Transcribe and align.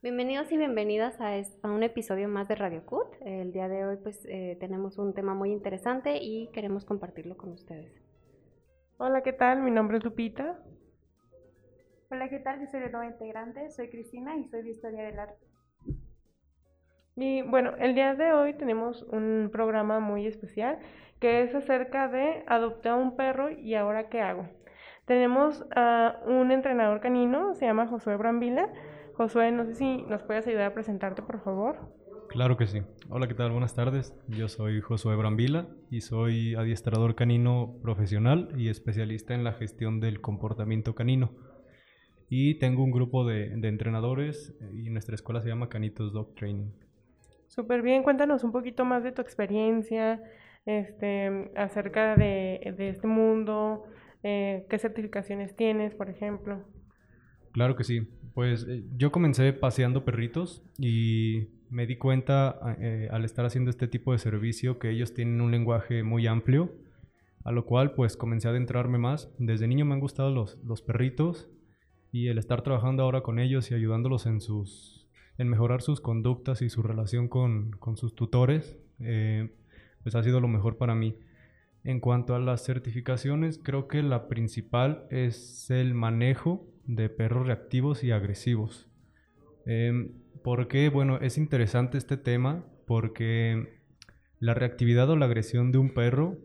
Bienvenidos 0.00 0.52
y 0.52 0.56
bienvenidas 0.56 1.20
a, 1.20 1.32
a, 1.34 1.72
un 1.72 1.82
episodio 1.82 2.28
más 2.28 2.46
de 2.46 2.54
Radio 2.54 2.86
CUT. 2.86 3.16
El 3.20 3.50
día 3.50 3.68
de 3.68 3.84
hoy 3.84 3.96
pues 4.00 4.24
eh, 4.26 4.56
tenemos 4.60 4.96
un 4.96 5.12
tema 5.12 5.34
muy 5.34 5.50
interesante 5.50 6.18
y 6.22 6.46
queremos 6.52 6.84
compartirlo 6.84 7.36
con 7.36 7.50
ustedes. 7.50 7.92
Hola, 8.98 9.24
¿qué 9.24 9.32
tal? 9.32 9.60
Mi 9.60 9.72
nombre 9.72 9.98
es 9.98 10.04
Lupita. 10.04 10.62
Hola, 12.12 12.28
¿qué 12.28 12.38
tal? 12.38 12.60
Yo 12.60 12.68
soy 12.68 12.78
de 12.78 12.90
nueva 12.90 13.06
integrante, 13.06 13.70
soy 13.70 13.90
Cristina 13.90 14.36
y 14.36 14.44
soy 14.44 14.62
de 14.62 14.70
Historia 14.70 15.02
del 15.02 15.18
Arte. 15.18 15.44
Y 17.16 17.42
bueno, 17.42 17.74
el 17.80 17.96
día 17.96 18.14
de 18.14 18.32
hoy 18.32 18.54
tenemos 18.54 19.02
un 19.02 19.48
programa 19.50 19.98
muy 19.98 20.28
especial 20.28 20.78
que 21.18 21.42
es 21.42 21.52
acerca 21.56 22.06
de 22.06 22.44
adoptar 22.46 22.94
un 22.94 23.16
perro 23.16 23.50
y 23.50 23.74
ahora 23.74 24.08
qué 24.08 24.20
hago. 24.20 24.48
Tenemos 25.06 25.66
a 25.74 26.20
un 26.24 26.52
entrenador 26.52 27.00
canino, 27.00 27.54
se 27.54 27.66
llama 27.66 27.88
Josué 27.88 28.16
Brambila 28.16 28.70
Josué, 29.18 29.50
no 29.50 29.64
sé 29.64 29.74
si 29.74 30.02
nos 30.02 30.22
puedes 30.22 30.46
ayudar 30.46 30.66
a 30.66 30.74
presentarte, 30.74 31.22
por 31.22 31.42
favor. 31.42 31.92
Claro 32.28 32.56
que 32.56 32.68
sí. 32.68 32.82
Hola, 33.08 33.26
¿qué 33.26 33.34
tal? 33.34 33.50
Buenas 33.50 33.74
tardes. 33.74 34.14
Yo 34.28 34.46
soy 34.46 34.80
Josué 34.80 35.16
Brambila 35.16 35.66
y 35.90 36.02
soy 36.02 36.54
adiestrador 36.54 37.16
canino 37.16 37.80
profesional 37.82 38.50
y 38.56 38.68
especialista 38.68 39.34
en 39.34 39.42
la 39.42 39.54
gestión 39.54 39.98
del 39.98 40.20
comportamiento 40.20 40.94
canino. 40.94 41.32
Y 42.28 42.60
tengo 42.60 42.84
un 42.84 42.92
grupo 42.92 43.26
de, 43.26 43.46
entrenadores 43.54 44.56
y 44.72 44.88
nuestra 44.90 45.16
escuela 45.16 45.42
se 45.42 45.48
llama 45.48 45.68
Canitos 45.68 46.12
Dog 46.12 46.36
Training. 46.36 46.70
Súper 47.48 47.82
bien, 47.82 48.04
cuéntanos 48.04 48.44
un 48.44 48.52
poquito 48.52 48.84
más 48.84 49.02
de 49.02 49.10
tu 49.10 49.20
experiencia 49.20 50.22
este, 50.64 51.50
acerca 51.56 52.14
de, 52.14 52.60
este 52.78 53.08
mundo, 53.08 53.82
eh, 54.22 54.64
qué 54.70 54.78
certificaciones 54.78 55.56
tienes, 55.56 55.92
por 55.96 56.08
ejemplo. 56.08 56.64
Claro 57.52 57.76
que 57.76 57.84
sí. 57.84 58.08
Pues 58.34 58.66
eh, 58.68 58.84
yo 58.96 59.10
comencé 59.10 59.52
paseando 59.52 60.04
perritos 60.04 60.62
y 60.78 61.48
me 61.70 61.86
di 61.86 61.96
cuenta 61.96 62.76
eh, 62.80 63.08
al 63.10 63.24
estar 63.24 63.44
haciendo 63.44 63.70
este 63.70 63.88
tipo 63.88 64.12
de 64.12 64.18
servicio 64.18 64.78
que 64.78 64.90
ellos 64.90 65.14
tienen 65.14 65.40
un 65.40 65.50
lenguaje 65.50 66.02
muy 66.02 66.26
amplio, 66.26 66.74
a 67.44 67.52
lo 67.52 67.64
cual 67.64 67.94
pues 67.94 68.16
comencé 68.16 68.48
a 68.48 68.52
adentrarme 68.52 68.98
más. 68.98 69.30
Desde 69.38 69.66
niño 69.66 69.84
me 69.84 69.94
han 69.94 70.00
gustado 70.00 70.30
los, 70.30 70.58
los 70.64 70.82
perritos 70.82 71.48
y 72.12 72.28
el 72.28 72.38
estar 72.38 72.62
trabajando 72.62 73.02
ahora 73.02 73.22
con 73.22 73.38
ellos 73.38 73.70
y 73.70 73.74
ayudándolos 73.74 74.26
en 74.26 74.40
sus 74.40 74.98
en 75.38 75.48
mejorar 75.48 75.82
sus 75.82 76.00
conductas 76.00 76.62
y 76.62 76.68
su 76.68 76.82
relación 76.82 77.28
con, 77.28 77.70
con 77.78 77.96
sus 77.96 78.14
tutores, 78.14 78.76
eh, 78.98 79.54
pues 80.02 80.16
ha 80.16 80.22
sido 80.22 80.40
lo 80.40 80.48
mejor 80.48 80.76
para 80.76 80.96
mí. 80.96 81.16
En 81.88 82.00
cuanto 82.00 82.34
a 82.34 82.38
las 82.38 82.66
certificaciones, 82.66 83.58
creo 83.64 83.88
que 83.88 84.02
la 84.02 84.28
principal 84.28 85.06
es 85.08 85.70
el 85.70 85.94
manejo 85.94 86.68
de 86.84 87.08
perros 87.08 87.46
reactivos 87.46 88.04
y 88.04 88.10
agresivos. 88.10 88.90
Eh, 89.64 90.10
¿Por 90.44 90.68
qué? 90.68 90.90
Bueno, 90.90 91.16
es 91.22 91.38
interesante 91.38 91.96
este 91.96 92.18
tema 92.18 92.66
porque 92.86 93.80
la 94.38 94.52
reactividad 94.52 95.08
o 95.08 95.16
la 95.16 95.24
agresión 95.24 95.72
de 95.72 95.78
un 95.78 95.94
perro 95.94 96.36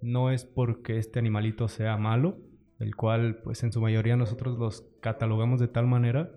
no 0.00 0.30
es 0.30 0.44
porque 0.44 0.98
este 0.98 1.18
animalito 1.18 1.66
sea 1.66 1.96
malo, 1.96 2.38
el 2.78 2.94
cual 2.94 3.40
pues 3.42 3.64
en 3.64 3.72
su 3.72 3.80
mayoría 3.80 4.16
nosotros 4.16 4.60
los 4.60 4.88
catalogamos 5.00 5.58
de 5.58 5.66
tal 5.66 5.88
manera 5.88 6.30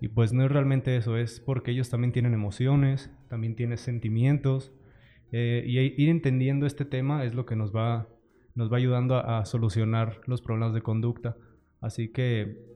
y 0.00 0.08
pues 0.08 0.32
no 0.32 0.46
es 0.46 0.50
realmente 0.50 0.96
eso, 0.96 1.18
es 1.18 1.40
porque 1.40 1.72
ellos 1.72 1.90
también 1.90 2.12
tienen 2.12 2.32
emociones, 2.32 3.10
también 3.28 3.54
tienen 3.54 3.76
sentimientos 3.76 4.72
eh, 5.32 5.64
y 5.66 5.78
ir 6.02 6.08
entendiendo 6.08 6.66
este 6.66 6.84
tema 6.84 7.24
es 7.24 7.34
lo 7.34 7.44
que 7.46 7.56
nos 7.56 7.74
va, 7.74 8.08
nos 8.54 8.72
va 8.72 8.76
ayudando 8.76 9.16
a, 9.16 9.38
a 9.38 9.44
solucionar 9.44 10.20
los 10.26 10.40
problemas 10.40 10.74
de 10.74 10.82
conducta. 10.82 11.36
Así 11.80 12.12
que 12.12 12.70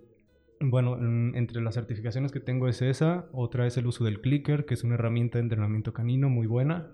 bueno, 0.60 0.96
entre 1.36 1.60
las 1.60 1.74
certificaciones 1.74 2.32
que 2.32 2.40
tengo 2.40 2.68
es 2.68 2.80
esa, 2.82 3.28
otra 3.32 3.66
es 3.66 3.76
el 3.76 3.86
uso 3.86 4.04
del 4.04 4.20
clicker, 4.20 4.64
que 4.64 4.74
es 4.74 4.84
una 4.84 4.94
herramienta 4.94 5.38
de 5.38 5.42
entrenamiento 5.42 5.92
canino 5.92 6.28
muy 6.28 6.46
buena, 6.46 6.92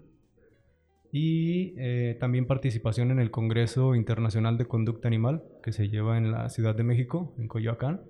y 1.12 1.74
eh, 1.76 2.16
también 2.18 2.46
participación 2.46 3.10
en 3.10 3.20
el 3.20 3.30
Congreso 3.30 3.94
Internacional 3.94 4.56
de 4.58 4.64
Conducta 4.64 5.08
Animal, 5.08 5.44
que 5.62 5.72
se 5.72 5.88
lleva 5.88 6.18
en 6.18 6.32
la 6.32 6.48
Ciudad 6.48 6.74
de 6.74 6.84
México, 6.84 7.34
en 7.38 7.48
Coyoacán. 7.48 8.02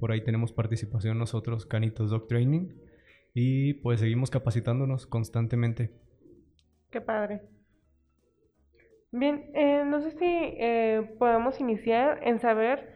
Por 0.00 0.12
ahí 0.12 0.22
tenemos 0.22 0.52
participación 0.52 1.18
nosotros, 1.18 1.66
Canitos 1.66 2.10
Dog 2.10 2.26
Training, 2.26 2.68
y 3.34 3.74
pues 3.74 4.00
seguimos 4.00 4.30
capacitándonos 4.30 5.06
constantemente. 5.06 5.92
Qué 6.94 7.00
padre. 7.00 7.42
Bien, 9.10 9.50
eh, 9.52 9.82
no 9.84 10.00
sé 10.00 10.12
si 10.12 10.24
eh, 10.24 11.14
podemos 11.18 11.60
iniciar 11.60 12.20
en 12.22 12.38
saber 12.38 12.94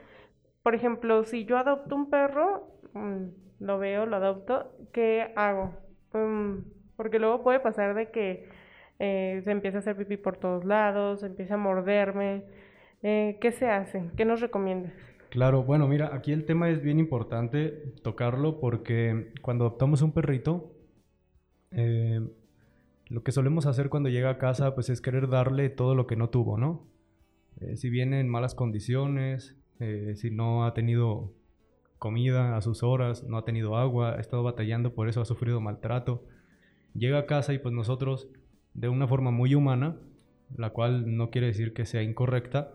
por 0.69 0.75
ejemplo, 0.75 1.25
si 1.25 1.47
yo 1.47 1.57
adopto 1.57 1.97
un 1.97 2.11
perro, 2.11 2.69
mm, 2.93 3.25
lo 3.61 3.79
veo, 3.79 4.05
lo 4.05 4.17
adopto, 4.17 4.71
¿qué 4.93 5.33
hago? 5.35 5.75
Mm, 6.13 6.59
porque 6.95 7.19
luego 7.19 7.43
puede 7.43 7.59
pasar 7.59 7.95
de 7.95 8.11
que 8.11 8.51
eh, 8.99 9.41
se 9.45 9.51
empieza 9.51 9.79
a 9.79 9.81
hacer 9.81 9.97
pipí 9.97 10.19
por 10.19 10.37
todos 10.37 10.67
lados, 10.67 11.21
se 11.21 11.27
empieza 11.27 11.55
a 11.55 11.57
morderme. 11.57 12.45
Eh, 13.03 13.39
¿Qué 13.41 13.51
se 13.51 13.71
hace? 13.71 14.11
¿Qué 14.15 14.27
nos 14.27 14.43
recomiendas? 14.43 14.93
Claro, 15.31 15.63
bueno, 15.63 15.89
mira, 15.89 16.15
aquí 16.15 16.33
el 16.33 16.45
tema 16.45 16.69
es 16.69 16.83
bien 16.83 16.99
importante 16.99 17.95
tocarlo 18.03 18.61
porque 18.61 19.33
cuando 19.41 19.65
adoptamos 19.65 20.03
un 20.03 20.13
perrito, 20.13 20.71
eh, 21.71 22.21
lo 23.09 23.23
que 23.23 23.33
solemos 23.33 23.67
hacer 23.67 23.89
cuando 23.89 24.09
llega 24.09 24.31
a 24.31 24.39
casa, 24.39 24.75
pues 24.75 24.91
es 24.91 25.01
querer 25.01 25.29
darle 25.29 25.69
todo 25.71 25.95
lo 25.95 26.07
que 26.07 26.17
no 26.17 26.31
tuvo, 26.31 26.59
¿no? 26.59 26.87
si 27.75 27.91
viene 27.91 28.21
en 28.21 28.29
malas 28.29 28.55
condiciones, 28.55 29.57
eh, 29.81 30.15
si 30.17 30.31
no 30.31 30.65
ha 30.65 30.75
tenido 30.75 31.33
comida 31.99 32.57
a 32.57 32.61
sus 32.61 32.83
horas, 32.83 33.25
no 33.25 33.39
ha 33.39 33.45
tenido 33.45 33.77
agua, 33.77 34.17
ha 34.17 34.21
estado 34.21 34.43
batallando, 34.43 34.95
por 34.95 35.09
eso 35.09 35.21
ha 35.21 35.25
sufrido 35.25 35.61
maltrato. 35.61 36.25
Llega 36.95 37.19
a 37.19 37.27
casa 37.27 37.53
y 37.53 37.59
pues 37.59 37.75
nosotros, 37.75 38.29
de 38.75 38.89
una 38.89 39.07
forma 39.07 39.31
muy 39.31 39.55
humana, 39.55 39.97
la 40.57 40.71
cual 40.71 41.17
no 41.17 41.31
quiere 41.31 41.49
decir 41.49 41.75
que 41.75 41.87
sea 41.87 42.03
incorrecta, 42.03 42.73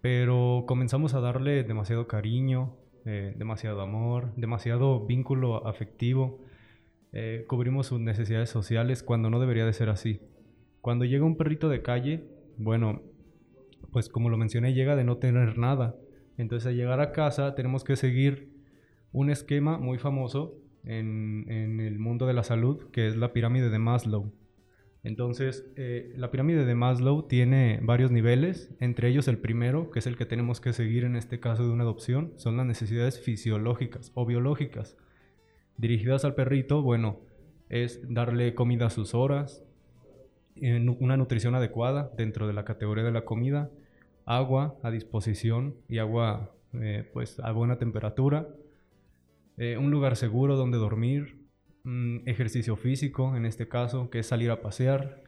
pero 0.00 0.64
comenzamos 0.66 1.14
a 1.14 1.20
darle 1.20 1.62
demasiado 1.64 2.06
cariño, 2.06 2.76
eh, 3.04 3.34
demasiado 3.36 3.80
amor, 3.80 4.32
demasiado 4.36 5.04
vínculo 5.06 5.66
afectivo, 5.66 6.40
eh, 7.12 7.44
cubrimos 7.48 7.86
sus 7.86 8.00
necesidades 8.00 8.50
sociales 8.50 9.02
cuando 9.02 9.30
no 9.30 9.40
debería 9.40 9.66
de 9.66 9.72
ser 9.72 9.88
así. 9.88 10.20
Cuando 10.80 11.04
llega 11.04 11.24
un 11.24 11.36
perrito 11.36 11.68
de 11.68 11.82
calle, 11.82 12.24
bueno, 12.58 13.02
pues 13.92 14.08
como 14.08 14.30
lo 14.30 14.36
mencioné, 14.36 14.74
llega 14.74 14.96
de 14.96 15.04
no 15.04 15.18
tener 15.18 15.58
nada, 15.58 15.96
entonces 16.36 16.66
al 16.66 16.76
llegar 16.76 17.00
a 17.00 17.12
casa 17.12 17.54
tenemos 17.54 17.84
que 17.84 17.96
seguir 17.96 18.52
un 19.12 19.30
esquema 19.30 19.78
muy 19.78 19.98
famoso 19.98 20.60
en, 20.84 21.80
el 21.80 21.98
mundo 21.98 22.26
de 22.26 22.34
la 22.34 22.44
salud, 22.44 22.90
que 22.92 23.06
es 23.06 23.16
la 23.16 23.32
pirámide 23.32 23.70
de 23.70 23.78
Maslow. 23.78 24.32
Entonces, 25.02 25.64
eh, 25.76 26.12
la 26.16 26.30
pirámide 26.30 26.64
de 26.64 26.74
Maslow 26.74 27.26
tiene 27.28 27.80
varios 27.82 28.10
niveles, 28.10 28.74
entre 28.80 29.08
ellos 29.08 29.28
el 29.28 29.38
primero, 29.38 29.90
que 29.90 30.00
es 30.00 30.06
el 30.06 30.16
que 30.16 30.26
tenemos 30.26 30.60
que 30.60 30.72
seguir 30.72 31.04
en 31.04 31.16
este 31.16 31.40
caso 31.40 31.64
de 31.64 31.70
una 31.70 31.84
adopción, 31.84 32.32
son 32.36 32.56
las 32.56 32.66
necesidades 32.66 33.20
fisiológicas 33.20 34.10
o 34.14 34.26
biológicas. 34.26 34.96
Dirigidas 35.78 36.24
al 36.24 36.34
perrito, 36.34 36.82
bueno, 36.82 37.20
es 37.68 38.00
darle 38.08 38.54
comida 38.54 38.86
a 38.86 38.90
sus 38.90 39.14
horas, 39.14 39.64
una 41.00 41.16
nutrición 41.16 41.54
adecuada 41.54 42.10
dentro 42.16 42.46
de 42.46 42.54
la 42.54 42.64
categoría 42.64 43.04
de 43.04 43.12
la 43.12 43.24
comida, 43.24 43.70
agua 44.24 44.78
a 44.82 44.90
disposición 44.90 45.76
y 45.88 45.98
agua 45.98 46.54
eh, 46.72 47.08
pues 47.12 47.38
a 47.40 47.52
buena 47.52 47.78
temperatura, 47.78 48.48
eh, 49.56 49.76
un 49.78 49.90
lugar 49.90 50.16
seguro 50.16 50.56
donde 50.56 50.78
dormir, 50.78 51.44
ejercicio 52.24 52.74
físico 52.74 53.36
en 53.36 53.46
este 53.46 53.68
caso, 53.68 54.10
que 54.10 54.18
es 54.18 54.26
salir 54.26 54.50
a 54.50 54.60
pasear. 54.60 55.22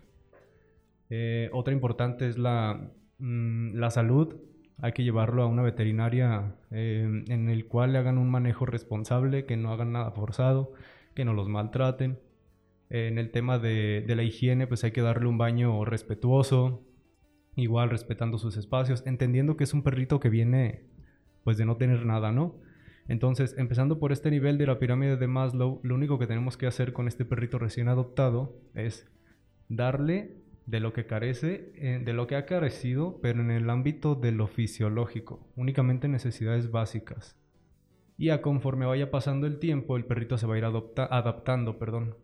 Eh, 1.08 1.48
otra 1.52 1.72
importante 1.72 2.26
es 2.26 2.36
la, 2.36 2.90
mm, 3.18 3.74
la 3.74 3.90
salud, 3.90 4.36
hay 4.80 4.92
que 4.92 5.04
llevarlo 5.04 5.42
a 5.42 5.46
una 5.46 5.62
veterinaria 5.62 6.54
en 6.70 7.48
el 7.48 7.66
cual 7.66 7.92
le 7.92 7.98
hagan 7.98 8.18
un 8.18 8.30
manejo 8.30 8.66
responsable, 8.66 9.44
que 9.44 9.56
no 9.56 9.72
hagan 9.72 9.92
nada 9.92 10.10
forzado, 10.12 10.72
que 11.14 11.24
no 11.24 11.34
los 11.34 11.48
maltraten. 11.48 12.18
en 12.90 13.18
el 13.18 13.30
tema 13.30 13.58
de, 13.58 14.04
de, 14.06 14.16
la 14.16 14.22
higiene, 14.22 14.66
pues 14.66 14.82
hay 14.84 14.92
que 14.92 15.02
darle 15.02 15.26
un 15.28 15.36
baño 15.36 15.84
respetuoso, 15.84 16.82
igual 17.56 17.90
respetando 17.90 18.38
sus 18.38 18.56
espacios, 18.56 19.02
entendiendo 19.06 19.56
que 19.56 19.64
es 19.64 19.74
un 19.74 19.82
perrito 19.82 20.20
que 20.20 20.30
viene 20.30 20.84
pues 21.44 21.58
de 21.58 21.66
no 21.66 21.76
tener 21.76 22.06
nada, 22.06 22.32
¿no? 22.32 22.56
Entonces, 23.08 23.54
empezando 23.58 23.98
por 23.98 24.12
este 24.12 24.30
nivel 24.30 24.58
de 24.58 24.66
la 24.66 24.78
pirámide 24.78 25.16
de 25.16 25.26
Maslow, 25.26 25.80
lo 25.82 25.94
único 25.94 26.18
que 26.18 26.26
tenemos 26.26 26.56
que 26.56 26.66
hacer 26.66 26.92
con 26.92 27.08
este 27.08 27.24
perrito 27.24 27.58
recién 27.58 27.88
adoptado 27.88 28.60
es 28.74 29.10
darle 29.68 30.36
de 30.68 30.80
lo 30.80 30.92
que 30.92 31.06
carece, 31.06 31.72
eh, 31.76 31.98
de 32.04 32.12
lo 32.12 32.26
que 32.26 32.36
ha 32.36 32.44
carecido, 32.44 33.20
pero 33.22 33.40
en 33.40 33.50
el 33.50 33.70
ámbito 33.70 34.14
de 34.14 34.32
lo 34.32 34.46
fisiológico, 34.46 35.48
únicamente 35.56 36.08
necesidades 36.08 36.70
básicas. 36.70 37.38
Y 38.18 38.28
a 38.28 38.42
conforme 38.42 38.84
vaya 38.84 39.10
pasando 39.10 39.46
el 39.46 39.60
tiempo, 39.60 39.96
el 39.96 40.04
perrito 40.04 40.36
se 40.36 40.46
va 40.46 40.56
a 40.56 40.58
ir 40.58 40.64
adaptando, 40.64 41.78
perdón. 41.78 42.16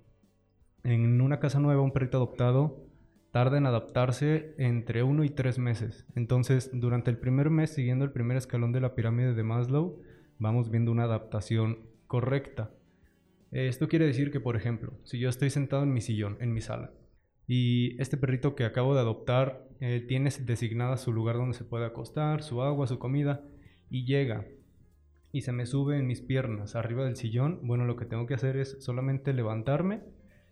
En 0.83 1.23
una 1.23 1.41
casa 1.41 1.59
nueva, 1.59 1.81
un 1.81 1.93
perrito 1.93 2.19
adoptado 2.19 2.85
tarda 3.31 3.57
en 3.57 3.65
adaptarse 3.65 4.55
entre 4.59 5.03
uno 5.03 5.25
y 5.25 5.31
tres 5.31 5.59
meses. 5.59 6.05
Entonces, 6.15 6.71
durante 6.75 7.11
el 7.11 7.17
primer 7.17 7.49
mes, 7.49 7.71
siguiendo 7.71 8.05
el 8.05 8.13
primer 8.13 8.37
escalón 8.37 8.73
de 8.73 8.81
la 8.83 8.95
pirámide 8.95 9.33
de 9.33 9.43
Maslow, 9.43 10.03
vamos 10.39 10.71
viendo 10.71 10.93
una 10.93 11.05
adaptación 11.05 11.79
correcta. 12.07 12.73
Esto 13.53 13.89
quiere 13.89 14.05
decir 14.05 14.31
que, 14.31 14.41
por 14.41 14.55
ejemplo, 14.55 14.93
si 15.05 15.19
yo 15.19 15.31
estoy 15.31 15.49
sentado 15.49 15.85
en 15.85 15.95
mi 15.95 16.03
sillón, 16.03 16.37
en 16.41 16.53
mi 16.53 16.61
sala, 16.61 16.91
y 17.47 18.01
este 18.01 18.17
perrito 18.17 18.55
que 18.55 18.65
acabo 18.65 18.95
de 18.95 19.01
adoptar 19.01 19.67
eh, 19.81 20.05
tiene 20.07 20.31
designada 20.41 20.97
su 20.97 21.13
lugar 21.13 21.37
donde 21.37 21.57
se 21.57 21.65
puede 21.65 21.85
acostar, 21.85 22.43
su 22.43 22.63
agua, 22.63 22.87
su 22.87 22.99
comida, 22.99 23.43
y 23.91 24.07
llega 24.07 24.47
y 25.33 25.43
se 25.43 25.53
me 25.53 25.67
sube 25.67 25.99
en 25.99 26.07
mis 26.07 26.21
piernas 26.21 26.77
arriba 26.77 27.05
del 27.05 27.17
sillón, 27.17 27.59
bueno, 27.63 27.85
lo 27.85 27.97
que 27.97 28.07
tengo 28.07 28.27
que 28.27 28.35
hacer 28.35 28.57
es 28.57 28.77
solamente 28.81 29.33
levantarme 29.33 30.03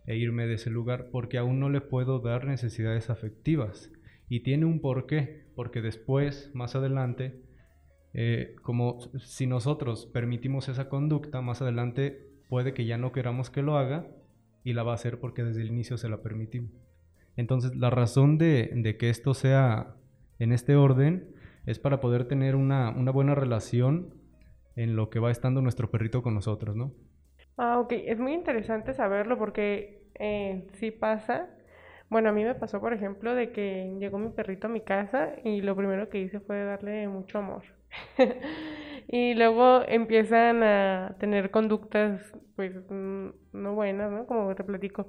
e 0.05 0.17
irme 0.17 0.45
de 0.45 0.55
ese 0.55 0.69
lugar 0.69 1.07
porque 1.09 1.37
aún 1.37 1.59
no 1.59 1.69
le 1.69 1.79
puedo 1.79 2.19
dar 2.19 2.45
necesidades 2.45 3.09
afectivas. 3.09 3.91
Y 4.27 4.41
tiene 4.41 4.65
un 4.65 4.81
porqué, 4.81 5.45
porque 5.55 5.81
después, 5.81 6.51
más 6.53 6.75
adelante, 6.75 7.41
eh, 8.13 8.55
como 8.61 8.99
si 9.19 9.47
nosotros 9.47 10.05
permitimos 10.05 10.67
esa 10.67 10.89
conducta, 10.89 11.41
más 11.41 11.61
adelante 11.61 12.29
puede 12.49 12.73
que 12.73 12.85
ya 12.85 12.97
no 12.97 13.13
queramos 13.13 13.49
que 13.49 13.61
lo 13.61 13.77
haga 13.77 14.07
y 14.63 14.73
la 14.73 14.83
va 14.83 14.91
a 14.91 14.95
hacer 14.95 15.19
porque 15.19 15.43
desde 15.43 15.61
el 15.61 15.67
inicio 15.67 15.97
se 15.97 16.09
la 16.09 16.21
permitimos. 16.21 16.71
Entonces, 17.35 17.75
la 17.75 17.89
razón 17.89 18.37
de, 18.37 18.71
de 18.73 18.97
que 18.97 19.09
esto 19.09 19.33
sea 19.33 19.95
en 20.39 20.51
este 20.51 20.75
orden 20.75 21.33
es 21.65 21.79
para 21.79 21.99
poder 21.99 22.25
tener 22.25 22.55
una, 22.55 22.89
una 22.89 23.11
buena 23.11 23.35
relación 23.35 24.13
en 24.75 24.95
lo 24.95 25.09
que 25.09 25.19
va 25.19 25.31
estando 25.31 25.61
nuestro 25.61 25.89
perrito 25.89 26.21
con 26.21 26.33
nosotros, 26.33 26.75
¿no? 26.75 26.91
Ah, 27.57 27.79
ok. 27.79 27.93
Es 27.93 28.19
muy 28.19 28.33
interesante 28.33 28.93
saberlo 28.93 29.37
porque 29.37 30.03
eh, 30.15 30.67
sí 30.73 30.91
pasa. 30.91 31.47
Bueno, 32.09 32.29
a 32.29 32.31
mí 32.31 32.43
me 32.43 32.55
pasó, 32.55 32.79
por 32.79 32.93
ejemplo, 32.93 33.33
de 33.33 33.51
que 33.51 33.95
llegó 33.99 34.19
mi 34.19 34.29
perrito 34.29 34.67
a 34.67 34.69
mi 34.69 34.81
casa 34.81 35.33
y 35.43 35.61
lo 35.61 35.75
primero 35.75 36.09
que 36.09 36.19
hice 36.19 36.39
fue 36.39 36.63
darle 36.63 37.07
mucho 37.07 37.39
amor. 37.39 37.63
Y 39.07 39.33
luego 39.35 39.81
empiezan 39.87 40.63
a 40.63 41.15
tener 41.19 41.51
conductas, 41.51 42.21
pues, 42.55 42.75
mm, 42.89 43.27
no 43.53 43.73
buenas, 43.75 44.11
¿no? 44.11 44.25
Como 44.25 44.53
te 44.55 44.63
platico. 44.63 45.07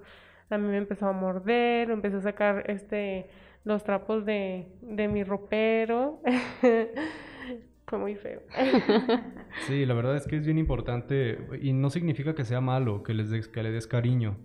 A 0.51 0.59
mí 0.59 0.69
me 0.69 0.77
empezó 0.77 1.07
a 1.07 1.13
morder, 1.13 1.89
me 1.89 1.95
empezó 1.95 2.19
a 2.19 2.23
sacar, 2.23 2.71
este, 2.71 3.29
los 3.65 3.83
trapos 3.83 4.25
de, 4.25 4.69
de 4.83 5.09
mi 5.09 5.25
ropero. 5.25 6.21
Fue 7.87 7.99
muy 7.99 8.15
feo. 8.15 8.41
Sí, 9.67 9.87
la 9.87 9.95
verdad 9.95 10.17
es 10.17 10.27
que 10.27 10.37
es 10.37 10.45
bien 10.45 10.59
importante 10.59 11.39
y 11.63 11.73
no 11.73 11.89
significa 11.89 12.35
que 12.35 12.45
sea 12.45 12.61
malo 12.61 13.05
que, 13.05 13.15
les 13.15 13.31
des, 13.31 13.47
que 13.47 13.63
le 13.63 13.71
des 13.71 13.87
cariño, 13.87 14.37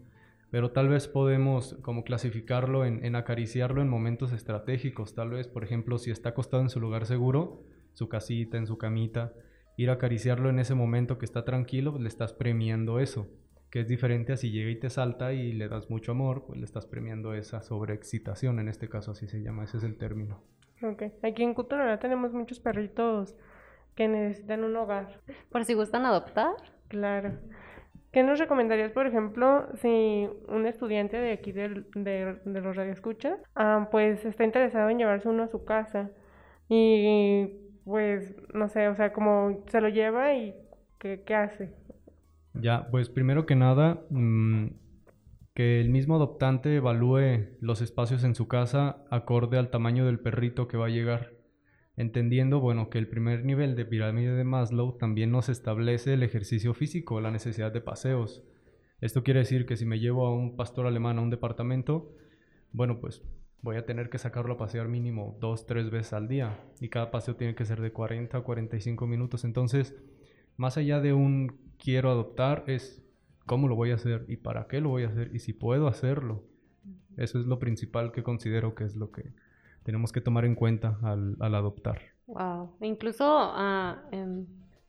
pero 0.52 0.72
tal 0.72 0.88
vez 0.88 1.08
podemos 1.08 1.74
como 1.82 2.04
clasificarlo 2.04 2.86
en, 2.86 3.04
en 3.04 3.16
acariciarlo 3.16 3.82
en 3.82 3.90
momentos 3.90 4.32
estratégicos, 4.34 5.16
tal 5.16 5.32
vez, 5.32 5.48
por 5.48 5.64
ejemplo, 5.64 5.98
si 5.98 6.12
está 6.12 6.30
acostado 6.30 6.62
en 6.62 6.70
su 6.70 6.80
lugar 6.80 7.08
seguro, 7.08 7.64
su 8.00 8.10
casita, 8.10 8.58
en 8.58 8.66
su 8.66 8.78
camita, 8.78 9.34
ir 9.78 9.90
a 9.90 9.94
acariciarlo 9.94 10.50
en 10.50 10.60
ese 10.60 10.74
momento 10.74 11.18
que 11.18 11.26
está 11.26 11.44
tranquilo, 11.46 11.92
pues 11.92 12.02
le 12.02 12.08
estás 12.10 12.34
premiando 12.34 13.00
eso, 13.00 13.28
que 13.70 13.82
es 13.82 13.88
diferente 13.88 14.34
a 14.34 14.38
si 14.38 14.52
llega 14.52 14.72
y 14.72 14.80
te 14.80 14.90
salta 14.90 15.32
y 15.34 15.52
le 15.54 15.68
das 15.68 15.90
mucho 15.90 16.14
amor, 16.14 16.46
pues 16.48 16.58
le 16.60 16.66
estás 16.66 16.86
premiando 16.88 17.34
esa 17.34 17.62
sobreexcitación, 17.62 18.60
en 18.60 18.68
este 18.70 18.88
caso 18.90 19.12
así 19.12 19.28
se 19.28 19.42
llama, 19.42 19.64
ese 19.66 19.78
es 19.78 19.84
el 19.84 19.98
término. 19.98 20.42
Ok. 20.82 21.04
Aquí 21.24 21.44
en 21.44 21.54
Cutonalá 21.54 22.00
tenemos 22.00 22.34
muchos 22.34 22.60
perritos 22.60 23.36
que 23.96 24.08
necesitan 24.08 24.64
un 24.64 24.76
hogar. 24.78 25.20
Por 25.52 25.66
si 25.66 25.74
gustan 25.74 26.06
adoptar. 26.06 26.54
Claro. 26.88 27.34
¿Qué 28.14 28.24
nos 28.24 28.40
recomendarías, 28.40 28.92
por 28.94 29.06
ejemplo, 29.06 29.68
si 29.82 30.28
un 30.48 30.66
estudiante 30.66 31.18
de 31.18 31.32
aquí 31.34 31.52
del- 31.52 31.86
de, 31.94 32.40
de 32.46 32.62
los 32.62 32.76
radioescuchas, 32.76 33.38
ah, 33.56 33.88
pues 33.92 34.26
está 34.26 34.46
interesado 34.46 34.90
en 34.90 34.98
llevarse 35.00 35.28
uno 35.30 35.44
a 35.44 35.48
su 35.48 35.64
casa 35.66 36.10
y 36.70 37.52
pues, 37.90 38.36
no 38.54 38.70
sé, 38.70 38.88
o 38.88 38.96
sea, 38.96 39.12
como 39.12 39.64
se 39.68 39.82
lo 39.82 39.90
lleva 39.90 40.36
y 40.36 40.56
¿qué, 41.00 41.24
qué 41.26 41.34
hace? 41.34 41.74
Ya, 42.54 42.88
pues 42.92 43.10
primero 43.10 43.48
que 43.48 43.56
nada, 43.56 44.06
mm, 44.12 44.68
que 45.56 45.82
el 45.82 45.90
mismo 45.90 46.16
adoptante 46.16 46.76
evalúe 46.76 47.58
los 47.60 47.82
espacios 47.82 48.24
en 48.24 48.36
su 48.36 48.48
casa 48.48 49.04
acorde 49.10 49.58
al 49.58 49.72
tamaño 49.72 50.06
del 50.06 50.20
perrito 50.20 50.68
que 50.68 50.78
va 50.78 50.86
a 50.86 50.90
llegar, 50.90 51.34
entendiendo, 51.98 52.60
bueno, 52.60 52.92
que 52.92 53.00
el 53.00 53.10
primer 53.10 53.44
nivel 53.44 53.76
de 53.76 53.86
pirámide 53.86 54.36
de 54.36 54.44
Maslow 54.44 54.98
también 54.98 55.32
nos 55.32 55.50
establece 55.50 56.14
el 56.14 56.22
ejercicio 56.22 56.76
físico, 56.76 57.20
la 57.22 57.32
necesidad 57.32 57.72
de 57.72 57.82
paseos. 57.82 58.44
Esto 59.02 59.24
quiere 59.24 59.40
decir 59.40 59.66
que 59.66 59.78
si 59.78 59.86
me 59.86 60.00
llevo 60.00 60.28
a 60.28 60.34
un 60.34 60.56
pastor 60.56 60.86
alemán 60.86 61.18
a 61.18 61.22
un 61.22 61.32
departamento, 61.32 62.16
bueno, 62.72 63.00
pues 63.00 63.24
voy 63.62 63.76
a 63.76 63.86
tener 63.86 64.10
que 64.10 64.18
sacarlo 64.18 64.54
a 64.54 64.58
pasear 64.58 64.88
mínimo 64.88 65.38
dos, 65.40 65.66
tres 65.66 65.90
veces 65.90 66.14
al 66.14 66.28
día 66.28 66.60
y 66.80 66.90
cada 66.90 67.12
paseo 67.12 67.36
tiene 67.36 67.56
que 67.56 67.66
ser 67.66 67.82
de 67.82 67.92
40 67.92 68.38
a 68.38 68.42
45 68.42 69.08
minutos. 69.08 69.44
Entonces, 69.44 69.96
más 70.58 70.78
allá 70.78 71.00
de 71.00 71.14
un 71.14 71.60
quiero 71.78 72.10
adoptar, 72.10 72.64
es 72.68 73.04
cómo 73.46 73.68
lo 73.68 73.76
voy 73.76 73.92
a 73.92 73.96
hacer 73.96 74.26
y 74.28 74.38
para 74.38 74.68
qué 74.68 74.82
lo 74.82 74.90
voy 74.90 75.04
a 75.04 75.08
hacer 75.08 75.32
y 75.34 75.40
si 75.40 75.54
puedo 75.54 75.88
hacerlo. 75.88 76.44
Eso 77.18 77.40
es 77.40 77.46
lo 77.46 77.60
principal 77.60 78.12
que 78.12 78.24
considero 78.24 78.76
que 78.76 78.86
es 78.86 78.96
lo 78.96 79.12
que 79.12 79.34
tenemos 79.84 80.12
que 80.12 80.22
tomar 80.22 80.46
en 80.46 80.56
cuenta 80.56 81.00
al, 81.02 81.36
al 81.40 81.56
adoptar. 81.56 82.00
Wow. 82.28 82.76
Incluso 82.82 83.26
ah, 83.28 84.04
em, 84.12 84.46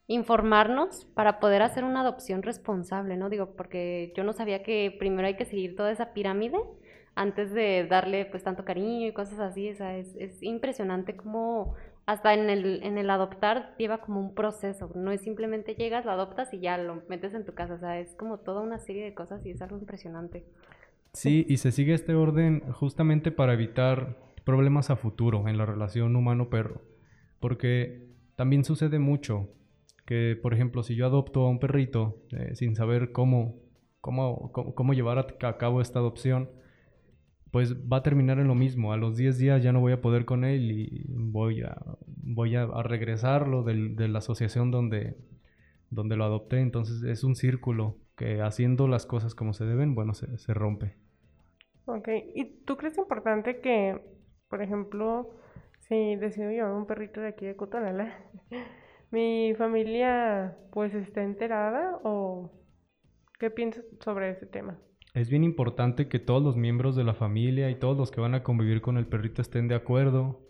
informarnos 0.06 1.06
para 1.14 1.40
poder 1.40 1.62
hacer 1.62 1.84
una 1.84 2.02
adopción 2.02 2.43
responsable, 2.43 3.16
¿no? 3.16 3.31
Digo, 3.31 3.56
porque 3.56 4.12
yo 4.14 4.25
no 4.25 4.32
sabía 4.32 4.62
que 4.62 4.94
primero 4.99 5.26
hay 5.26 5.37
que 5.37 5.46
seguir 5.46 5.75
toda 5.75 5.90
esa 5.90 6.12
pirámide 6.12 6.58
antes 7.20 7.52
de 7.52 7.87
darle 7.87 8.25
pues 8.25 8.43
tanto 8.43 8.64
cariño 8.64 9.06
y 9.06 9.12
cosas 9.12 9.38
así. 9.40 9.70
O 9.70 9.75
sea, 9.75 9.96
es, 9.99 10.17
es 10.17 10.43
impresionante 10.43 11.17
cómo 11.17 11.75
hasta 12.06 12.32
en 12.32 12.49
el, 12.49 12.82
en 12.82 12.96
el 12.96 13.11
adoptar 13.11 13.75
lleva 13.76 13.99
como 13.99 14.20
un 14.20 14.34
proceso. 14.34 14.90
No 14.94 15.12
es 15.12 15.20
simplemente 15.20 15.75
llegas, 15.75 16.06
lo 16.06 16.12
adoptas 16.12 16.52
y 16.55 16.61
ya 16.61 16.78
lo 16.78 17.02
metes 17.11 17.34
en 17.34 17.44
tu 17.44 17.52
casa. 17.52 17.75
O 17.75 17.78
sea, 17.78 18.00
es 18.00 18.14
como 18.14 18.38
toda 18.38 18.62
una 18.62 18.78
serie 18.78 19.05
de 19.05 19.12
cosas 19.12 19.44
y 19.44 19.50
es 19.50 19.61
algo 19.61 19.76
impresionante. 19.76 20.46
Sí, 21.12 21.44
y 21.46 21.58
se 21.58 21.72
sigue 21.72 21.93
este 21.93 22.14
orden 22.14 22.62
justamente 22.72 23.31
para 23.31 23.52
evitar 23.52 24.16
problemas 24.44 24.88
a 24.88 24.96
futuro 24.96 25.46
en 25.46 25.58
la 25.58 25.66
relación 25.66 26.16
humano-perro. 26.16 26.81
Porque 27.38 28.08
también 28.34 28.64
sucede 28.64 28.99
mucho 28.99 29.50
que, 30.06 30.38
por 30.40 30.55
ejemplo, 30.55 30.82
si 30.82 30.94
yo 30.94 31.05
adopto 31.05 31.44
a 31.44 31.50
un 31.50 31.58
perrito 31.58 32.23
eh, 32.32 32.55
sin 32.55 32.76
saber 32.76 33.12
cómo, 33.12 33.56
cómo, 34.00 34.50
cómo, 34.52 34.75
cómo 34.75 34.94
llevar 34.94 35.19
a 35.19 35.58
cabo 35.58 35.82
esta 35.82 35.99
adopción, 35.99 36.49
pues 37.50 37.75
va 37.91 37.99
a 37.99 38.02
terminar 38.02 38.38
en 38.38 38.49
lo 38.49 38.55
mismo. 38.55 38.93
A 38.93 38.97
los 38.97 39.17
10 39.17 39.38
días 39.38 39.62
ya 39.62 39.73
no 39.73 39.81
voy 39.81 39.93
a 39.93 40.00
poder 40.00 40.25
con 40.25 40.44
él 40.44 40.70
y 40.73 41.06
voy 41.08 41.62
a, 41.62 41.76
voy 42.06 42.56
a, 42.56 42.67
regresarlo 42.82 43.62
del- 43.64 43.97
de 43.97 44.08
la 44.08 44.19
asociación 44.20 44.70
donde, 44.70 45.17
donde 45.91 46.17
lo 46.17 46.25
adopté. 46.25 46.61
Entonces 46.61 47.02
es 47.05 47.25
un 47.25 47.37
círculo 47.37 47.99
que 48.17 48.43
haciendo 48.43 48.88
las 48.88 49.06
cosas 49.06 49.35
como 49.35 49.55
se 49.55 49.64
deben, 49.67 49.94
bueno, 49.94 50.14
se, 50.14 50.38
se 50.38 50.55
rompe. 50.55 50.97
Ok, 51.87 52.09
¿y 52.35 52.45
tú 52.64 52.76
crees 52.76 52.97
importante 52.99 53.61
que, 53.61 54.00
por 54.49 54.62
ejemplo, 54.62 55.30
si 55.80 56.16
decido 56.16 56.50
llevar 56.50 56.73
un 56.73 56.87
perrito 56.87 57.21
de 57.21 57.28
aquí 57.28 57.47
de 57.47 57.57
Cutonala, 57.57 58.16
mi 59.11 59.54
familia 59.57 60.57
pues 60.73 60.95
está 60.95 61.23
enterada 61.23 61.99
o 62.04 62.50
qué 63.40 63.50
piensas 63.50 63.85
sobre 64.00 64.30
ese 64.30 64.47
tema? 64.47 64.78
Es 65.12 65.29
bien 65.29 65.43
importante 65.43 66.07
que 66.07 66.21
todos 66.21 66.43
los 66.43 66.57
miembros 66.57 66.95
de 66.95 67.02
la 67.02 67.14
familia 67.14 67.69
y 67.71 67.75
todos 67.75 67.97
los 67.97 68.11
que 68.12 68.21
van 68.21 68.35
a 68.35 68.45
convivir 68.45 68.81
con 68.81 68.97
el 68.97 69.07
perrito 69.07 69.43
estén 69.43 69.67
de 69.67 69.75
acuerdo, 69.75 70.47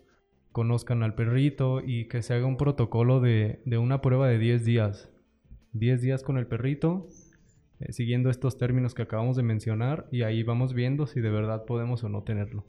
conozcan 0.51 1.01
al 1.01 1.15
perrito 1.15 1.81
y 1.83 2.07
que 2.07 2.21
se 2.21 2.35
haga 2.35 2.45
un 2.45 2.57
protocolo 2.57 3.21
de, 3.21 3.61
de 3.65 3.77
una 3.79 4.01
prueba 4.01 4.27
de 4.27 4.37
10 4.37 4.63
días. 4.63 5.09
10 5.73 6.01
días 6.01 6.21
con 6.21 6.37
el 6.37 6.45
perrito, 6.45 7.07
eh, 7.79 7.91
siguiendo 7.91 8.29
estos 8.29 8.57
términos 8.59 8.93
que 8.93 9.01
acabamos 9.01 9.35
de 9.35 9.43
mencionar 9.43 10.07
y 10.11 10.21
ahí 10.21 10.43
vamos 10.43 10.73
viendo 10.73 11.07
si 11.07 11.21
de 11.21 11.31
verdad 11.31 11.65
podemos 11.65 12.03
o 12.03 12.09
no 12.09 12.21
tenerlo. 12.21 12.65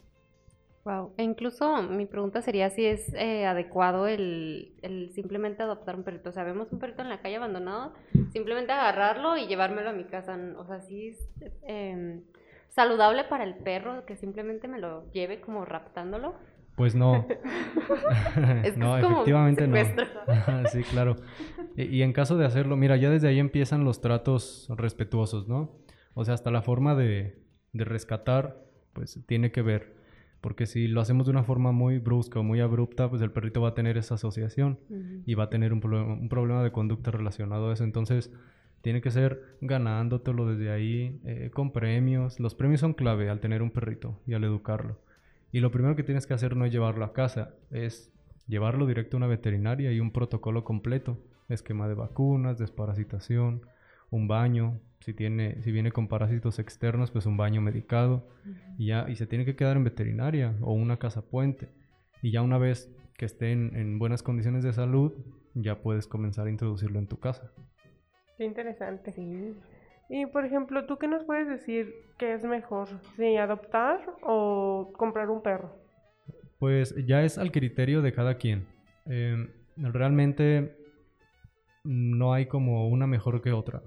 Wow. 0.84 1.14
E 1.16 1.22
incluso 1.22 1.80
mi 1.82 2.06
pregunta 2.06 2.42
sería 2.42 2.68
si 2.70 2.84
es 2.84 3.14
eh, 3.14 3.46
adecuado 3.46 4.08
el, 4.08 4.74
el 4.82 5.10
simplemente 5.10 5.62
adoptar 5.62 5.94
un 5.94 6.02
perrito. 6.02 6.30
O 6.30 6.32
sea, 6.32 6.42
vemos 6.42 6.72
un 6.72 6.80
perrito 6.80 7.02
en 7.02 7.08
la 7.08 7.20
calle 7.20 7.36
abandonado, 7.36 7.92
simplemente 8.32 8.72
agarrarlo 8.72 9.36
y 9.36 9.46
llevármelo 9.46 9.90
a 9.90 9.92
mi 9.92 10.04
casa. 10.04 10.36
O 10.56 10.66
sea, 10.66 10.80
sí 10.80 11.08
es 11.08 11.28
em, 11.62 12.22
saludable 12.68 13.22
para 13.24 13.44
el 13.44 13.54
perro 13.54 14.04
que 14.06 14.16
simplemente 14.16 14.66
me 14.66 14.80
lo 14.80 15.08
lleve 15.12 15.40
como 15.40 15.64
raptándolo. 15.64 16.34
Pues 16.74 16.96
no. 16.96 17.26
Es 18.64 18.72
que 18.72 18.78
no, 18.78 18.96
es 18.96 19.04
como 19.04 19.16
efectivamente 19.16 19.68
no. 19.68 19.76
sí, 20.68 20.82
claro. 20.84 21.16
Y, 21.76 21.84
y 21.84 22.02
en 22.02 22.12
caso 22.12 22.36
de 22.36 22.46
hacerlo, 22.46 22.76
mira, 22.76 22.96
ya 22.96 23.10
desde 23.10 23.28
ahí 23.28 23.38
empiezan 23.38 23.84
los 23.84 24.00
tratos 24.00 24.66
respetuosos, 24.76 25.46
¿no? 25.46 25.70
O 26.14 26.24
sea, 26.24 26.34
hasta 26.34 26.50
la 26.50 26.62
forma 26.62 26.94
de, 26.94 27.38
de 27.72 27.84
rescatar, 27.84 28.64
pues 28.94 29.20
tiene 29.26 29.52
que 29.52 29.62
ver. 29.62 30.01
Porque 30.42 30.66
si 30.66 30.88
lo 30.88 31.00
hacemos 31.00 31.24
de 31.26 31.30
una 31.30 31.44
forma 31.44 31.72
muy 31.72 31.98
brusca 31.98 32.40
o 32.40 32.42
muy 32.42 32.60
abrupta, 32.60 33.08
pues 33.08 33.22
el 33.22 33.30
perrito 33.30 33.62
va 33.62 33.70
a 33.70 33.74
tener 33.74 33.96
esa 33.96 34.16
asociación 34.16 34.78
y 35.24 35.34
va 35.34 35.44
a 35.44 35.50
tener 35.50 35.72
un, 35.72 35.80
problema- 35.80 36.12
un 36.12 36.28
problema 36.28 36.62
de 36.62 36.72
conducta 36.72 37.10
relacionado 37.10 37.70
a 37.70 37.72
eso. 37.72 37.84
Entonces, 37.84 38.30
tiene 38.82 39.00
que 39.00 39.12
ser 39.12 39.56
ganándotelo 39.60 40.46
desde 40.46 40.70
ahí, 40.70 41.20
eh, 41.24 41.50
con 41.54 41.70
premios. 41.70 42.40
Los 42.40 42.54
premios 42.56 42.80
son 42.80 42.92
clave 42.92 43.30
al 43.30 43.38
tener 43.38 43.62
un 43.62 43.70
perrito 43.70 44.18
y 44.26 44.34
al 44.34 44.42
educarlo. 44.44 44.98
Y 45.52 45.60
lo 45.60 45.70
primero 45.70 45.94
que 45.94 46.02
tienes 46.02 46.26
que 46.26 46.34
hacer 46.34 46.56
no 46.56 46.64
es 46.64 46.72
llevarlo 46.72 47.04
a 47.04 47.12
casa, 47.12 47.54
es 47.70 48.12
llevarlo 48.48 48.86
directo 48.86 49.16
a 49.16 49.18
una 49.18 49.28
veterinaria 49.28 49.92
y 49.92 50.00
un 50.00 50.10
protocolo 50.10 50.64
completo. 50.64 51.18
Esquema 51.48 51.86
de 51.86 51.94
vacunas, 51.94 52.58
desparasitación, 52.58 53.62
un 54.12 54.28
baño, 54.28 54.80
si 55.00 55.14
tiene, 55.14 55.60
si 55.62 55.72
viene 55.72 55.90
con 55.90 56.06
parásitos 56.06 56.60
externos, 56.60 57.10
pues 57.10 57.26
un 57.26 57.36
baño 57.36 57.60
medicado, 57.60 58.28
y 58.78 58.86
ya, 58.88 59.06
y 59.08 59.16
se 59.16 59.26
tiene 59.26 59.44
que 59.44 59.56
quedar 59.56 59.76
en 59.76 59.84
veterinaria 59.84 60.54
o 60.60 60.72
una 60.72 60.98
casa 60.98 61.22
puente. 61.22 61.70
Y 62.22 62.30
ya 62.30 62.42
una 62.42 62.58
vez 62.58 62.94
que 63.16 63.24
esté 63.24 63.50
en, 63.50 63.74
en 63.74 63.98
buenas 63.98 64.22
condiciones 64.22 64.62
de 64.62 64.72
salud, 64.72 65.12
ya 65.54 65.82
puedes 65.82 66.06
comenzar 66.06 66.46
a 66.46 66.50
introducirlo 66.50 66.98
en 66.98 67.08
tu 67.08 67.18
casa. 67.18 67.50
Qué 68.36 68.44
interesante. 68.44 69.12
Sí. 69.12 69.56
Y 70.08 70.26
por 70.26 70.44
ejemplo, 70.44 70.84
¿tú 70.84 70.98
qué 70.98 71.08
nos 71.08 71.24
puedes 71.24 71.48
decir 71.48 71.94
que 72.18 72.34
es 72.34 72.44
mejor? 72.44 72.88
¿Si 73.16 73.36
adoptar 73.38 73.98
o 74.22 74.92
comprar 74.96 75.30
un 75.30 75.42
perro? 75.42 75.74
Pues 76.58 76.94
ya 77.06 77.24
es 77.24 77.38
al 77.38 77.50
criterio 77.50 78.02
de 78.02 78.12
cada 78.12 78.36
quien. 78.36 78.66
Em, 79.06 79.48
realmente 79.76 80.76
no 81.84 82.32
hay 82.32 82.46
como 82.46 82.88
una 82.88 83.06
mejor 83.06 83.42
que 83.42 83.52
otra, 83.52 83.82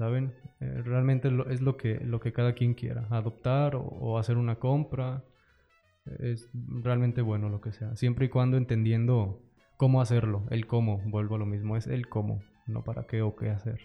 ¿saben? 0.00 0.34
Eh, 0.60 0.82
realmente 0.84 1.30
lo- 1.30 1.48
es 1.50 1.60
lo 1.60 1.76
que, 1.76 2.00
lo 2.00 2.20
que 2.20 2.32
cada 2.32 2.54
quien 2.54 2.74
quiera. 2.74 3.06
Adoptar 3.10 3.76
o, 3.76 3.82
o 3.82 4.18
hacer 4.18 4.36
una 4.38 4.56
compra. 4.58 5.24
Es 6.18 6.48
realmente 6.82 7.22
bueno 7.22 7.48
lo 7.50 7.60
que 7.60 7.72
sea. 7.72 7.94
Siempre 7.96 8.26
y 8.26 8.28
cuando 8.30 8.56
entendiendo 8.56 9.42
cómo 9.76 10.00
hacerlo. 10.00 10.44
El 10.50 10.66
cómo, 10.66 10.98
vuelvo 11.06 11.36
a 11.36 11.38
lo 11.38 11.46
mismo. 11.46 11.76
Es 11.76 11.86
el 11.86 12.08
cómo, 12.08 12.42
no 12.66 12.82
para 12.82 13.06
qué 13.06 13.22
o 13.22 13.36
qué 13.36 13.50
hacer. 13.50 13.80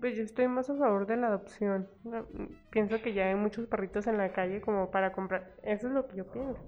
Pues 0.00 0.16
yo 0.16 0.24
estoy 0.24 0.48
más 0.48 0.68
a 0.70 0.76
favor 0.76 1.06
de 1.06 1.16
la 1.16 1.28
adopción. 1.28 1.86
No, 2.04 2.26
Pienso 2.70 3.00
que 3.02 3.12
ya 3.12 3.28
hay 3.28 3.34
muchos 3.36 3.66
perritos 3.66 4.06
en 4.08 4.18
la 4.18 4.32
calle 4.32 4.60
como 4.60 4.90
para 4.90 5.12
comprar. 5.12 5.52
Eso 5.62 5.86
es 5.88 5.92
lo 5.92 6.08
que 6.08 6.16
yo 6.16 6.26
pienso. 6.32 6.60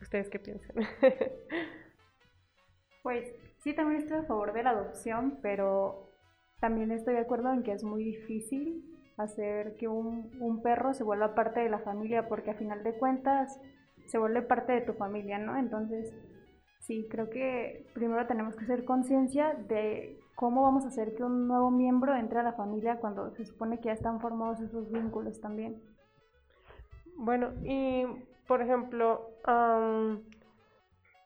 ¿Ustedes 0.00 0.30
qué 0.30 0.38
piensan? 0.38 0.76
Pues 3.02 3.34
sí, 3.58 3.72
también 3.74 4.02
estoy 4.02 4.18
a 4.18 4.22
favor 4.24 4.52
de 4.52 4.62
la 4.62 4.70
adopción, 4.70 5.38
pero 5.42 6.09
también 6.60 6.92
estoy 6.92 7.14
de 7.14 7.20
acuerdo 7.20 7.52
en 7.52 7.62
que 7.62 7.72
es 7.72 7.84
muy 7.84 8.04
difícil 8.04 8.84
hacer 9.16 9.76
que 9.76 9.88
un, 9.88 10.30
un 10.40 10.62
perro 10.62 10.94
se 10.94 11.04
vuelva 11.04 11.34
parte 11.34 11.60
de 11.60 11.70
la 11.70 11.80
familia, 11.80 12.28
porque 12.28 12.50
a 12.50 12.54
final 12.54 12.82
de 12.82 12.94
cuentas 12.94 13.60
se 14.06 14.18
vuelve 14.18 14.42
parte 14.42 14.72
de 14.72 14.80
tu 14.80 14.94
familia, 14.94 15.38
¿no? 15.38 15.56
Entonces, 15.56 16.14
sí, 16.80 17.06
creo 17.10 17.30
que 17.30 17.86
primero 17.94 18.26
tenemos 18.26 18.56
que 18.56 18.64
hacer 18.64 18.84
conciencia 18.84 19.54
de 19.68 20.18
cómo 20.34 20.62
vamos 20.62 20.84
a 20.84 20.88
hacer 20.88 21.14
que 21.14 21.22
un 21.22 21.46
nuevo 21.46 21.70
miembro 21.70 22.16
entre 22.16 22.40
a 22.40 22.42
la 22.42 22.54
familia 22.54 22.96
cuando 22.96 23.30
se 23.32 23.44
supone 23.44 23.78
que 23.78 23.86
ya 23.86 23.92
están 23.92 24.20
formados 24.20 24.60
esos 24.60 24.90
vínculos 24.90 25.40
también. 25.40 25.82
Bueno, 27.16 27.52
y 27.62 28.06
por 28.48 28.62
ejemplo, 28.62 29.30
am, 29.44 30.22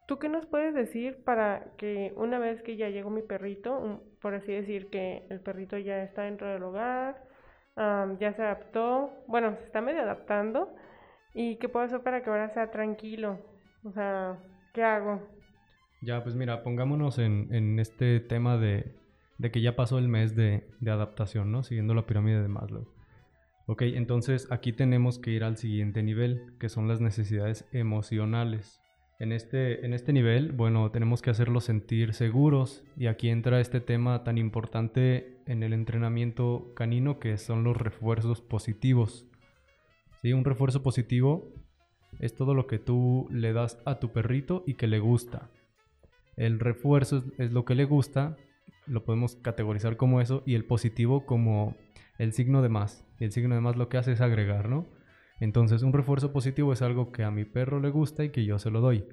¿tú 0.08 0.18
qué 0.18 0.28
nos 0.28 0.46
puedes 0.46 0.74
decir 0.74 1.22
para 1.22 1.72
que 1.76 2.12
una 2.16 2.38
vez 2.38 2.60
que 2.62 2.76
ya 2.76 2.88
llegó 2.88 3.08
mi 3.08 3.22
perrito, 3.22 4.02
por 4.24 4.34
así 4.34 4.52
decir 4.52 4.88
que 4.88 5.26
el 5.28 5.38
perrito 5.40 5.76
ya 5.76 6.02
está 6.02 6.22
dentro 6.22 6.48
del 6.48 6.62
hogar, 6.62 7.22
am, 7.76 8.16
ya 8.16 8.32
se 8.32 8.40
adaptó, 8.40 9.12
bueno, 9.26 9.54
se 9.58 9.64
está 9.64 9.82
medio 9.82 10.00
adaptando, 10.00 10.74
¿y 11.34 11.56
qué 11.56 11.68
puedo 11.68 11.84
hacer 11.84 12.00
para 12.00 12.22
que 12.22 12.30
ahora 12.30 12.48
sea 12.48 12.70
tranquilo? 12.70 13.38
O 13.84 13.92
sea, 13.92 14.38
¿qué 14.72 14.82
hago? 14.82 15.20
Ya, 16.00 16.22
pues 16.22 16.36
mira, 16.36 16.62
pongámonos 16.62 17.18
en, 17.18 17.54
en 17.54 17.78
este 17.78 18.18
tema 18.18 18.56
de, 18.56 18.94
de 19.36 19.50
que 19.50 19.60
ya 19.60 19.76
pasó 19.76 19.98
el 19.98 20.08
mes 20.08 20.34
de, 20.34 20.70
de 20.80 20.90
adaptación, 20.90 21.52
¿no? 21.52 21.62
Siguiendo 21.62 21.92
la 21.92 22.06
pirámide 22.06 22.40
de 22.40 22.48
Maslow. 22.48 22.88
Ok, 23.66 23.82
entonces 23.82 24.50
aquí 24.50 24.72
tenemos 24.72 25.18
que 25.18 25.32
ir 25.32 25.44
al 25.44 25.58
siguiente 25.58 26.02
nivel, 26.02 26.56
que 26.58 26.70
son 26.70 26.88
las 26.88 27.02
necesidades 27.02 27.68
emocionales. 27.72 28.80
En 29.20 29.30
este, 29.30 29.86
en 29.86 29.94
este 29.94 30.12
nivel, 30.12 30.52
bueno, 30.52 30.90
tenemos 30.90 31.22
que 31.22 31.30
hacerlos 31.30 31.64
sentir 31.64 32.14
seguros 32.14 32.82
y 32.96 33.06
aquí 33.06 33.28
entra 33.28 33.60
este 33.60 33.80
tema 33.80 34.24
tan 34.24 34.38
importante 34.38 35.38
en 35.46 35.62
el 35.62 35.72
entrenamiento 35.72 36.72
canino 36.74 37.20
que 37.20 37.38
son 37.38 37.62
los 37.62 37.76
refuerzos 37.76 38.40
positivos. 38.40 39.26
¿Sí? 40.20 40.32
Un 40.32 40.44
refuerzo 40.44 40.82
positivo 40.82 41.52
es 42.18 42.34
todo 42.34 42.54
lo 42.54 42.66
que 42.66 42.78
tú 42.78 43.28
le 43.30 43.52
das 43.52 43.80
a 43.84 44.00
tu 44.00 44.12
perrito 44.12 44.64
y 44.66 44.74
que 44.74 44.88
le 44.88 44.98
gusta. 44.98 45.50
El 46.36 46.58
refuerzo 46.58 47.22
es, 47.38 47.52
lo 47.52 47.64
que 47.64 47.74
le 47.74 47.84
gusta, 47.84 48.36
lo 48.86 49.04
podemos 49.04 49.36
categorizar 49.36 49.96
como 49.96 50.20
eso, 50.20 50.42
y 50.44 50.54
el 50.54 50.64
positivo 50.64 51.24
como 51.24 51.76
el 52.18 52.32
signo 52.32 52.62
de 52.62 52.68
más. 52.68 53.06
Y 53.20 53.24
el 53.24 53.32
signo 53.32 53.54
de 53.54 53.60
más 53.60 53.76
lo 53.76 53.88
que 53.88 53.98
hace 53.98 54.12
es 54.12 54.20
agregar, 54.20 54.68
¿no? 54.68 54.86
Entonces, 55.40 55.82
un 55.82 55.92
refuerzo 55.92 56.32
positivo 56.32 56.72
es 56.72 56.82
algo 56.82 57.12
que 57.12 57.24
a 57.24 57.30
mi 57.30 57.44
perro 57.44 57.80
le 57.80 57.90
gusta 57.90 58.24
y 58.24 58.30
que 58.30 58.44
yo 58.44 58.58
se 58.58 58.70
lo 58.70 58.80
doy. 58.80 59.04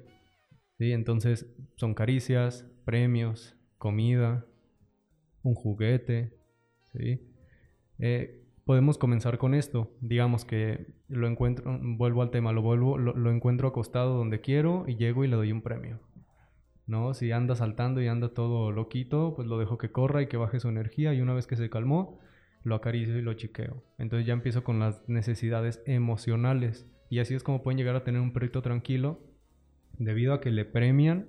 ¿Sí? 0.78 0.92
Entonces, 0.92 1.54
son 1.76 1.94
caricias, 1.94 2.66
premios, 2.84 3.56
comida, 3.78 4.46
un 5.42 5.54
juguete, 5.54 6.38
¿sí? 6.92 7.28
Eh, 7.98 8.42
podemos 8.64 8.98
comenzar 8.98 9.38
con 9.38 9.54
esto. 9.54 9.90
Digamos 10.00 10.44
que 10.44 10.86
lo 11.08 11.26
encuentro, 11.26 11.78
vuelvo 11.82 12.22
al 12.22 12.30
tema, 12.30 12.52
lo 12.52 12.62
vuelvo, 12.62 12.98
lo, 12.98 13.14
lo 13.14 13.30
encuentro 13.30 13.68
acostado 13.68 14.16
donde 14.16 14.40
quiero 14.40 14.84
y 14.86 14.96
llego 14.96 15.24
y 15.24 15.28
le 15.28 15.36
doy 15.36 15.52
un 15.52 15.62
premio. 15.62 16.00
¿No? 16.86 17.14
Si 17.14 17.30
anda 17.32 17.54
saltando 17.54 18.02
y 18.02 18.08
anda 18.08 18.34
todo 18.34 18.72
loquito, 18.72 19.34
pues 19.36 19.46
lo 19.48 19.58
dejo 19.58 19.78
que 19.78 19.92
corra 19.92 20.22
y 20.22 20.26
que 20.26 20.36
baje 20.36 20.60
su 20.60 20.68
energía 20.68 21.14
y 21.14 21.20
una 21.20 21.32
vez 21.32 21.46
que 21.46 21.56
se 21.56 21.70
calmó, 21.70 22.18
lo 22.64 22.74
acaricio 22.74 23.18
y 23.18 23.22
lo 23.22 23.34
chiqueo. 23.34 23.82
Entonces 23.98 24.26
ya 24.26 24.32
empiezo 24.34 24.62
con 24.64 24.78
las 24.78 25.08
necesidades 25.08 25.82
emocionales 25.86 26.86
y 27.10 27.18
así 27.20 27.34
es 27.34 27.42
como 27.42 27.62
pueden 27.62 27.78
llegar 27.78 27.96
a 27.96 28.04
tener 28.04 28.20
un 28.20 28.32
perrito 28.32 28.62
tranquilo 28.62 29.20
debido 29.98 30.32
a 30.34 30.40
que 30.40 30.50
le 30.50 30.64
premian 30.64 31.28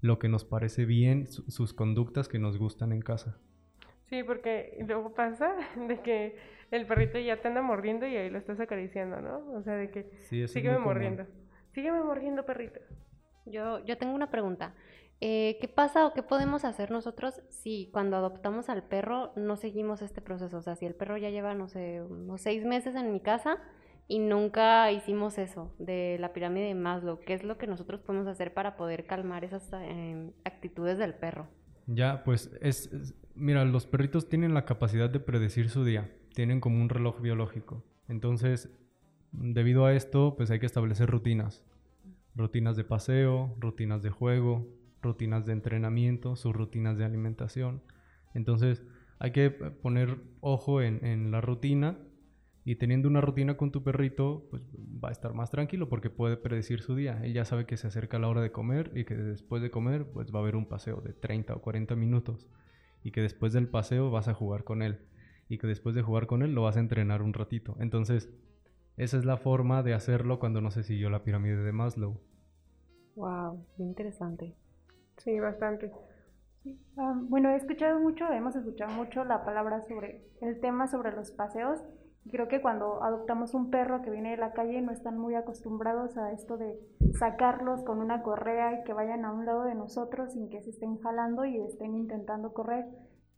lo 0.00 0.18
que 0.18 0.28
nos 0.28 0.44
parece 0.44 0.84
bien, 0.86 1.26
su- 1.26 1.50
sus 1.50 1.74
conductas 1.74 2.28
que 2.28 2.38
nos 2.38 2.58
gustan 2.58 2.92
en 2.92 3.00
casa. 3.02 3.38
Sí, 4.08 4.22
porque 4.22 4.76
luego 4.86 5.14
pasa 5.14 5.54
de 5.88 6.00
que 6.00 6.36
el 6.70 6.86
perrito 6.86 7.18
ya 7.18 7.40
te 7.40 7.48
anda 7.48 7.62
mordiendo 7.62 8.06
y 8.06 8.16
ahí 8.16 8.30
lo 8.30 8.38
estás 8.38 8.60
acariciando, 8.60 9.20
¿no? 9.20 9.52
O 9.52 9.62
sea, 9.62 9.74
de 9.76 9.90
que 9.90 10.10
Sí, 10.28 10.46
sígueme 10.48 10.78
mordiendo. 10.78 11.26
Sígueme 11.72 12.02
mordiendo, 12.02 12.44
perrito. 12.44 12.80
Yo, 13.46 13.84
yo 13.84 13.96
tengo 13.98 14.14
una 14.14 14.30
pregunta. 14.30 14.74
Eh, 15.22 15.58
¿qué 15.60 15.68
pasa 15.68 16.06
o 16.06 16.14
qué 16.14 16.22
podemos 16.22 16.64
hacer 16.64 16.90
nosotros 16.90 17.42
si 17.50 17.90
cuando 17.92 18.16
adoptamos 18.16 18.70
al 18.70 18.82
perro 18.84 19.32
no 19.36 19.56
seguimos 19.56 20.00
este 20.00 20.22
proceso? 20.22 20.58
O 20.58 20.62
sea, 20.62 20.76
si 20.76 20.86
el 20.86 20.94
perro 20.94 21.16
ya 21.18 21.28
lleva, 21.30 21.54
no 21.54 21.68
sé, 21.68 22.00
unos 22.02 22.40
seis 22.40 22.64
meses 22.64 22.94
en 22.94 23.12
mi 23.12 23.20
casa 23.20 23.58
y 24.08 24.18
nunca 24.18 24.90
hicimos 24.92 25.36
eso 25.38 25.74
de 25.78 26.16
la 26.18 26.32
pirámide 26.32 26.66
de 26.68 26.74
Maslow, 26.74 27.20
¿qué 27.20 27.34
es 27.34 27.44
lo 27.44 27.58
que 27.58 27.66
nosotros 27.66 28.00
podemos 28.00 28.26
hacer 28.28 28.54
para 28.54 28.76
poder 28.76 29.06
calmar 29.06 29.44
esas 29.44 29.70
eh, 29.74 30.32
actitudes 30.44 30.96
del 30.96 31.14
perro? 31.14 31.48
Ya, 31.86 32.24
pues 32.24 32.50
es, 32.62 32.90
es- 32.92 33.14
mira, 33.34 33.64
los 33.66 33.86
perritos 33.86 34.28
tienen 34.28 34.54
la 34.54 34.64
capacidad 34.64 35.10
de 35.10 35.20
predecir 35.20 35.68
su 35.68 35.84
día, 35.84 36.10
tienen 36.34 36.60
como 36.60 36.80
un 36.80 36.88
reloj 36.88 37.20
biológico. 37.20 37.84
Entonces, 38.08 38.70
debido 39.32 39.84
a 39.84 39.92
esto, 39.94 40.34
pues 40.36 40.50
hay 40.50 40.60
que 40.60 40.66
establecer 40.66 41.10
rutinas. 41.10 41.64
Rutinas 42.34 42.76
de 42.76 42.84
paseo, 42.84 43.54
rutinas 43.58 44.02
de 44.02 44.10
juego, 44.10 44.66
rutinas 45.02 45.46
de 45.46 45.52
entrenamiento, 45.52 46.36
sus 46.36 46.54
rutinas 46.54 46.96
de 46.98 47.04
alimentación. 47.04 47.82
Entonces, 48.34 48.84
hay 49.18 49.32
que 49.32 49.50
poner 49.50 50.18
ojo 50.40 50.80
en, 50.80 51.30
la 51.30 51.40
rutina 51.40 51.98
y 52.64 52.76
teniendo 52.76 53.08
una 53.08 53.20
rutina 53.20 53.56
con 53.56 53.70
tu 53.70 53.82
perrito, 53.82 54.46
pues 54.50 54.62
va 54.72 55.10
a 55.10 55.12
estar 55.12 55.34
más 55.34 55.50
tranquilo 55.50 55.88
porque 55.88 56.10
puede 56.10 56.36
predecir 56.36 56.80
su 56.80 56.94
día. 56.94 57.20
Él 57.22 57.34
ya 57.34 57.44
sabe 57.44 57.66
que 57.66 57.76
se 57.76 57.86
acerca 57.86 58.18
la 58.18 58.28
hora 58.28 58.40
de 58.40 58.52
comer 58.52 58.92
y 58.94 59.04
que 59.04 59.14
después 59.14 59.62
de 59.62 59.70
comer, 59.70 60.06
pues 60.06 60.32
va 60.32 60.38
a 60.38 60.42
haber 60.42 60.56
un 60.56 60.66
paseo 60.66 61.00
de 61.00 61.12
30 61.12 61.54
o 61.54 61.60
40 61.60 61.96
minutos. 61.96 62.48
Y 63.02 63.12
que 63.12 63.22
después 63.22 63.52
del 63.52 63.68
paseo 63.68 64.10
vas 64.10 64.28
a 64.28 64.34
jugar 64.34 64.64
con 64.64 64.82
él. 64.82 65.00
Y 65.48 65.58
que 65.58 65.66
después 65.66 65.94
de 65.94 66.02
jugar 66.02 66.26
con 66.26 66.42
él 66.42 66.54
lo 66.54 66.62
vas 66.62 66.76
a 66.76 66.80
entrenar 66.80 67.22
un 67.22 67.32
ratito. 67.32 67.76
Entonces, 67.78 68.30
esa 68.96 69.16
es 69.18 69.24
la 69.24 69.36
forma 69.36 69.82
de 69.82 69.94
hacerlo 69.94 70.38
cuando 70.38 70.60
no 70.60 70.70
se 70.70 70.82
siguió 70.82 71.10
la 71.10 71.24
pirámide 71.24 71.56
de 71.62 71.72
Maslow. 71.72 72.20
Wow, 73.16 73.66
interesante. 73.78 74.54
Sí, 75.24 75.38
bastante. 75.38 75.92
Ah, 76.96 77.14
bueno, 77.28 77.50
he 77.50 77.56
escuchado 77.56 78.00
mucho, 78.00 78.30
hemos 78.32 78.56
escuchado 78.56 78.92
mucho 78.92 79.24
la 79.24 79.44
palabra 79.44 79.82
sobre 79.82 80.24
el 80.40 80.60
tema 80.60 80.88
sobre 80.88 81.12
los 81.12 81.30
paseos. 81.30 81.80
Creo 82.30 82.48
que 82.48 82.60
cuando 82.60 83.02
adoptamos 83.02 83.54
un 83.54 83.70
perro 83.70 84.02
que 84.02 84.10
viene 84.10 84.32
de 84.32 84.36
la 84.36 84.52
calle 84.52 84.80
no 84.82 84.92
están 84.92 85.18
muy 85.18 85.34
acostumbrados 85.34 86.16
a 86.18 86.32
esto 86.32 86.58
de 86.58 86.78
sacarlos 87.18 87.82
con 87.82 87.98
una 87.98 88.22
correa 88.22 88.80
y 88.80 88.84
que 88.84 88.92
vayan 88.92 89.24
a 89.24 89.32
un 89.32 89.46
lado 89.46 89.64
de 89.64 89.74
nosotros 89.74 90.32
sin 90.32 90.50
que 90.50 90.60
se 90.62 90.70
estén 90.70 90.98
jalando 90.98 91.44
y 91.44 91.58
estén 91.58 91.94
intentando 91.94 92.52
correr. 92.52 92.86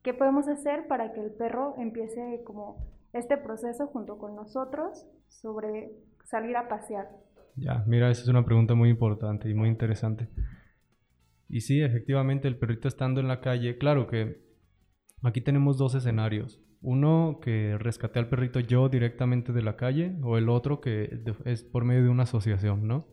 ¿Qué 0.03 0.15
podemos 0.15 0.49
hacer 0.49 0.89
para 0.89 1.13
que 1.13 1.21
el 1.21 1.33
perro 1.33 1.75
empiece 1.79 2.43
como 2.45 2.85
este 3.13 3.37
proceso 3.37 3.87
junto 3.87 4.19
con 4.19 4.35
nosotros 4.35 5.07
sobre 5.29 5.93
salir 6.25 6.57
a 6.57 6.69
pasear? 6.69 7.09
Ya, 7.57 7.85
mira, 7.87 8.11
esa 8.11 8.23
es 8.23 8.29
una 8.29 8.45
pregunta 8.45 8.75
muy 8.75 8.89
importante 8.89 9.49
y 9.49 9.55
muy 9.55 9.69
interesante. 9.69 10.29
Y 11.53 11.61
sí, 11.61 11.83
efectivamente, 11.83 12.49
el 12.49 12.57
perrito 12.57 12.89
estando 12.89 13.21
en 13.21 13.29
la 13.29 13.43
calle, 13.43 13.77
claro 13.77 14.07
que 14.07 14.41
aquí 15.23 15.43
tenemos 15.43 15.77
dos 15.77 15.95
escenarios. 15.95 16.63
Uno 16.81 17.41
que 17.43 17.77
rescaté 17.77 18.19
al 18.19 18.31
perrito 18.31 18.59
yo 18.59 18.89
directamente 18.89 19.53
de 19.53 19.61
la 19.61 19.77
calle 19.77 20.17
o 20.23 20.39
el 20.39 20.49
otro 20.49 20.81
que 20.81 21.23
es 21.45 21.63
por 21.63 21.85
medio 21.85 22.05
de 22.05 22.09
una 22.09 22.23
asociación, 22.23 22.89
¿no? 22.89 23.07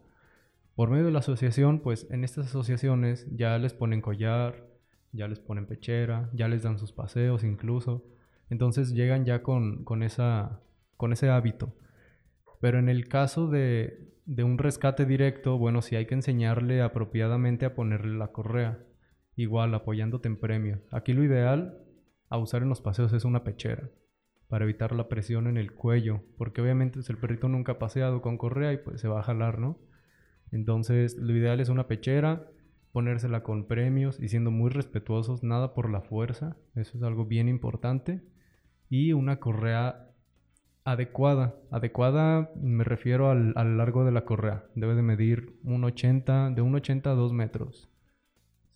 Por 0.74 0.90
medio 0.90 1.04
de 1.04 1.12
la 1.12 1.20
asociación, 1.20 1.82
pues 1.82 2.08
en 2.12 2.24
estas 2.24 2.48
asociaciones 2.48 3.28
ya 3.30 3.58
les 3.58 3.74
ponen 3.74 4.00
collar, 4.00 4.70
ya 5.12 5.28
les 5.28 5.42
ponen 5.42 5.66
pechera, 5.68 6.30
ya 6.34 6.48
les 6.48 6.64
dan 6.64 6.80
sus 6.80 6.94
paseos 6.94 7.44
incluso. 7.44 8.06
Entonces 8.50 8.94
llegan 8.94 9.26
ya 9.26 9.44
con, 9.44 9.84
con, 9.84 10.02
esa, 10.02 10.62
con 10.96 11.12
ese 11.12 11.30
hábito. 11.30 11.76
Pero 12.62 12.80
en 12.80 12.88
el 12.88 13.10
caso 13.10 13.50
de, 13.50 14.14
de 14.30 14.44
un 14.44 14.60
rescate 14.60 15.08
directo, 15.08 15.58
bueno, 15.58 15.82
sí 15.82 15.96
hay 15.96 16.06
que 16.06 16.14
enseñarle 16.14 16.84
apropiadamente 16.84 17.66
a 17.66 17.74
ponerle 17.74 18.16
la 18.16 18.28
correa. 18.28 18.78
Igual, 19.36 19.74
apoyándote 19.74 20.28
en 20.28 20.38
premio. 20.38 20.82
Aquí 20.92 21.14
lo 21.14 21.24
ideal 21.24 21.80
a 22.30 22.38
usar 22.38 22.62
en 22.62 22.70
los 22.70 22.80
paseos 22.80 23.12
es 23.14 23.26
una 23.26 23.44
pechera 23.44 23.90
para 24.48 24.66
evitar 24.66 24.94
la 24.96 25.10
presión 25.10 25.48
en 25.48 25.58
el 25.58 25.74
cuello, 25.74 26.22
porque 26.38 26.62
obviamente 26.62 26.98
pues, 26.98 27.10
el 27.10 27.18
perrito 27.18 27.50
nunca 27.50 27.74
ha 27.74 27.80
paseado 27.80 28.22
con 28.22 28.38
correa 28.38 28.72
y 28.72 28.78
pues 28.78 29.02
se 29.02 29.08
va 29.08 29.20
a 29.20 29.24
jalar, 29.24 29.58
¿no? 29.58 29.80
Entonces, 30.52 31.18
lo 31.18 31.36
ideal 31.36 31.60
es 31.60 31.70
una 31.70 31.88
pechera, 31.88 32.52
ponérsela 32.92 33.42
con 33.42 33.66
premios 33.66 34.20
y 34.20 34.28
siendo 34.28 34.52
muy 34.52 34.70
respetuosos, 34.70 35.42
nada 35.42 35.74
por 35.74 35.90
la 35.90 36.02
fuerza, 36.02 36.56
eso 36.76 36.98
es 36.98 37.04
algo 37.04 37.26
bien 37.26 37.50
importante, 37.50 38.22
y 38.90 39.14
una 39.14 39.40
correa 39.40 40.09
adecuada. 40.92 41.56
Adecuada 41.72 42.52
me 42.62 42.84
refiero 42.84 43.30
al, 43.30 43.54
largo 43.78 44.06
de 44.06 44.12
la 44.12 44.26
correa, 44.26 44.66
debe 44.76 44.96
de 44.96 45.02
medir 45.02 45.60
un 45.64 45.84
80, 45.84 46.52
de 46.52 46.62
1,80 46.62 47.08
a 47.08 47.16
2 47.16 47.34
metros. 47.34 47.90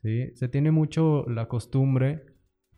¿sí? 0.02 0.32
Se 0.36 0.48
tiene 0.48 0.72
mucho 0.72 1.26
la 1.28 1.48
costumbre 1.48 2.26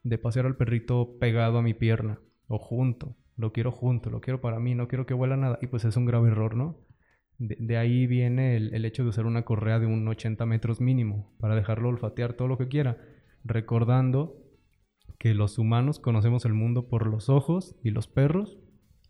de 0.03 0.17
pasear 0.17 0.45
al 0.45 0.57
perrito 0.57 1.17
pegado 1.19 1.57
a 1.57 1.61
mi 1.61 1.73
pierna 1.73 2.19
o 2.47 2.59
junto. 2.59 3.15
Lo 3.37 3.51
quiero 3.51 3.71
junto, 3.71 4.09
lo 4.09 4.21
quiero 4.21 4.39
para 4.39 4.59
mí, 4.59 4.75
no 4.75 4.87
quiero 4.87 5.05
que 5.05 5.13
huela 5.13 5.35
nada. 5.35 5.57
Y 5.61 5.67
pues 5.67 5.83
es 5.83 5.97
un 5.97 6.05
grave 6.05 6.29
error, 6.29 6.55
¿no? 6.55 6.79
De, 7.37 7.77
ahí 7.77 8.07
viene 8.07 8.55
el, 8.55 8.85
hecho 8.85 9.03
de 9.03 9.09
usar 9.09 9.25
una 9.25 9.43
correa 9.43 9.77
de 9.79 9.87
un 9.87 10.07
80 10.07 10.45
metros 10.45 10.79
mínimo 10.79 11.35
para 11.37 11.53
dejarlo 11.53 11.89
olfatear 11.89 12.33
todo 12.33 12.47
lo 12.47 12.57
que 12.57 12.69
quiera. 12.69 12.97
Recordando 13.43 14.37
que 15.19 15.33
los 15.33 15.57
humanos 15.57 15.99
conocemos 15.99 16.45
el 16.45 16.53
mundo 16.53 16.87
por 16.87 17.07
los 17.07 17.27
ojos 17.27 17.75
y 17.83 17.89
los 17.89 18.07
perros 18.07 18.57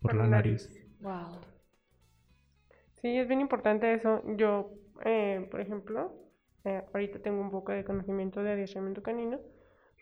por, 0.06 0.16
la 0.16 0.26
nariz. 0.26 0.70
Wow. 1.00 1.40
Sí, 3.00 3.18
es 3.18 3.28
bien 3.28 3.40
importante 3.40 3.92
eso. 3.92 4.22
Yo, 4.36 4.70
eh, 5.04 5.46
por 5.50 5.60
ejemplo, 5.60 6.12
eh, 6.64 6.82
ahorita 6.92 7.20
tengo 7.20 7.40
un 7.40 7.50
poco 7.50 7.72
de 7.72 7.84
conocimiento 7.84 8.42
de 8.42 8.52
adiestramiento 8.52 9.02
canino, 9.02 9.38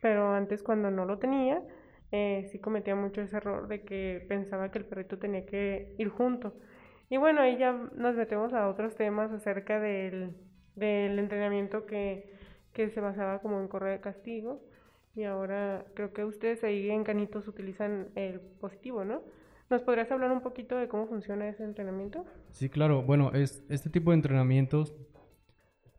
pero 0.01 0.33
antes 0.33 0.63
cuando 0.63 0.91
no 0.91 1.05
lo 1.05 1.19
tenía, 1.19 1.63
eh, 2.13 2.49
sí 2.51 2.59
cometía 2.61 2.95
mucho 2.95 3.21
ese 3.23 3.37
error 3.37 3.69
de 3.69 3.83
que 3.85 4.25
pensaba 4.29 4.71
que 4.71 4.79
el 4.79 4.87
perrito 4.87 5.19
tenía 5.19 5.45
que 5.47 5.95
ir 5.99 6.09
junto. 6.09 6.55
Y 7.11 7.17
bueno, 7.17 7.41
ahí 7.43 7.59
ya 7.59 7.73
nos 7.73 8.15
metemos 8.15 8.55
a 8.55 8.69
otros 8.69 8.95
temas 8.97 9.31
acerca 9.33 9.81
del, 9.81 10.37
del 10.75 11.19
entrenamiento 11.19 11.87
que, 11.87 12.33
que 12.73 12.91
se 12.91 13.01
basaba 13.01 13.41
como 13.41 13.61
en 13.61 13.69
correa 13.69 13.93
de 13.93 14.01
castigo. 14.01 14.63
Y 15.15 15.25
ahora 15.25 15.85
creo 15.95 16.13
que 16.13 16.25
ustedes 16.25 16.65
ahí 16.65 16.91
en 16.91 17.05
Canitos 17.05 17.47
utilizan 17.47 18.09
el 18.17 18.41
positivo, 18.41 19.05
¿no? 19.05 19.23
¿Nos 19.71 19.83
podrías 19.83 20.11
hablar 20.11 20.31
un 20.31 20.43
poquito 20.43 20.77
de 20.77 20.89
cómo 20.89 21.07
funciona 21.07 21.49
ese 21.49 21.65
entrenamiento? 21.65 22.25
Sí, 22.51 22.69
claro. 22.69 23.03
Bueno, 23.03 23.33
es, 23.33 23.65
este 23.69 23.91
tipo 23.91 24.11
de 24.11 24.17
entrenamientos 24.17 24.95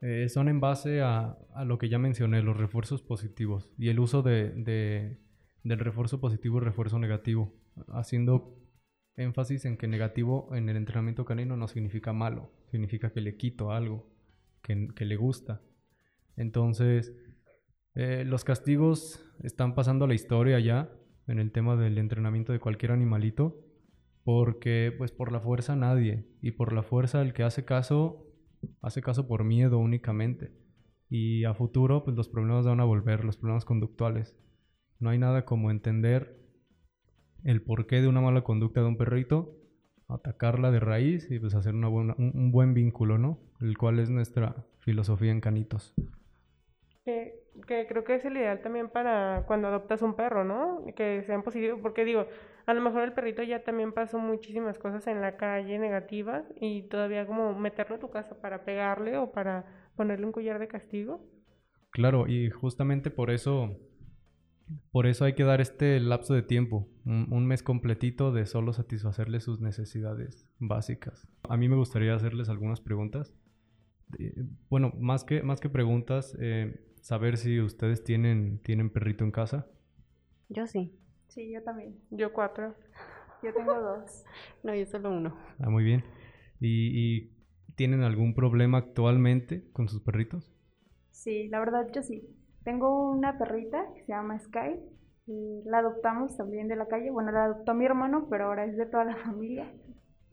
eh, 0.01 0.29
son 0.29 0.48
en 0.50 0.60
base 0.60 1.01
a, 1.01 1.38
a, 1.53 1.65
lo 1.65 1.77
que 1.77 1.89
ya 1.89 1.98
mencioné, 1.98 2.41
los 2.41 2.57
refuerzos 2.57 3.01
positivos 3.01 3.74
y 3.77 3.89
el 3.89 4.00
uso 4.00 4.22
de, 4.22 4.51
de 4.51 5.19
del 5.65 5.79
refuerzo 5.79 6.22
positivo 6.22 6.60
y 6.60 6.62
refuerzo 6.62 7.00
negativo, 7.00 7.51
haciendo 7.88 8.55
énfasis 9.15 9.65
en 9.65 9.77
que 9.77 9.88
negativo 9.88 10.53
en 10.53 10.69
el 10.69 10.77
entrenamiento 10.77 11.25
canino 11.25 11.57
no 11.57 11.67
significa 11.67 12.13
malo, 12.13 12.51
significa 12.69 13.12
que 13.12 13.19
le 13.19 13.36
quito 13.36 13.72
algo 13.72 14.07
que, 14.62 14.89
que 14.95 15.05
le 15.05 15.15
gusta. 15.15 15.63
Entonces, 16.36 17.15
eh, 17.95 18.24
los 18.25 18.43
castigos 18.43 19.25
están 19.41 19.74
pasando 19.74 20.05
a 20.05 20.07
la 20.07 20.13
historia 20.13 20.60
ya 20.60 20.91
en 21.27 21.39
el 21.39 21.51
tema 21.51 21.75
del 21.75 21.98
entrenamiento 21.98 22.51
de 22.53 22.60
cualquier 22.60 22.91
animalito, 22.91 23.62
porque 24.24 24.94
pues 24.98 25.12
por 25.12 25.32
la 25.32 25.39
fuerza 25.39 25.75
nadie, 25.75 26.25
y 26.41 26.51
por 26.51 26.74
la 26.74 26.84
fuerza 26.84 27.22
el 27.22 27.34
que 27.34 27.44
hace 27.44 27.65
caso, 27.65 28.28
hace 28.82 29.02
caso 29.02 29.28
por 29.28 29.43
miedo 29.43 29.78
únicamente. 29.78 30.52
Y 31.10 31.43
a 31.45 31.54
futuro 31.54 32.04
pues 32.04 32.15
los 32.15 32.30
problemas 32.30 32.65
van 32.65 32.80
a 32.80 32.86
volver, 32.86 33.23
los 33.23 33.38
problemas 33.38 33.65
conductuales. 33.65 34.38
No 34.99 35.10
hay 35.10 35.19
nada 35.19 35.45
como 35.45 35.71
entender 35.71 36.39
el 37.43 37.62
porqué 37.62 38.02
de 38.02 38.08
una 38.08 38.21
mala 38.21 38.43
conducta 38.43 38.82
de 38.82 38.88
un 38.88 38.97
perrito, 38.97 39.56
atacarla 40.08 40.71
de 40.71 40.80
raíz 40.80 41.30
y 41.30 41.39
pues 41.39 41.54
hacer 41.54 41.76
una 41.76 41.88
buena, 41.88 42.15
un, 42.17 42.52
buen 42.52 42.73
vínculo, 42.73 43.17
¿no? 43.17 43.39
El 43.62 43.78
cual 43.78 43.99
es 43.99 44.10
nuestra 44.10 44.65
filosofía 44.80 45.32
en 45.32 45.41
canitos. 45.41 45.93
Que, 47.68 47.88
creo 47.88 48.04
que 48.04 48.15
es 48.15 48.26
el 48.26 48.38
ideal 48.38 48.62
también 48.62 48.89
para 48.89 49.44
cuando 49.48 49.68
adoptas 49.68 50.02
un 50.02 50.15
perro, 50.15 50.44
¿no? 50.44 50.86
Que 50.96 51.24
sean 51.24 51.44
positivos, 51.44 51.80
porque 51.82 52.06
digo, 52.06 52.28
a 52.65 52.74
lo 52.74 52.82
mejor 52.82 53.04
el 53.04 53.13
perrito 53.13 53.44
ya 53.44 53.63
también 53.63 53.94
pasó 53.94 54.20
muchísimas 54.20 54.78
cosas 54.78 55.08
en 55.08 55.22
la 55.22 55.38
calle 55.38 55.80
negativas 55.80 56.46
y 56.60 56.84
todavía 56.84 57.26
como 57.26 57.58
meterlo 57.58 57.96
a 57.96 58.00
tu 58.00 58.10
casa 58.10 58.39
para 58.41 58.65
pegarle 58.65 59.18
o 59.18 59.32
para 59.32 59.65
ponerle 59.96 60.26
un 60.26 60.32
collar 60.32 60.60
de 60.60 60.68
castigo. 60.68 61.26
Claro, 61.91 62.28
y 62.28 62.50
justamente 62.50 63.10
por 63.10 63.32
eso 63.32 63.78
por 64.91 65.06
eso 65.06 65.26
hay 65.26 65.34
que 65.34 65.44
dar 65.44 65.62
este 65.62 66.00
lapso 66.00 66.34
de 66.34 66.41
tiempo, 66.41 66.88
un, 67.06 67.46
mes 67.46 67.62
completito 67.62 68.32
de 68.32 68.46
solo 68.46 68.74
satisfacerle 68.74 69.39
sus 69.39 69.60
necesidades 69.62 70.48
básicas. 70.58 71.28
A 71.48 71.58
mí 71.58 71.70
me 71.70 71.76
gustaría 71.76 72.15
hacerles 72.15 72.50
algunas 72.50 72.82
preguntas. 72.82 73.34
bueno, 74.70 74.94
más 75.00 75.24
que, 75.24 75.44
más 75.44 75.60
que 75.60 75.70
preguntas, 75.70 76.36
eh, 76.39 76.85
saber 77.06 77.38
si 77.38 77.62
ustedes 77.62 78.04
tienen, 78.04 78.58
tienen 78.63 78.89
perrito 78.89 79.24
en 79.24 79.32
casa. 79.32 79.68
Yo 80.50 80.65
sí. 80.68 80.91
Sí, 81.28 81.52
yo 81.52 81.62
también. 81.63 81.96
Yo 82.10 82.34
cuatro. 82.34 82.76
Yo 83.44 83.54
tengo 83.54 83.74
dos. 83.80 84.24
no, 84.63 84.74
yo 84.76 84.86
solo 84.88 85.12
uno. 85.12 85.36
Ah, 85.60 85.70
muy 85.70 85.84
bien. 85.84 86.04
¿Y 86.60 87.30
tienen 87.76 88.02
algún 88.02 88.34
problema 88.34 88.80
actualmente 88.80 89.70
con 89.72 89.88
sus 89.88 90.02
perritos? 90.02 90.52
Sí, 91.12 91.48
la 91.50 91.60
verdad 91.60 91.88
yo 91.94 92.02
sí. 92.04 92.28
Tengo 92.63 93.12
una 93.12 93.38
perrita 93.38 93.86
que 93.94 94.02
se 94.02 94.08
llama 94.12 94.39
Sky. 94.39 94.80
la 95.28 95.80
adoptamos 95.80 96.36
también 96.38 96.68
de 96.68 96.76
la 96.76 96.88
calle. 96.88 97.12
Bueno, 97.12 97.32
la 97.32 97.46
adoptó 97.46 97.74
mi 97.74 97.86
hermano, 97.86 98.28
pero 98.30 98.46
ahora 98.46 98.65
es 98.65 98.78
de 98.78 98.86
toda 98.86 99.06
la 99.06 99.15
familia. 99.26 99.72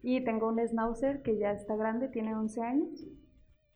Y 0.01 0.23
tengo 0.23 0.49
un 0.49 0.59
schnauzer 0.59 1.21
que 1.21 1.37
ya 1.37 1.51
está 1.51 1.75
grande, 1.75 2.09
tiene 2.09 2.35
11 2.35 2.61
años. 2.61 3.05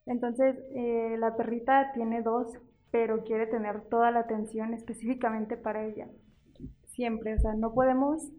Entonces, 0.05 0.57
eh, 0.73 1.15
la 1.19 1.35
perrita 1.35 1.91
tiene 1.93 2.21
dos, 2.21 2.47
pero 2.91 3.23
quiere 3.23 3.47
tener 3.47 3.81
toda 3.89 4.11
la 4.11 4.19
atención 4.19 4.73
específicamente 4.73 5.57
para 5.57 5.85
ella. 5.85 6.07
Siempre, 6.85 7.35
o 7.35 7.39
sea, 7.39 7.53
no 7.53 7.73
podemos 7.73 8.31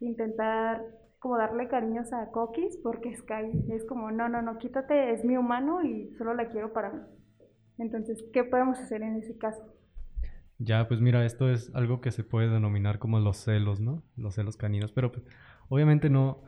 intentar 0.00 0.82
como 1.18 1.38
darle 1.38 1.68
cariños 1.68 2.12
a 2.12 2.30
Coquis 2.30 2.78
porque 2.82 3.16
Sky 3.16 3.64
es 3.70 3.84
como, 3.84 4.10
no, 4.10 4.28
no, 4.28 4.42
no, 4.42 4.58
quítate, 4.58 5.12
es 5.12 5.24
mi 5.24 5.36
humano 5.36 5.82
y 5.82 6.14
solo 6.16 6.34
la 6.34 6.48
quiero 6.48 6.72
para 6.72 6.92
mí. 6.92 7.00
Entonces, 7.78 8.24
¿qué 8.32 8.44
podemos 8.44 8.78
hacer 8.78 9.02
en 9.02 9.16
ese 9.16 9.36
caso? 9.36 9.62
Ya, 10.58 10.88
pues 10.88 11.00
mira, 11.00 11.24
esto 11.26 11.50
es 11.50 11.74
algo 11.74 12.00
que 12.00 12.10
se 12.10 12.24
puede 12.24 12.48
denominar 12.48 12.98
como 12.98 13.20
los 13.20 13.36
celos, 13.36 13.80
¿no? 13.80 14.02
Los 14.16 14.36
celos 14.36 14.56
caninos, 14.56 14.92
pero 14.92 15.12
pues, 15.12 15.26
obviamente 15.68 16.08
no, 16.08 16.42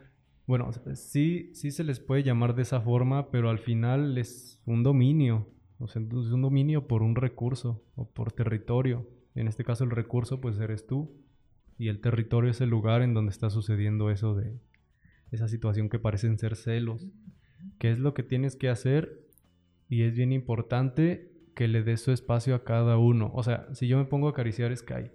bueno, 0.47 0.71
sí, 0.95 1.51
sí 1.55 1.71
se 1.71 1.85
les 1.85 2.01
puede 2.01 2.23
llamar 2.23 2.55
de 2.55 2.63
esa 2.63 2.81
forma, 2.81 3.31
pero 3.31 3.51
al 3.51 3.59
final 3.59 4.17
es 4.17 4.63
un 4.65 4.83
dominio, 4.83 5.47
o 5.79 5.87
sea, 5.87 6.03
es 6.03 6.33
un 6.33 6.43
dominio 6.43 6.87
por 6.87 7.03
un 7.03 7.15
recurso 7.15 7.83
o 7.95 8.09
por 8.09 8.33
territorio. 8.33 9.07
En 9.35 9.47
este 9.47 9.65
caso 9.65 9.85
el 9.85 9.91
recurso 9.91 10.41
pues 10.41 10.59
eres 10.59 10.87
tú 10.87 11.15
y 11.79 11.89
el 11.89 12.01
territorio 12.01 12.51
es 12.51 12.61
el 12.61 12.71
lugar 12.71 13.03
en 13.03 13.15
donde 13.15 13.31
está 13.31 13.51
sucediendo 13.51 14.11
eso 14.11 14.35
de 14.35 14.59
esa 15.31 15.49
situación 15.49 15.89
que 15.89 15.99
parecen 15.99 16.39
ser 16.39 16.57
celos. 16.57 17.07
¿Qué 17.79 17.91
es 17.91 17.99
lo 17.99 18.15
que 18.15 18.23
tienes 18.23 18.57
que 18.57 18.69
hacer? 18.69 19.27
Y 19.89 20.03
es 20.03 20.15
bien 20.15 20.33
importante 20.33 21.33
que 21.55 21.69
le 21.69 21.83
des 21.83 22.01
su 22.01 22.13
espacio 22.13 22.55
a 22.55 22.65
cada 22.65 22.99
uno. 22.99 23.31
O 23.35 23.43
sea, 23.43 23.69
si 23.75 23.89
yo 23.89 23.99
me 23.99 24.05
pongo 24.05 24.29
a 24.29 24.31
acariciar 24.31 24.77
Sky 24.77 25.11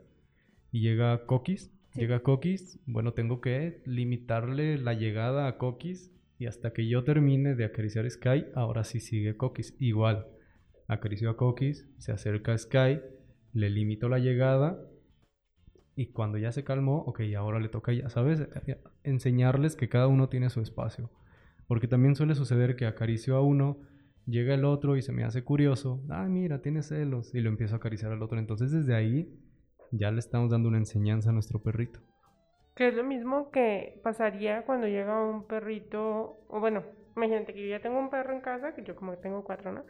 y 0.72 0.82
llega 0.82 1.26
Coquis, 1.26 1.72
llega 1.94 2.22
Coquis, 2.22 2.80
bueno, 2.86 3.14
tengo 3.14 3.42
que 3.42 3.82
limitarle 3.86 4.78
la 4.78 4.94
llegada 4.94 5.48
a 5.48 5.58
Coquis 5.58 6.12
y 6.40 6.46
hasta 6.46 6.74
que 6.74 6.88
yo 6.88 7.04
termine 7.04 7.56
de 7.56 7.66
acariciar 7.66 8.10
Sky, 8.10 8.46
ahora 8.56 8.84
sí 8.84 9.00
sigue 9.00 9.38
Coquis. 9.38 9.76
Igual, 9.80 10.28
acaricio 10.88 11.30
a 11.30 11.38
Coquis, 11.38 11.88
se 11.98 12.12
acerca 12.12 12.54
a 12.54 12.58
Sky, 12.58 13.02
le 13.54 13.70
limito 13.70 14.10
la 14.10 14.20
llegada 14.20 14.80
y 15.96 16.08
cuando 16.08 16.38
ya 16.38 16.52
se 16.52 16.64
calmó, 16.64 17.00
ok, 17.00 17.22
ahora 17.38 17.60
le 17.60 17.70
toca 17.70 17.94
ya, 17.94 18.10
¿sabes? 18.10 18.48
Enseñarles 19.04 19.76
que 19.76 19.90
cada 19.90 20.08
uno 20.08 20.28
tiene 20.28 20.50
su 20.50 20.62
espacio. 20.62 21.12
Porque 21.68 21.88
también 21.88 22.16
suele 22.16 22.36
suceder 22.36 22.76
que 22.76 22.86
acaricio 22.86 23.36
a 23.36 23.42
uno, 23.42 23.78
llega 24.26 24.56
el 24.56 24.66
otro 24.66 24.98
y 24.98 25.02
se 25.02 25.12
me 25.12 25.24
hace 25.24 25.44
curioso, 25.44 26.04
ah, 26.10 26.26
mira, 26.28 26.62
tiene 26.62 26.82
celos, 26.82 27.34
y 27.36 27.42
lo 27.42 27.50
empiezo 27.50 27.76
a 27.76 27.78
acariciar 27.78 28.12
al 28.12 28.24
otro. 28.24 28.40
Entonces 28.40 28.72
desde 28.72 28.96
ahí 28.96 29.40
ya 29.92 30.12
le 30.12 30.20
estamos 30.20 30.50
dando 30.50 30.70
una 30.70 30.80
enseñanza 30.80 31.30
a 31.30 31.34
nuestro 31.34 31.62
perrito. 31.62 32.00
Que 32.76 32.88
es 32.88 32.96
lo 32.96 33.04
mismo 33.04 33.52
que 33.52 34.02
pasaría 34.04 34.64
cuando 34.66 34.88
llega 34.88 35.24
un 35.24 35.46
perrito, 35.46 36.40
o 36.48 36.60
bueno, 36.60 36.84
imagínate 37.16 37.54
que 37.54 37.62
yo 37.62 37.70
ya 37.70 37.82
tengo 37.82 38.00
un 38.00 38.10
perro 38.10 38.34
en 38.34 38.42
casa, 38.42 38.74
que 38.74 38.84
yo 38.84 38.96
como 38.96 39.12
que 39.12 39.18
tengo 39.18 39.44
cuatro, 39.44 39.72
¿no? 39.72 39.84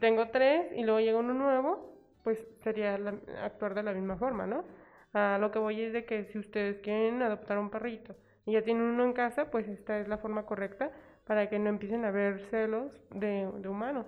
Tengo 0.00 0.28
tres 0.28 0.72
y 0.76 0.84
luego 0.84 1.00
llega 1.00 1.18
uno 1.18 1.34
nuevo, 1.34 1.96
pues 2.24 2.38
sería 2.62 2.94
actuar 3.42 3.74
de 3.74 3.82
la 3.82 3.92
misma 3.92 4.16
forma, 4.16 4.46
¿no? 4.46 4.64
A 5.12 5.38
lo 5.38 5.50
que 5.50 5.58
voy 5.58 5.80
es 5.80 5.92
de 5.92 6.04
que 6.04 6.24
si 6.26 6.38
ustedes 6.38 6.78
quieren 6.80 7.22
adoptar 7.22 7.58
un 7.58 7.70
perrito 7.70 8.14
y 8.46 8.52
ya 8.52 8.62
tienen 8.62 8.84
uno 8.84 9.04
en 9.04 9.12
casa, 9.12 9.50
pues 9.50 9.66
esta 9.68 9.98
es 9.98 10.08
la 10.08 10.18
forma 10.18 10.44
correcta 10.46 10.92
para 11.26 11.48
que 11.48 11.58
no 11.58 11.68
empiecen 11.70 12.04
a 12.04 12.08
haber 12.08 12.40
celos 12.50 12.92
de, 13.10 13.50
de 13.60 13.68
humanos, 13.68 14.06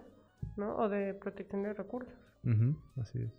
¿no? 0.56 0.76
O 0.76 0.88
de 0.88 1.14
protección 1.14 1.62
de 1.62 1.74
recursos. 1.74 2.14
Ujú, 2.44 2.76
así 3.00 3.18
es. 3.22 3.32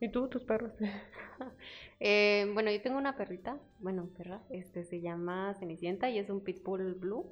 ¿Y 0.00 0.10
tú, 0.10 0.28
tus 0.28 0.44
perros? 0.44 0.72
Eh, 2.00 2.50
bueno, 2.52 2.70
yo 2.70 2.82
tengo 2.82 2.98
una 2.98 3.16
perrita, 3.16 3.58
bueno, 3.78 4.08
perra, 4.16 4.42
este 4.50 4.84
se 4.84 5.00
llama 5.00 5.54
Cenicienta 5.54 6.10
y 6.10 6.18
es 6.18 6.28
un 6.28 6.42
pitbull 6.42 6.94
blue. 6.94 7.24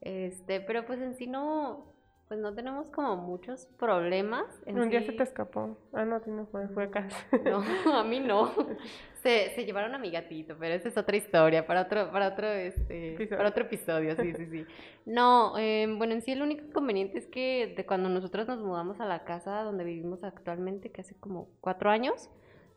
Este, 0.00 0.60
pero 0.60 0.86
pues 0.86 1.00
en 1.00 1.14
sí 1.16 1.26
no, 1.26 1.92
pues 2.28 2.40
no 2.40 2.52
tenemos 2.54 2.90
como 2.90 3.16
muchos 3.16 3.66
problemas. 3.78 4.44
en 4.66 4.78
Un 4.80 4.90
día 4.90 5.00
se 5.02 5.12
sí. 5.12 5.16
te 5.16 5.22
escapó. 5.22 5.76
Ah, 5.92 6.04
no, 6.04 6.20
no 6.26 6.46
fue, 6.46 6.68
fue 6.68 6.84
a 6.84 6.90
casa. 6.90 7.16
No, 7.44 7.62
a 7.94 8.04
mí 8.04 8.20
no. 8.20 8.52
Se, 9.22 9.50
se 9.56 9.64
llevaron 9.64 9.92
a 9.92 9.98
mi 9.98 10.12
gatito, 10.12 10.56
pero 10.56 10.74
esa 10.74 10.88
es 10.88 10.96
otra 10.96 11.16
historia, 11.16 11.66
para 11.66 11.82
otro, 11.82 12.12
para 12.12 12.28
otro, 12.28 12.46
este, 12.48 13.14
Episodio. 13.14 13.36
para 13.38 13.48
otro 13.48 13.64
episodio, 13.64 14.14
sí, 14.14 14.32
sí, 14.34 14.46
sí. 14.46 14.66
No, 15.04 15.58
eh, 15.58 15.86
bueno, 15.98 16.12
en 16.12 16.22
sí 16.22 16.30
el 16.30 16.42
único 16.42 16.64
inconveniente 16.64 17.18
es 17.18 17.26
que 17.26 17.74
de 17.76 17.84
cuando 17.86 18.08
nosotros 18.08 18.46
nos 18.46 18.60
mudamos 18.62 19.00
a 19.00 19.04
la 19.06 19.24
casa 19.24 19.62
donde 19.62 19.82
vivimos 19.82 20.22
actualmente, 20.22 20.92
que 20.92 21.00
hace 21.00 21.16
como 21.18 21.48
cuatro 21.60 21.90
años, 21.90 22.30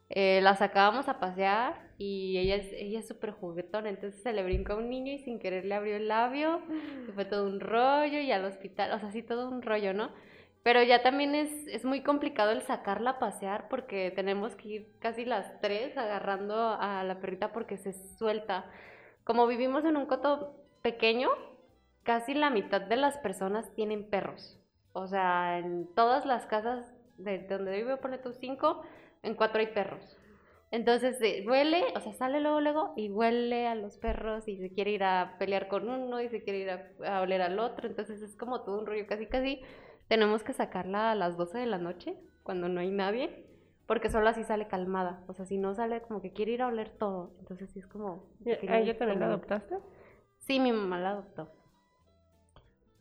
eh, 0.09 0.39
la 0.41 0.55
sacábamos 0.55 1.07
a 1.07 1.19
pasear 1.19 1.89
y 1.97 2.37
ella 2.37 2.55
es, 2.55 2.71
ella 2.73 3.01
súper 3.03 3.31
juguetona, 3.31 3.89
entonces 3.89 4.21
se 4.23 4.33
le 4.33 4.43
brincó 4.43 4.73
a 4.73 4.77
un 4.77 4.89
niño 4.89 5.13
y 5.13 5.19
sin 5.19 5.39
querer 5.39 5.65
le 5.65 5.75
abrió 5.75 5.95
el 5.97 6.07
labio, 6.07 6.61
y 7.07 7.11
fue 7.11 7.25
todo 7.25 7.45
un 7.45 7.59
rollo 7.59 8.19
y 8.19 8.31
al 8.31 8.45
hospital, 8.45 8.91
o 8.93 8.99
sea, 8.99 9.11
sí, 9.11 9.21
todo 9.21 9.49
un 9.49 9.61
rollo, 9.61 9.93
¿no? 9.93 10.09
Pero 10.63 10.83
ya 10.83 11.03
también 11.03 11.35
es, 11.35 11.51
es 11.67 11.85
muy 11.85 12.01
complicado 12.01 12.51
el 12.51 12.61
sacarla 12.63 13.11
a 13.11 13.19
pasear 13.19 13.69
porque 13.69 14.11
tenemos 14.11 14.55
que 14.55 14.67
ir 14.67 14.87
casi 14.99 15.25
las 15.25 15.59
tres 15.61 15.97
agarrando 15.97 16.77
a 16.79 17.03
la 17.03 17.19
perrita 17.19 17.53
porque 17.53 17.77
se 17.77 17.93
suelta. 18.17 18.65
Como 19.23 19.47
vivimos 19.47 19.85
en 19.85 19.95
un 19.95 20.05
coto 20.05 20.55
pequeño, 20.81 21.29
casi 22.03 22.33
la 22.33 22.49
mitad 22.49 22.81
de 22.81 22.97
las 22.97 23.17
personas 23.19 23.73
tienen 23.73 24.09
perros. 24.09 24.59
O 24.91 25.07
sea, 25.07 25.59
en 25.59 25.87
todas 25.95 26.25
las 26.25 26.45
casas 26.45 26.93
de 27.17 27.39
donde 27.47 27.77
vivo, 27.77 27.97
pone 27.97 28.17
tú 28.17 28.33
cinco, 28.33 28.81
en 29.23 29.35
cuatro 29.35 29.59
hay 29.59 29.67
perros. 29.67 30.17
Entonces 30.71 31.19
eh, 31.21 31.43
huele, 31.47 31.83
o 31.95 31.99
sea, 31.99 32.13
sale 32.13 32.41
luego, 32.41 32.61
luego 32.61 32.93
y 32.95 33.09
huele 33.09 33.67
a 33.67 33.75
los 33.75 33.97
perros 33.97 34.47
y 34.47 34.57
se 34.57 34.71
quiere 34.71 34.91
ir 34.91 35.03
a 35.03 35.35
pelear 35.39 35.67
con 35.67 35.89
uno 35.89 36.21
y 36.21 36.29
se 36.29 36.43
quiere 36.43 36.59
ir 36.59 36.69
a, 36.69 37.17
a 37.17 37.21
oler 37.21 37.41
al 37.41 37.57
otro. 37.59 37.87
Entonces 37.87 38.21
es 38.21 38.35
como 38.35 38.61
todo 38.61 38.79
un 38.79 38.85
rollo, 38.85 39.07
casi, 39.07 39.25
casi. 39.25 39.61
Tenemos 40.07 40.43
que 40.43 40.53
sacarla 40.53 41.11
a 41.11 41.15
las 41.15 41.37
12 41.37 41.57
de 41.59 41.65
la 41.65 41.77
noche, 41.77 42.15
cuando 42.43 42.67
no 42.69 42.79
hay 42.81 42.91
nadie, 42.91 43.45
porque 43.87 44.09
solo 44.09 44.29
así 44.29 44.43
sale 44.43 44.67
calmada. 44.67 45.23
O 45.27 45.33
sea, 45.33 45.45
si 45.45 45.57
no 45.57 45.73
sale 45.73 46.01
como 46.01 46.21
que 46.21 46.33
quiere 46.33 46.51
ir 46.51 46.61
a 46.61 46.67
oler 46.67 46.91
todo. 46.91 47.35
Entonces 47.39 47.71
sí 47.71 47.79
es 47.79 47.87
como... 47.87 48.31
un 48.39 48.51
¿Y 48.51 48.55
pequeño 48.55 48.73
¿A 48.73 48.79
ella 48.79 48.97
también 48.97 49.19
la 49.19 49.27
adoptaste? 49.27 49.75
Sí, 50.37 50.59
mi 50.59 50.71
mamá 50.71 50.99
la 50.99 51.11
adoptó. 51.11 51.51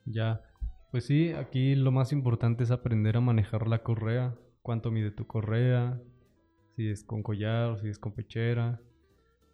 Ya. 0.07 0.43
Pues 0.91 1.05
sí, 1.05 1.33
aquí 1.33 1.75
lo 1.75 1.93
más 1.93 2.13
importante 2.13 2.65
es 2.65 2.71
aprender 2.71 3.17
a 3.19 3.21
manejar 3.21 3.69
la 3.69 3.83
correa. 3.83 4.35
Cuánto 4.63 4.91
mide 4.91 5.11
tu 5.11 5.27
correa, 5.27 6.01
si 6.79 6.89
es 6.89 7.03
con 7.03 7.25
collar 7.25 7.71
o 7.71 7.77
si 7.77 7.89
es 7.89 7.99
con 7.99 8.13
pechera. 8.13 8.81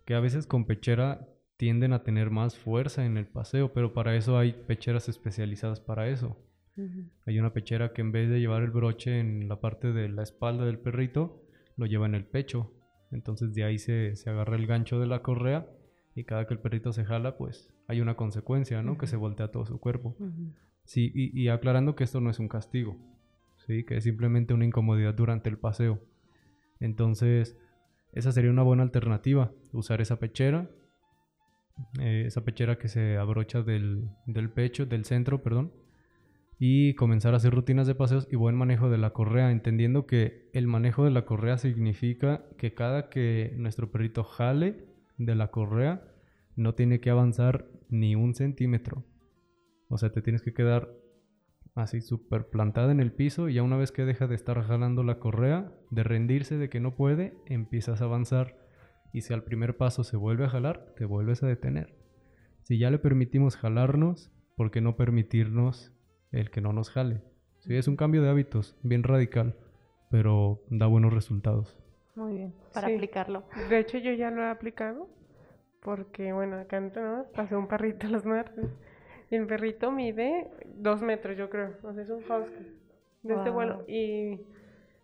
Que 0.04 0.14
a 0.14 0.20
veces 0.20 0.46
con 0.46 0.66
pechera 0.66 1.26
tienden 1.56 1.94
a 1.94 2.02
tener 2.02 2.28
más 2.28 2.58
fuerza 2.58 3.06
en 3.06 3.16
el 3.16 3.26
paseo, 3.26 3.72
pero 3.72 3.94
para 3.94 4.14
eso 4.14 4.36
hay 4.36 4.52
pecheras 4.52 5.08
especializadas 5.08 5.80
para 5.80 6.08
eso. 6.08 6.36
Hay 7.24 7.38
una 7.38 7.54
pechera 7.54 7.94
que 7.94 8.02
en 8.02 8.12
vez 8.12 8.28
de 8.28 8.40
llevar 8.40 8.62
el 8.62 8.70
broche 8.70 9.20
en 9.20 9.48
la 9.48 9.58
parte 9.58 9.92
de 9.94 10.10
la 10.10 10.22
espalda 10.22 10.66
del 10.66 10.78
perrito, 10.78 11.46
lo 11.78 11.86
lleva 11.86 12.04
en 12.04 12.14
el 12.14 12.26
pecho. 12.26 12.74
Entonces 13.10 13.54
de 13.54 13.64
ahí 13.64 13.78
se, 13.78 14.16
se 14.16 14.28
agarra 14.28 14.56
el 14.56 14.66
gancho 14.66 15.00
de 15.00 15.06
la 15.06 15.22
correa 15.22 15.66
y 16.14 16.24
cada 16.24 16.46
que 16.46 16.52
el 16.52 16.60
perrito 16.60 16.92
se 16.92 17.06
jala, 17.06 17.38
pues 17.38 17.72
hay 17.86 18.02
una 18.02 18.16
consecuencia, 18.16 18.82
¿no? 18.82 18.98
Que 18.98 19.06
se 19.06 19.16
voltea 19.16 19.50
todo 19.50 19.64
su 19.64 19.80
cuerpo. 19.80 20.14
Sí, 20.84 21.10
y, 21.14 21.40
y 21.40 21.48
aclarando 21.48 21.96
que 21.96 22.04
esto 22.04 22.20
no 22.20 22.28
es 22.28 22.38
un 22.38 22.48
castigo, 22.48 22.98
¿sí? 23.66 23.84
Que 23.84 23.96
es 23.96 24.04
simplemente 24.04 24.52
una 24.52 24.66
incomodidad 24.66 25.14
durante 25.14 25.48
el 25.48 25.56
paseo. 25.56 26.00
Entonces, 26.80 27.56
esa 28.12 28.32
sería 28.32 28.50
una 28.50 28.62
buena 28.62 28.82
alternativa, 28.82 29.52
usar 29.72 30.00
esa 30.00 30.18
pechera, 30.18 30.70
eh, 32.00 32.24
esa 32.26 32.44
pechera 32.44 32.78
que 32.78 32.88
se 32.88 33.16
abrocha 33.16 33.62
del, 33.62 34.08
del 34.26 34.50
pecho, 34.50 34.86
del 34.86 35.04
centro, 35.04 35.42
perdón, 35.42 35.72
y 36.58 36.94
comenzar 36.94 37.34
a 37.34 37.38
hacer 37.38 37.52
rutinas 37.52 37.86
de 37.86 37.94
paseos 37.94 38.28
y 38.30 38.36
buen 38.36 38.54
manejo 38.54 38.88
de 38.88 38.98
la 38.98 39.10
correa, 39.10 39.50
entendiendo 39.50 40.06
que 40.06 40.48
el 40.52 40.66
manejo 40.66 41.04
de 41.04 41.10
la 41.10 41.24
correa 41.24 41.58
significa 41.58 42.44
que 42.58 42.74
cada 42.74 43.08
que 43.08 43.54
nuestro 43.56 43.90
perrito 43.90 44.22
jale 44.22 44.86
de 45.18 45.34
la 45.34 45.50
correa, 45.50 46.02
no 46.56 46.74
tiene 46.74 47.00
que 47.00 47.10
avanzar 47.10 47.66
ni 47.88 48.14
un 48.14 48.34
centímetro. 48.34 49.04
O 49.88 49.98
sea, 49.98 50.12
te 50.12 50.22
tienes 50.22 50.42
que 50.42 50.54
quedar 50.54 50.88
así 51.74 52.00
súper 52.00 52.46
plantada 52.48 52.92
en 52.92 53.00
el 53.00 53.12
piso 53.12 53.48
y 53.48 53.54
ya 53.54 53.62
una 53.62 53.76
vez 53.76 53.90
que 53.92 54.04
deja 54.04 54.26
de 54.26 54.34
estar 54.34 54.62
jalando 54.62 55.02
la 55.02 55.18
correa, 55.18 55.72
de 55.90 56.02
rendirse 56.04 56.56
de 56.56 56.68
que 56.68 56.80
no 56.80 56.94
puede, 56.94 57.36
empiezas 57.46 58.00
a 58.00 58.04
avanzar. 58.04 58.56
Y 59.12 59.22
si 59.22 59.32
al 59.32 59.44
primer 59.44 59.76
paso 59.76 60.04
se 60.04 60.16
vuelve 60.16 60.44
a 60.44 60.48
jalar, 60.50 60.94
te 60.96 61.04
vuelves 61.04 61.42
a 61.42 61.46
detener. 61.46 61.94
Si 62.62 62.78
ya 62.78 62.90
le 62.90 62.98
permitimos 62.98 63.56
jalarnos, 63.56 64.32
¿por 64.56 64.70
qué 64.70 64.80
no 64.80 64.96
permitirnos 64.96 65.92
el 66.32 66.50
que 66.50 66.60
no 66.60 66.72
nos 66.72 66.90
jale? 66.90 67.22
Sí, 67.58 67.74
es 67.76 67.88
un 67.88 67.96
cambio 67.96 68.22
de 68.22 68.28
hábitos, 68.30 68.76
bien 68.82 69.02
radical, 69.02 69.56
pero 70.10 70.62
da 70.70 70.86
buenos 70.86 71.12
resultados. 71.12 71.78
Muy 72.14 72.34
bien, 72.34 72.54
para 72.72 72.88
Sí. 72.88 72.94
aplicarlo. 72.94 73.44
De 73.68 73.78
hecho, 73.78 73.98
yo 73.98 74.12
ya 74.12 74.30
lo 74.30 74.42
he 74.42 74.48
aplicado 74.48 75.08
porque, 75.82 76.32
bueno, 76.32 76.56
acá 76.58 76.78
en 76.78 76.92
pasé 77.34 77.56
un 77.56 77.66
perrito 77.66 78.06
los 78.08 78.24
martes 78.24 78.66
el 79.34 79.46
perrito 79.46 79.90
mide 79.90 80.50
dos 80.66 81.02
metros, 81.02 81.36
yo 81.36 81.50
creo. 81.50 81.74
O 81.82 81.92
sea, 81.92 82.02
es 82.02 82.10
un 82.10 82.22
husky 82.22 82.66
de 83.22 83.34
este 83.34 83.50
vuelo. 83.50 83.84
Y 83.88 84.40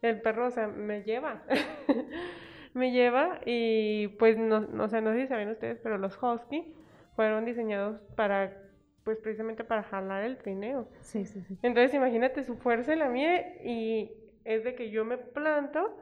el 0.02 0.20
perro, 0.20 0.46
o 0.46 0.50
sea, 0.50 0.68
me 0.68 1.02
lleva. 1.02 1.42
me 2.74 2.92
lleva 2.92 3.40
y, 3.44 4.08
pues, 4.18 4.38
no, 4.38 4.60
no, 4.60 4.84
o 4.84 4.88
sea, 4.88 5.00
no 5.00 5.12
sé 5.12 5.22
si 5.22 5.26
saben 5.26 5.48
ustedes, 5.50 5.78
pero 5.82 5.98
los 5.98 6.18
husky 6.22 6.74
fueron 7.16 7.44
diseñados 7.44 8.00
para, 8.16 8.56
pues, 9.04 9.18
precisamente 9.18 9.64
para 9.64 9.82
jalar 9.82 10.24
el 10.24 10.38
trineo. 10.38 10.88
Sí, 11.00 11.24
sí, 11.24 11.42
sí. 11.42 11.58
Entonces 11.62 11.94
imagínate 11.94 12.44
su 12.44 12.56
fuerza 12.56 12.94
y 12.94 12.98
la 12.98 13.08
mía 13.08 13.62
y 13.64 14.12
es 14.44 14.64
de 14.64 14.74
que 14.74 14.90
yo 14.90 15.04
me 15.04 15.18
planto 15.18 15.96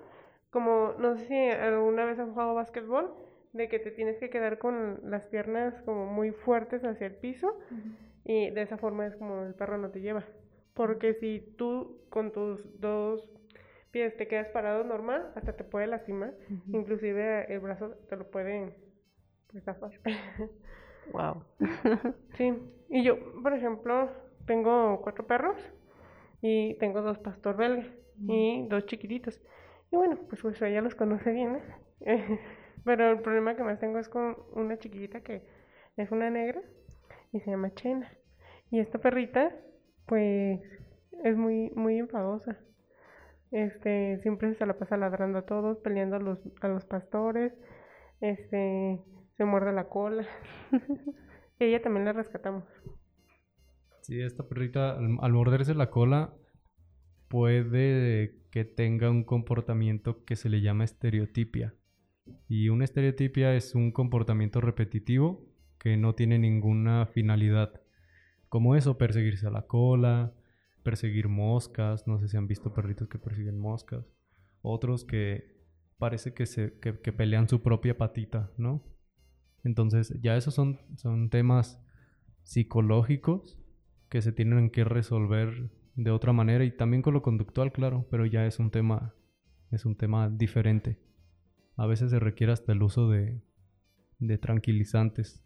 como, 0.51 0.95
no 0.99 1.17
sé 1.17 1.27
si 1.27 1.35
alguna 1.35 2.05
vez 2.05 2.19
has 2.19 2.31
jugado 2.31 2.55
básquetbol, 2.55 3.15
de 3.53 3.69
que 3.69 3.79
te 3.79 3.91
tienes 3.91 4.19
que 4.19 4.31
quedar 4.31 4.59
con 4.59 5.01
las 5.05 5.27
piernas 5.27 5.81
como 5.83 6.07
muy 6.07 6.31
fuertes 6.31 6.85
hacia 6.85 7.07
el 7.07 7.15
piso 7.15 7.59
y 8.29 8.51
de 8.51 8.61
esa 8.61 8.77
forma 8.77 9.07
es 9.07 9.17
como 9.17 9.43
el 9.43 9.55
perro 9.55 9.79
no 9.79 9.91
te 9.91 10.03
lleva. 10.03 10.23
Porque 10.75 11.15
si 11.15 11.41
tú 11.57 12.03
con 12.11 12.31
tus 12.31 12.79
dos 12.79 13.27
pies 13.91 14.15
te 14.19 14.29
quedas 14.29 14.49
parado 14.49 14.85
normal, 14.85 15.33
hasta 15.35 15.57
te 15.57 15.65
puede 15.65 15.87
lastimar. 15.87 16.35
Inclusive 16.71 17.51
el 17.53 17.61
brazo 17.61 17.97
te 18.11 18.17
lo 18.17 18.31
puede 18.31 18.77
pues, 19.51 19.65
zafar. 19.65 19.93
Wow. 21.11 21.43
Sí, 22.35 22.53
y 22.91 23.03
yo, 23.03 23.17
por 23.43 23.55
ejemplo, 23.55 24.11
tengo 24.45 25.01
cuatro 25.01 25.27
perros 25.27 25.57
y 26.43 26.75
tengo 26.75 27.01
dos 27.01 27.19
pastor 27.19 27.57
belga 27.57 27.87
y 28.27 28.69
dos 28.69 28.85
chiquititos. 28.85 29.41
Y 29.91 29.97
bueno, 29.97 30.19
pues, 30.29 30.43
pues 30.43 30.61
ella 30.61 30.83
los 30.83 30.95
conoce 30.95 31.33
bien, 31.33 31.63
¿eh? 32.03 32.39
Pero 32.85 33.11
el 33.11 33.21
problema 33.21 33.57
que 33.57 33.65
más 33.65 33.81
tengo 33.81 33.99
es 33.99 34.11
con 34.11 34.37
una 34.53 34.79
chiquitita 34.79 35.23
que 35.23 35.43
es 35.97 36.11
una 36.11 36.29
negra 36.29 36.61
y 37.33 37.41
se 37.41 37.51
llama 37.51 37.75
Chena. 37.75 38.11
Y 38.71 38.81
esta 38.81 38.99
perrita, 38.99 39.55
pues, 40.07 40.61
es 41.25 41.37
muy, 41.37 41.71
muy 41.71 41.99
enfadosa. 41.99 42.59
Este, 43.51 44.19
siempre 44.19 44.55
se 44.55 44.67
la 44.67 44.79
pasa 44.79 44.97
ladrando 44.97 45.39
a 45.39 45.47
todos, 45.47 45.79
peleando 45.79 46.17
a 46.17 46.21
los, 46.21 46.39
a 46.61 46.69
los 46.69 46.85
pastores, 46.85 47.53
este, 48.21 49.01
se 49.37 49.45
muerde 49.45 49.73
la 49.73 49.89
cola. 49.89 50.27
Y 51.59 51.65
ella 51.65 51.81
también 51.81 52.05
la 52.05 52.13
rescatamos. 52.13 52.65
Sí, 54.03 54.21
esta 54.21 54.47
perrita 54.47 54.91
al, 54.91 55.19
al 55.21 55.33
morderse 55.33 55.75
la 55.75 55.91
cola 55.91 56.35
puede 57.29 58.37
que 58.51 58.65
tenga 58.65 59.11
un 59.11 59.25
comportamiento 59.25 60.25
que 60.25 60.37
se 60.37 60.49
le 60.49 60.61
llama 60.61 60.85
estereotipia. 60.85 61.75
Y 62.49 62.69
una 62.69 62.85
estereotipia 62.85 63.55
es 63.55 63.75
un 63.75 63.93
comportamiento 63.93 64.61
repetitivo 64.61 65.47
que 65.79 65.97
no 65.97 66.15
tiene 66.15 66.39
ninguna 66.39 67.07
finalidad. 67.07 67.81
Como 68.49 68.77
eso, 68.77 68.99
perseguirse 68.99 69.47
a 69.47 69.51
la 69.51 69.67
cola, 69.67 70.33
perseguir 70.83 71.29
moscas, 71.29 72.07
no 72.07 72.19
sé 72.19 72.29
si 72.29 72.37
han 72.37 72.47
visto 72.47 72.73
perritos 72.73 73.09
que 73.09 73.19
persiguen 73.19 73.59
moscas, 73.59 74.05
otros 74.63 75.05
que 75.05 75.57
parece 75.99 76.35
que, 76.35 76.47
se, 76.47 76.79
que, 76.79 76.93
pelean 77.13 77.49
su 77.49 77.63
propia 77.63 77.99
patita, 77.99 78.51
¿no? 78.57 78.83
Entonces, 79.65 80.15
ya 80.21 80.37
esos 80.37 80.55
son, 80.55 80.79
son 80.97 81.29
temas 81.31 81.83
psicológicos 82.43 83.59
que 84.09 84.23
se 84.23 84.33
tienen 84.33 84.71
que 84.71 84.85
resolver 84.85 85.71
de 85.97 86.11
otra 86.11 86.33
manera 86.33 86.65
y 86.65 86.71
también 86.71 87.03
con 87.03 87.15
lo 87.15 87.23
conductual, 87.23 87.73
claro, 87.73 88.07
pero 88.11 88.25
ya 88.25 88.47
es 88.47 88.59
un 88.59 88.71
tema 88.71 89.15
es 89.71 89.85
un 89.85 89.97
tema 89.97 90.29
diferente. 90.31 90.99
a 91.77 91.87
veces 91.87 92.11
se 92.11 92.19
requiere 92.19 92.53
hasta 92.53 92.73
el 92.73 92.83
uso 92.83 93.09
de, 93.09 93.41
de 94.19 94.39
tranquilizantes. 94.39 95.45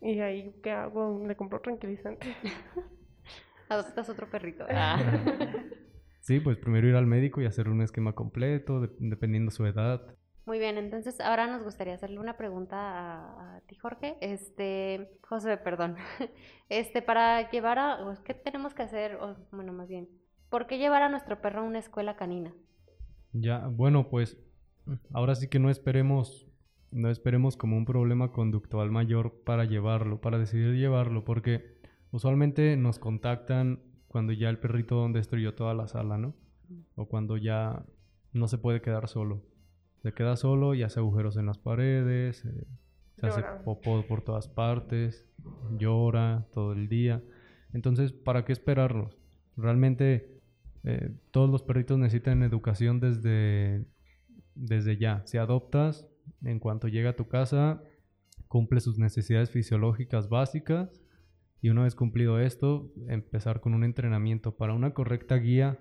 ¿Y 0.00 0.20
ahí 0.20 0.54
qué 0.62 0.70
hago? 0.70 1.24
¿Le 1.26 1.36
compro 1.36 1.60
tranquilizante? 1.60 2.26
Adoptas 3.68 4.08
otro 4.08 4.28
perrito. 4.30 4.64
Ah. 4.70 4.98
Sí, 6.20 6.40
pues 6.40 6.58
primero 6.58 6.86
ir 6.86 6.94
al 6.94 7.06
médico 7.06 7.40
y 7.40 7.46
hacer 7.46 7.70
un 7.70 7.80
esquema 7.80 8.14
completo, 8.14 8.82
de- 8.82 8.90
dependiendo 8.98 9.50
su 9.50 9.64
edad. 9.64 10.14
Muy 10.44 10.58
bien, 10.58 10.76
entonces 10.76 11.20
ahora 11.20 11.46
nos 11.46 11.62
gustaría 11.62 11.94
hacerle 11.94 12.18
una 12.20 12.36
pregunta 12.36 12.76
a, 12.76 13.56
a 13.56 13.60
ti, 13.62 13.76
Jorge. 13.76 14.16
Este, 14.20 15.10
José, 15.22 15.56
perdón. 15.56 15.96
Este, 16.68 17.00
para 17.00 17.50
llevar 17.50 17.78
a, 17.78 17.98
¿qué 18.24 18.34
tenemos 18.34 18.74
que 18.74 18.82
hacer? 18.82 19.14
O, 19.16 19.36
bueno, 19.52 19.72
más 19.72 19.88
bien, 19.88 20.06
¿por 20.50 20.66
qué 20.66 20.76
llevar 20.76 21.00
a 21.02 21.08
nuestro 21.08 21.40
perro 21.40 21.60
a 21.60 21.64
una 21.64 21.78
escuela 21.78 22.14
canina? 22.16 22.52
Ya, 23.32 23.66
bueno, 23.68 24.10
pues 24.10 24.36
ahora 25.14 25.34
sí 25.34 25.48
que 25.48 25.58
no 25.58 25.70
esperemos, 25.70 26.46
no 26.90 27.10
esperemos 27.10 27.56
como 27.56 27.76
un 27.76 27.84
problema 27.84 28.32
conductual 28.32 28.90
mayor 28.90 29.42
para 29.44 29.64
llevarlo, 29.64 30.20
para 30.20 30.38
decidir 30.38 30.74
llevarlo, 30.76 31.24
porque 31.24 31.78
usualmente 32.10 32.76
nos 32.76 32.98
contactan 32.98 33.80
cuando 34.08 34.32
ya 34.32 34.48
el 34.48 34.58
perrito 34.58 35.06
destruyó 35.08 35.54
toda 35.54 35.74
la 35.74 35.86
sala, 35.86 36.18
¿no? 36.18 36.34
O 36.96 37.06
cuando 37.06 37.36
ya 37.36 37.84
no 38.32 38.48
se 38.48 38.58
puede 38.58 38.80
quedar 38.80 39.08
solo. 39.08 39.42
Se 40.02 40.12
queda 40.12 40.36
solo 40.36 40.74
y 40.74 40.82
hace 40.82 41.00
agujeros 41.00 41.36
en 41.36 41.46
las 41.46 41.58
paredes, 41.58 42.44
eh, 42.44 42.66
se 43.16 43.26
hace 43.26 43.42
popó 43.64 44.02
por 44.06 44.22
todas 44.22 44.48
partes, 44.48 45.26
llora 45.76 46.46
todo 46.52 46.72
el 46.72 46.88
día. 46.88 47.22
Entonces, 47.72 48.12
¿para 48.12 48.44
qué 48.44 48.52
esperarlos? 48.52 49.18
Realmente 49.56 50.40
eh, 50.84 51.10
todos 51.32 51.50
los 51.50 51.62
perritos 51.62 51.98
necesitan 51.98 52.42
educación 52.42 53.00
desde, 53.00 53.84
desde 54.54 54.96
ya. 54.96 55.22
Si 55.26 55.36
adoptas, 55.36 56.06
en 56.42 56.58
cuanto 56.58 56.88
llega 56.88 57.10
a 57.10 57.16
tu 57.16 57.28
casa, 57.28 57.82
cumple 58.48 58.80
sus 58.80 58.98
necesidades 58.98 59.50
fisiológicas 59.50 60.28
básicas 60.28 61.02
y 61.60 61.70
una 61.70 61.84
vez 61.84 61.94
cumplido 61.94 62.38
esto, 62.40 62.92
empezar 63.08 63.60
con 63.60 63.74
un 63.74 63.84
entrenamiento 63.84 64.56
para 64.56 64.74
una 64.74 64.94
correcta 64.94 65.36
guía 65.36 65.78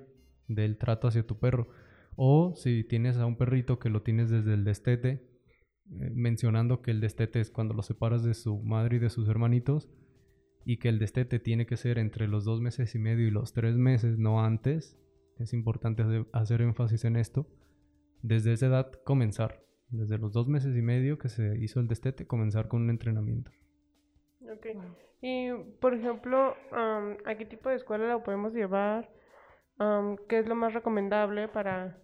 del 0.47 0.77
trato 0.77 1.07
hacia 1.07 1.25
tu 1.25 1.39
perro. 1.39 1.67
O 2.15 2.55
si 2.55 2.83
tienes 2.83 3.17
a 3.17 3.25
un 3.25 3.37
perrito 3.37 3.77
que 3.77 3.89
lo 3.89 4.01
tienes 4.01 4.29
desde 4.29 4.55
el 4.55 4.63
destete, 4.63 5.09
eh, 5.89 6.11
mencionando 6.13 6.81
que 6.81 6.91
el 6.91 6.99
destete 6.99 7.39
es 7.39 7.51
cuando 7.51 7.75
lo 7.75 7.83
separas 7.83 8.23
de 8.23 8.33
su 8.33 8.59
madre 8.63 8.97
y 8.97 8.99
de 8.99 9.09
sus 9.09 9.29
hermanitos, 9.29 9.87
y 10.65 10.77
que 10.77 10.89
el 10.89 10.99
destete 10.99 11.39
tiene 11.39 11.65
que 11.65 11.77
ser 11.77 11.97
entre 11.99 12.27
los 12.27 12.43
dos 12.43 12.59
meses 12.59 12.93
y 12.95 12.99
medio 12.99 13.27
y 13.27 13.31
los 13.31 13.53
tres 13.53 13.77
meses, 13.77 14.17
no 14.17 14.43
antes. 14.43 14.99
Es 15.37 15.53
importante 15.53 16.03
hacer, 16.33 16.61
énfasis 16.61 17.05
en 17.05 17.15
esto. 17.15 17.47
Desde 18.21 18.51
esa 18.51 18.65
edad 18.65 18.91
comenzar. 19.05 19.63
Desde 19.89 20.17
los 20.17 20.33
dos 20.33 20.47
meses 20.47 20.75
y 20.75 20.81
medio 20.81 21.17
que 21.17 21.29
se 21.29 21.57
hizo 21.59 21.79
el 21.79 21.87
destete, 21.87 22.27
comenzar 22.27 22.67
con 22.67 22.81
un 22.81 22.89
entrenamiento. 22.89 23.51
Ok. 24.41 24.67
Y, 25.21 25.49
por 25.79 25.93
ejemplo, 25.93 26.55
am, 26.71 27.17
¿a 27.25 27.35
qué 27.35 27.45
tipo 27.45 27.69
de 27.69 27.75
escuela 27.75 28.07
lo 28.07 28.23
podemos 28.23 28.53
llevar? 28.53 29.09
Am, 29.77 30.17
¿Qué 30.27 30.39
es 30.39 30.47
lo 30.47 30.55
más 30.55 30.73
recomendable 30.73 31.47
para, 31.47 31.97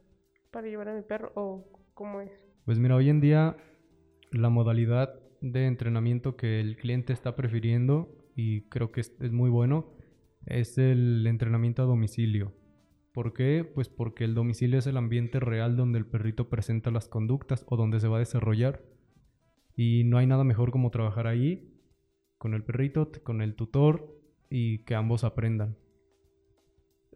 para 0.51 0.67
llevar 0.67 0.89
a 0.89 0.95
mi 0.95 1.01
perro? 1.01 1.31
¿O 1.35 1.65
cómo 1.93 2.21
es? 2.21 2.31
Pues 2.65 2.79
mira, 2.79 2.95
hoy 2.95 3.09
en 3.09 3.19
día 3.19 3.57
la 4.31 4.49
modalidad 4.49 5.19
de 5.41 5.67
entrenamiento 5.67 6.35
que 6.35 6.59
el 6.59 6.77
cliente 6.77 7.13
está 7.13 7.35
prefiriendo 7.35 8.09
y 8.35 8.67
creo 8.69 8.91
que 8.91 9.01
es, 9.01 9.15
es 9.19 9.31
muy 9.31 9.49
bueno 9.49 9.93
es 10.45 10.77
el 10.77 11.25
entrenamiento 11.27 11.83
a 11.83 11.85
domicilio. 11.85 12.53
¿Por 13.13 13.33
qué? 13.33 13.63
Pues 13.63 13.89
porque 13.89 14.23
el 14.23 14.33
domicilio 14.33 14.79
es 14.79 14.87
el 14.87 14.97
ambiente 14.97 15.39
real 15.39 15.77
donde 15.77 15.99
el 15.99 16.05
perrito 16.05 16.49
presenta 16.49 16.89
las 16.89 17.07
conductas 17.07 17.63
o 17.69 17.77
donde 17.77 17.99
se 17.99 18.07
va 18.07 18.17
a 18.17 18.19
desarrollar. 18.19 18.81
Y 19.75 20.03
no 20.03 20.17
hay 20.17 20.25
nada 20.25 20.43
mejor 20.43 20.71
como 20.71 20.89
trabajar 20.89 21.27
ahí 21.27 21.71
con 22.39 22.55
el 22.55 22.63
perrito, 22.63 23.11
con 23.23 23.43
el 23.43 23.55
tutor 23.55 24.19
y 24.49 24.79
que 24.79 24.95
ambos 24.95 25.23
aprendan. 25.23 25.77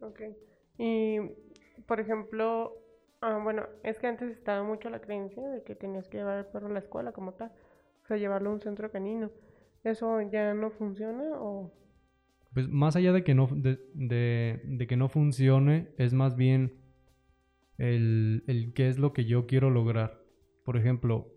Ok. 0.02 0.22
Y, 0.78 1.20
por 1.88 2.00
ejemplo, 2.00 2.78
ah, 3.22 3.40
bueno, 3.44 3.66
es 3.82 3.98
que 3.98 4.06
antes 4.06 4.30
estaba 4.30 4.64
mucho 4.64 4.92
la 4.92 5.02
creencia 5.02 5.50
de 5.50 5.64
que 5.64 5.74
tenías 5.74 6.08
que 6.08 6.18
llevar 6.18 6.38
al 6.38 6.46
perro 6.46 6.68
a 6.68 6.74
la 6.74 6.80
escuela 6.80 7.12
como 7.12 7.34
tal. 7.34 7.52
O 8.04 8.08
sea, 8.08 8.18
llevarlo 8.18 8.52
a 8.52 8.54
un 8.54 8.62
centro 8.62 8.92
canino. 8.92 9.32
¿Eso 9.84 10.22
ya 10.22 10.54
no 10.54 10.70
funciona 10.70 11.42
o...? 11.42 11.72
Pues 12.54 12.68
más 12.70 12.96
allá 12.96 13.14
de 13.14 13.24
que 13.24 13.36
no, 13.36 13.50
de, 13.54 14.86
que 14.88 14.98
no 14.98 15.10
funcione, 15.10 15.90
es 15.98 16.14
más 16.14 16.36
bien 16.36 16.74
el, 17.78 18.44
el 18.48 18.74
qué 18.74 18.88
es 18.88 18.98
lo 18.98 19.14
que 19.14 19.26
yo 19.26 19.46
quiero 19.46 19.70
lograr. 19.70 20.24
Por 20.64 20.78
ejemplo, 20.78 21.34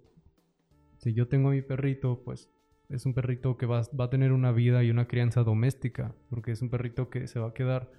si 0.98 1.12
yo 1.12 1.28
tengo 1.28 1.48
a 1.48 1.52
mi 1.52 1.62
perrito, 1.62 2.22
pues 2.24 2.50
es 2.88 3.06
un 3.06 3.14
perrito 3.14 3.56
que 3.56 3.66
va, 3.66 3.82
va 3.98 4.06
a 4.06 4.10
tener 4.10 4.32
una 4.32 4.52
vida 4.52 4.82
y 4.82 4.90
una 4.90 5.06
crianza 5.06 5.42
doméstica, 5.42 6.14
porque 6.28 6.52
es 6.52 6.62
un 6.62 6.70
perrito 6.70 7.08
que 7.08 7.26
se 7.26 7.38
va 7.38 7.48
a 7.48 7.54
quedar 7.54 7.90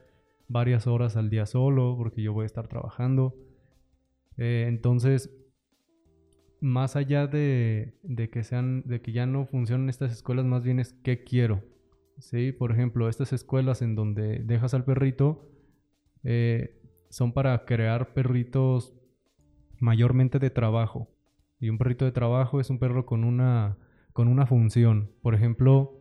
varias 0.47 0.86
horas 0.86 1.15
al 1.15 1.30
día 1.30 1.45
solo, 1.45 1.95
porque 1.97 2.21
yo 2.21 2.34
voy 2.34 2.43
a 2.43 2.45
estar 2.45 2.67
trabajando. 2.67 3.36
Eh, 4.38 4.65
entonces, 4.67 5.34
más 6.60 6.95
allá 6.95 7.28
de, 7.28 7.97
de 8.04 8.30
que 8.30 8.43
sean, 8.43 8.84
de 8.86 9.02
que 9.02 9.13
ya 9.13 9.26
no 9.26 9.45
funcionan 9.45 9.89
estas 9.89 10.12
escuelas, 10.12 10.45
más 10.45 10.63
bien 10.63 10.80
es 10.80 10.93
qué 11.04 11.24
quiero. 11.24 11.63
Sí, 12.21 12.51
por 12.51 12.71
ejemplo, 12.71 13.10
estas 13.10 13.34
escuelas 13.34 13.81
en 13.81 13.95
donde 13.95 14.43
dejas 14.43 14.75
al 14.75 14.86
perrito 14.86 15.49
eh, 16.23 16.79
son 17.10 17.34
para 17.34 17.65
crear 17.65 18.13
perritos 18.13 18.93
mayormente 19.79 20.38
de 20.38 20.51
trabajo. 20.51 21.10
Y 21.60 21.69
un 21.69 21.79
perrito 21.79 22.05
de 22.05 22.12
trabajo 22.12 22.60
es 22.60 22.69
un 22.69 22.77
perro 22.77 23.07
con 23.07 23.23
una, 23.23 23.77
con 24.13 24.27
una 24.27 24.45
función. 24.45 25.12
Por 25.23 25.34
ejemplo, 25.34 25.99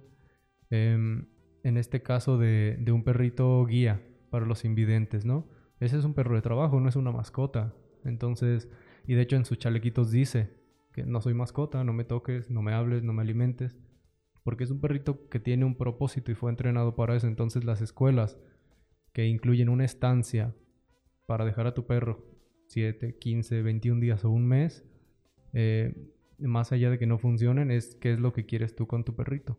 em, 0.68 1.26
en 1.62 1.78
este 1.78 2.02
caso 2.02 2.37
de, 2.37 2.76
de 2.78 2.92
un 2.92 3.02
perrito 3.02 3.64
guía 3.64 4.06
para 4.28 4.44
los 4.44 4.66
invidentes, 4.66 5.24
¿no? 5.24 5.48
Ese 5.80 5.96
es 5.96 6.04
un 6.04 6.12
perro 6.12 6.35
de 6.37 6.42
trabajo, 6.42 6.80
no 6.80 6.88
es 6.90 6.96
una 6.96 7.12
mascota. 7.12 7.74
Entonces, 8.04 8.68
y 9.06 9.14
de 9.14 9.22
hecho 9.22 9.37
en 9.37 9.46
sus 9.46 9.59
chalequitos 9.59 10.11
dice 10.11 10.50
que 10.92 11.04
no 11.04 11.22
soy 11.22 11.33
mascota, 11.33 11.83
no 11.83 11.94
me 11.94 12.04
toques, 12.04 12.50
no 12.50 12.61
me 12.61 12.74
hables, 12.74 13.02
no 13.02 13.14
me 13.14 13.22
alimentes 13.22 13.78
porque 14.50 14.64
es 14.64 14.72
un 14.72 14.80
perrito 14.80 15.28
que 15.28 15.38
tiene 15.38 15.64
un 15.64 15.76
propósito 15.76 16.32
y 16.32 16.34
fue 16.34 16.50
entrenado 16.50 16.96
para 16.96 17.14
eso. 17.14 17.28
Entonces 17.28 17.62
las 17.62 17.80
escuelas 17.80 18.36
que 19.12 19.28
incluyen 19.28 19.68
una 19.68 19.84
estancia 19.84 20.56
para 21.26 21.44
dejar 21.44 21.68
a 21.68 21.72
tu 21.72 21.86
perro 21.86 22.26
7, 22.66 23.16
15, 23.16 23.62
21 23.62 24.00
días 24.00 24.24
o 24.24 24.30
un 24.30 24.48
mes, 24.48 24.84
eh, 25.52 25.94
más 26.40 26.72
allá 26.72 26.90
de 26.90 26.98
que 26.98 27.06
no 27.06 27.16
funcionen, 27.18 27.70
es 27.70 27.94
qué 27.94 28.10
es 28.12 28.18
lo 28.18 28.32
que 28.32 28.44
quieres 28.44 28.74
tú 28.74 28.88
con 28.88 29.04
tu 29.04 29.14
perrito. 29.14 29.56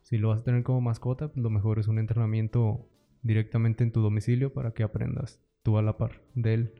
Si 0.00 0.16
lo 0.16 0.30
vas 0.30 0.40
a 0.40 0.44
tener 0.44 0.62
como 0.62 0.80
mascota, 0.80 1.28
pues 1.28 1.42
lo 1.42 1.50
mejor 1.50 1.78
es 1.78 1.86
un 1.86 1.98
entrenamiento 1.98 2.88
directamente 3.20 3.84
en 3.84 3.92
tu 3.92 4.00
domicilio 4.00 4.54
para 4.54 4.72
que 4.72 4.84
aprendas 4.84 5.38
tú 5.62 5.76
a 5.76 5.82
la 5.82 5.98
par 5.98 6.22
de 6.34 6.54
él. 6.54 6.72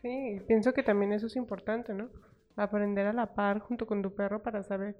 Sí, 0.00 0.40
pienso 0.48 0.72
que 0.72 0.82
también 0.82 1.12
eso 1.12 1.26
es 1.26 1.36
importante, 1.36 1.92
¿no? 1.92 2.08
Aprender 2.56 3.06
a 3.06 3.12
la 3.12 3.34
par 3.34 3.58
junto 3.58 3.86
con 3.86 4.00
tu 4.00 4.14
perro 4.14 4.42
para 4.42 4.62
saber 4.62 4.96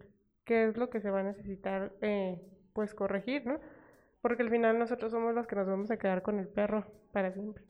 qué 0.47 0.69
es 0.69 0.77
lo 0.79 0.89
que 0.89 1.01
se 1.03 1.11
va 1.11 1.21
a 1.21 1.25
necesitar, 1.25 1.93
eh, 2.01 2.41
pues, 2.73 2.95
corregir, 2.95 3.45
¿no? 3.47 3.61
Porque 4.23 4.43
al 4.43 4.51
final 4.51 4.79
nosotros 4.79 5.13
somos 5.13 5.35
los 5.35 5.47
que 5.47 5.57
nos 5.57 5.67
vamos 5.67 5.91
a 5.91 5.99
quedar 5.99 6.23
con 6.23 6.39
el 6.39 6.49
perro 6.49 6.87
para 7.13 7.33
siempre. 7.33 7.63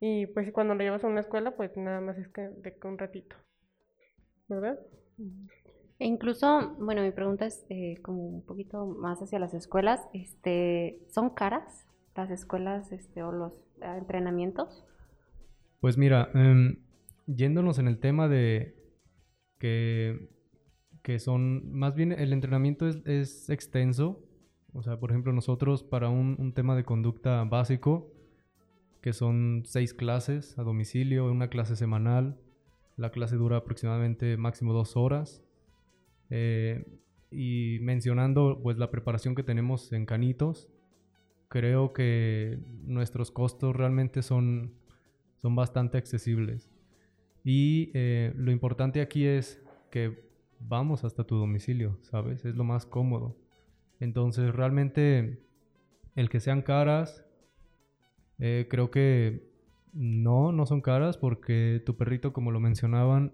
Y 0.00 0.26
pues 0.26 0.50
cuando 0.52 0.74
lo 0.74 0.82
llevas 0.82 1.04
a 1.04 1.08
una 1.08 1.20
escuela, 1.20 1.56
pues 1.56 1.76
nada 1.76 2.00
más 2.00 2.18
es 2.18 2.28
que 2.28 2.42
de 2.42 2.76
un 2.84 2.98
ratito, 2.98 3.36
¿verdad? 4.48 4.78
E 5.98 6.06
incluso, 6.06 6.76
bueno, 6.78 7.02
mi 7.02 7.10
pregunta 7.10 7.46
es 7.46 7.66
eh, 7.70 7.96
como 8.02 8.24
un 8.28 8.44
poquito 8.44 8.86
más 8.86 9.20
hacia 9.20 9.40
las 9.40 9.54
escuelas. 9.54 10.00
Este, 10.12 11.00
¿Son 11.08 11.30
caras 11.30 11.86
las 12.14 12.30
escuelas 12.30 12.92
este, 12.92 13.22
o 13.22 13.32
los 13.32 13.52
entrenamientos? 13.80 14.84
Pues 15.80 15.98
mira, 15.98 16.30
em, 16.34 16.76
yéndonos 17.26 17.80
en 17.80 17.88
el 17.88 17.98
tema 17.98 18.28
de 18.28 18.76
que, 19.58 20.28
que 21.08 21.18
son, 21.18 21.72
más 21.72 21.94
bien 21.94 22.12
el 22.12 22.34
entrenamiento 22.34 22.86
es, 22.86 22.98
es 23.06 23.48
extenso. 23.48 24.22
O 24.74 24.82
sea, 24.82 25.00
por 25.00 25.10
ejemplo, 25.10 25.32
nosotros 25.32 25.82
para 25.82 26.10
un, 26.10 26.36
un 26.38 26.52
tema 26.52 26.76
de 26.76 26.84
conducta 26.84 27.42
básico, 27.44 28.12
que 29.00 29.14
son 29.14 29.62
seis 29.64 29.94
clases 29.94 30.58
a 30.58 30.64
domicilio, 30.64 31.24
una 31.32 31.48
clase 31.48 31.76
semanal, 31.76 32.36
la 32.98 33.10
clase 33.10 33.36
dura 33.36 33.56
aproximadamente 33.56 34.36
máximo 34.36 34.74
dos 34.74 34.98
horas. 34.98 35.42
Eh, 36.28 36.84
y 37.30 37.78
mencionando 37.80 38.60
pues 38.62 38.76
la 38.76 38.90
preparación 38.90 39.34
que 39.34 39.42
tenemos 39.42 39.90
en 39.94 40.04
Canitos, 40.04 40.68
creo 41.48 41.94
que 41.94 42.58
nuestros 42.84 43.30
costos 43.30 43.74
realmente 43.74 44.20
son, 44.20 44.74
son 45.40 45.56
bastante 45.56 45.96
accesibles. 45.96 46.68
Y 47.44 47.92
eh, 47.94 48.34
lo 48.36 48.52
importante 48.52 49.00
aquí 49.00 49.24
es 49.24 49.62
que 49.90 50.27
vamos 50.60 51.04
hasta 51.04 51.24
tu 51.24 51.36
domicilio, 51.36 51.98
¿sabes? 52.02 52.44
Es 52.44 52.56
lo 52.56 52.64
más 52.64 52.86
cómodo. 52.86 53.36
Entonces, 54.00 54.54
realmente, 54.54 55.42
el 56.14 56.28
que 56.28 56.40
sean 56.40 56.62
caras, 56.62 57.24
eh, 58.38 58.66
creo 58.70 58.90
que 58.90 59.48
no, 59.92 60.52
no 60.52 60.66
son 60.66 60.80
caras 60.80 61.16
porque 61.16 61.82
tu 61.84 61.96
perrito, 61.96 62.32
como 62.32 62.50
lo 62.50 62.60
mencionaban, 62.60 63.32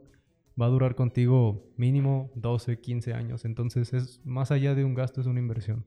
va 0.60 0.66
a 0.66 0.70
durar 0.70 0.94
contigo 0.94 1.64
mínimo 1.76 2.30
12, 2.34 2.80
15 2.80 3.14
años. 3.14 3.44
Entonces 3.44 3.92
es 3.92 4.24
más 4.24 4.50
allá 4.50 4.74
de 4.74 4.84
un 4.84 4.94
gasto, 4.94 5.20
es 5.20 5.26
una 5.26 5.40
inversión. 5.40 5.84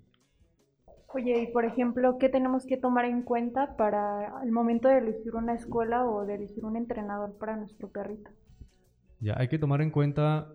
Oye, 1.08 1.42
y 1.42 1.48
por 1.48 1.66
ejemplo, 1.66 2.18
¿qué 2.20 2.30
tenemos 2.30 2.66
que 2.66 2.78
tomar 2.78 3.06
en 3.06 3.24
cuenta 3.24 3.76
para 3.78 4.42
el 4.44 4.52
momento 4.52 4.88
de 4.88 5.00
elegir 5.00 5.36
una 5.36 5.54
escuela 5.56 6.06
o 6.06 6.26
de 6.26 6.36
elegir 6.36 6.66
un 6.66 6.76
entrenador 6.76 7.38
para 7.38 7.56
nuestro 7.56 7.90
perrito? 7.90 8.30
Ya, 9.20 9.34
hay 9.38 9.48
que 9.48 9.58
tomar 9.58 9.82
en 9.82 9.90
cuenta 9.90 10.54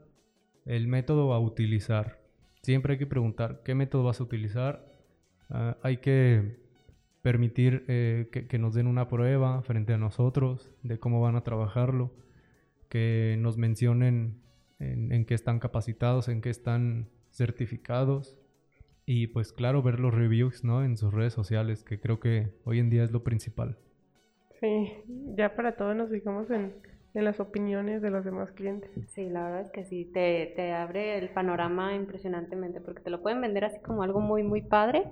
el 0.67 0.89
método 0.89 1.33
a 1.33 1.41
utilizar. 1.41 2.21
Siempre 2.63 2.93
hay 2.95 2.99
que 2.99 3.07
preguntar 3.07 3.63
qué 3.65 3.75
método 3.75 4.05
vas 4.05 4.21
a 4.21 4.25
utilizar. 4.25 4.87
Ah, 5.51 5.77
hay 5.83 5.99
que 5.99 6.63
permitir 7.23 7.85
eh, 7.89 8.29
que, 8.49 8.59
nos 8.59 8.75
den 8.75 8.87
una 8.87 9.09
prueba 9.09 9.63
frente 9.63 9.93
a 9.93 9.99
nosotros 9.99 10.71
de 10.83 10.99
cómo 10.99 11.21
van 11.21 11.37
a 11.37 11.45
trabajarlo, 11.45 12.13
que 12.89 13.37
nos 13.39 13.57
mencionen 13.59 14.43
en, 14.81 15.25
qué 15.25 15.35
están 15.35 15.61
capacitados, 15.61 16.29
en 16.29 16.41
qué 16.41 16.51
están 16.51 17.09
certificados 17.31 18.37
y 19.07 19.29
pues 19.29 19.53
claro, 19.53 19.83
ver 19.83 20.01
los 20.01 20.13
reviews, 20.13 20.65
¿no? 20.65 20.85
En 20.85 20.97
sus 20.97 21.15
redes 21.15 21.33
sociales, 21.33 21.85
que 21.85 22.01
creo 22.01 22.19
que 22.19 22.53
hoy 22.65 22.81
en 22.81 22.91
día 22.91 23.05
es 23.05 23.13
lo 23.13 23.23
principal. 23.23 23.79
Sí, 24.61 24.93
ya 25.37 25.55
para 25.55 25.77
todos 25.77 25.95
nos 25.95 26.11
fijamos 26.11 26.51
en, 26.51 26.73
en 27.15 27.25
las 27.25 27.41
opiniones 27.41 28.03
de 28.03 28.11
los 28.11 28.25
demás 28.25 28.53
clientes. 28.53 28.91
Sí, 29.09 29.29
la 29.29 29.45
verdad 29.45 29.61
es 29.63 29.71
que 29.71 29.85
sí, 29.85 30.11
te, 30.13 30.53
te 30.57 30.73
abre 30.73 31.19
el 31.19 31.29
panorama 31.29 31.95
impresionantemente, 31.95 32.81
porque 32.81 33.03
te 33.03 33.11
lo 33.11 33.23
pueden 33.23 33.41
vender 33.41 33.65
así 33.65 33.81
como 33.81 34.03
algo 34.03 34.21
muy, 34.21 34.43
muy 34.43 34.63
padre, 34.63 35.05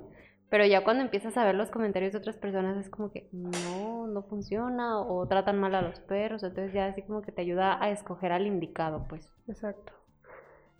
pero 0.49 0.67
ya 0.67 0.83
cuando 0.83 1.05
empiezas 1.05 1.37
a 1.37 1.45
ver 1.45 1.55
los 1.55 1.71
comentarios 1.71 2.13
de 2.13 2.19
otras 2.19 2.37
personas 2.37 2.77
es 2.77 2.91
como 2.91 3.13
que 3.13 3.29
no, 3.33 4.07
no 4.07 4.23
funciona 4.23 5.01
o 5.01 5.27
tratan 5.29 5.59
mal 5.59 5.75
a 5.75 5.83
los 5.83 6.01
perros, 6.01 6.43
entonces 6.43 6.73
ya 6.73 6.87
así 6.87 7.03
como 7.03 7.23
que 7.23 7.33
te 7.33 7.43
ayuda 7.43 7.83
a 7.83 7.91
escoger 7.91 8.33
al 8.33 8.47
indicado, 8.47 9.07
pues. 9.09 9.33
Exacto. 9.47 9.93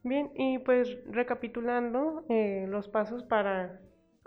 Bien, 0.03 0.31
y 0.35 0.59
pues 0.59 0.99
recapitulando 1.07 2.25
eh, 2.31 2.67
los 2.69 2.89
pasos 2.89 3.23
para 3.25 3.81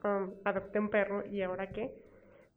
um, 0.03 0.31
adoptar 0.45 0.81
un 0.81 0.89
perro 0.89 1.25
y 1.25 1.41
ahora 1.41 1.71
qué, 1.71 1.95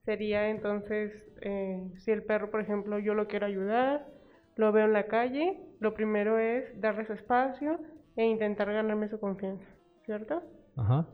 sería 0.05 0.51
entonces, 0.51 1.27
eh, 1.40 1.90
si 1.96 2.11
el 2.11 2.22
perro, 2.22 2.51
por 2.51 2.61
ejemplo, 2.61 2.99
yo 2.99 3.14
lo 3.14 3.27
quiero 3.27 3.46
ayudar, 3.46 4.07
lo 4.56 4.72
veo 4.72 4.86
en 4.86 4.92
la 4.92 5.06
calle, 5.06 5.60
lo 5.80 5.94
primero 5.94 6.38
es 6.38 6.80
darle 6.80 7.04
su 7.04 7.12
espacio 7.12 7.78
e 8.16 8.24
intentar 8.24 8.72
ganarme 8.72 9.08
su 9.08 9.20
confianza, 9.20 9.66
¿cierto? 10.04 10.42
Ajá. 10.76 11.06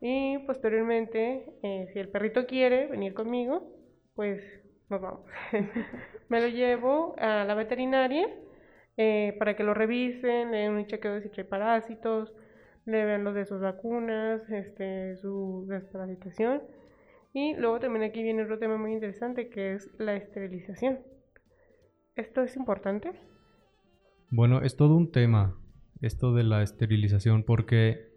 Y 0.00 0.38
posteriormente, 0.46 1.58
eh, 1.62 1.88
si 1.92 1.98
el 1.98 2.08
perrito 2.08 2.46
quiere 2.46 2.86
venir 2.86 3.14
conmigo, 3.14 3.72
pues 4.14 4.42
nos 4.88 5.00
vamos. 5.00 5.20
Me 6.28 6.40
lo 6.40 6.48
llevo 6.48 7.14
a 7.18 7.44
la 7.44 7.54
veterinaria 7.54 8.28
eh, 8.96 9.34
para 9.38 9.56
que 9.56 9.64
lo 9.64 9.74
revisen, 9.74 10.50
le 10.50 10.58
den 10.58 10.72
un 10.72 10.86
chequeo 10.86 11.14
de 11.14 11.22
si 11.22 11.28
trae 11.30 11.44
parásitos, 11.44 12.34
le 12.86 13.04
vean 13.04 13.24
los 13.24 13.34
de 13.34 13.44
sus 13.44 13.60
vacunas, 13.60 14.48
este, 14.50 15.16
su 15.16 15.66
desparasitación. 15.68 16.62
Y 17.32 17.54
luego 17.54 17.78
también 17.78 18.04
aquí 18.04 18.22
viene 18.22 18.42
otro 18.42 18.58
tema 18.58 18.76
muy 18.76 18.92
interesante 18.92 19.48
que 19.48 19.74
es 19.74 19.90
la 19.98 20.16
esterilización. 20.16 20.98
¿Esto 22.16 22.42
es 22.42 22.56
importante? 22.56 23.12
Bueno, 24.30 24.62
es 24.62 24.76
todo 24.76 24.96
un 24.96 25.10
tema 25.10 25.56
esto 26.00 26.32
de 26.32 26.44
la 26.44 26.62
esterilización 26.62 27.42
porque 27.42 28.10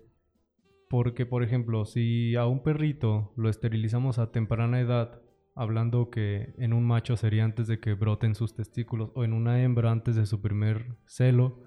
porque 0.89 1.25
por 1.25 1.43
ejemplo, 1.43 1.86
si 1.86 2.36
a 2.36 2.45
un 2.45 2.62
perrito 2.62 3.34
lo 3.36 3.49
esterilizamos 3.49 4.19
a 4.19 4.32
temprana 4.32 4.79
edad, 4.79 5.21
hablando 5.56 6.12
que 6.12 6.53
en 6.58 6.71
un 6.71 6.86
macho 6.86 7.17
sería 7.17 7.45
antes 7.45 7.67
de 7.67 7.79
que 7.79 7.93
broten 7.95 8.36
sus 8.36 8.56
testículos 8.56 9.12
o 9.15 9.23
en 9.23 9.34
una 9.34 9.63
hembra 9.63 9.91
antes 9.91 10.15
de 10.15 10.27
su 10.27 10.39
primer 10.41 10.95
celo, 11.06 11.63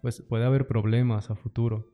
pues 0.00 0.22
puede 0.22 0.46
haber 0.46 0.66
problemas 0.66 1.30
a 1.30 1.36
futuro. 1.36 1.92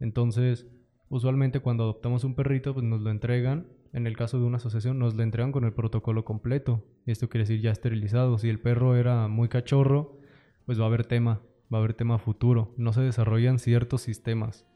Entonces, 0.00 0.66
usualmente 1.08 1.60
cuando 1.60 1.84
adoptamos 1.84 2.24
un 2.24 2.34
perrito, 2.34 2.74
pues 2.74 2.84
nos 2.84 3.00
lo 3.00 3.10
entregan, 3.10 3.68
en 3.92 4.06
el 4.06 4.16
caso 4.16 4.38
de 4.38 4.44
una 4.44 4.56
asociación, 4.56 4.98
nos 4.98 5.14
lo 5.14 5.22
entregan 5.22 5.52
con 5.52 5.64
el 5.64 5.72
protocolo 5.72 6.24
completo. 6.24 6.82
Esto 7.06 7.28
quiere 7.28 7.42
decir 7.44 7.60
ya 7.60 7.70
esterilizado. 7.70 8.38
Si 8.38 8.48
el 8.48 8.58
perro 8.58 8.96
era 8.96 9.28
muy 9.28 9.48
cachorro, 9.48 10.18
pues 10.64 10.80
va 10.80 10.84
a 10.84 10.86
haber 10.86 11.04
tema, 11.04 11.42
va 11.72 11.78
a 11.78 11.80
haber 11.80 11.94
tema 11.94 12.18
futuro. 12.18 12.74
No 12.78 12.92
se 12.92 13.02
desarrollan 13.02 13.58
ciertos 13.58 14.00
sistemas 14.00 14.66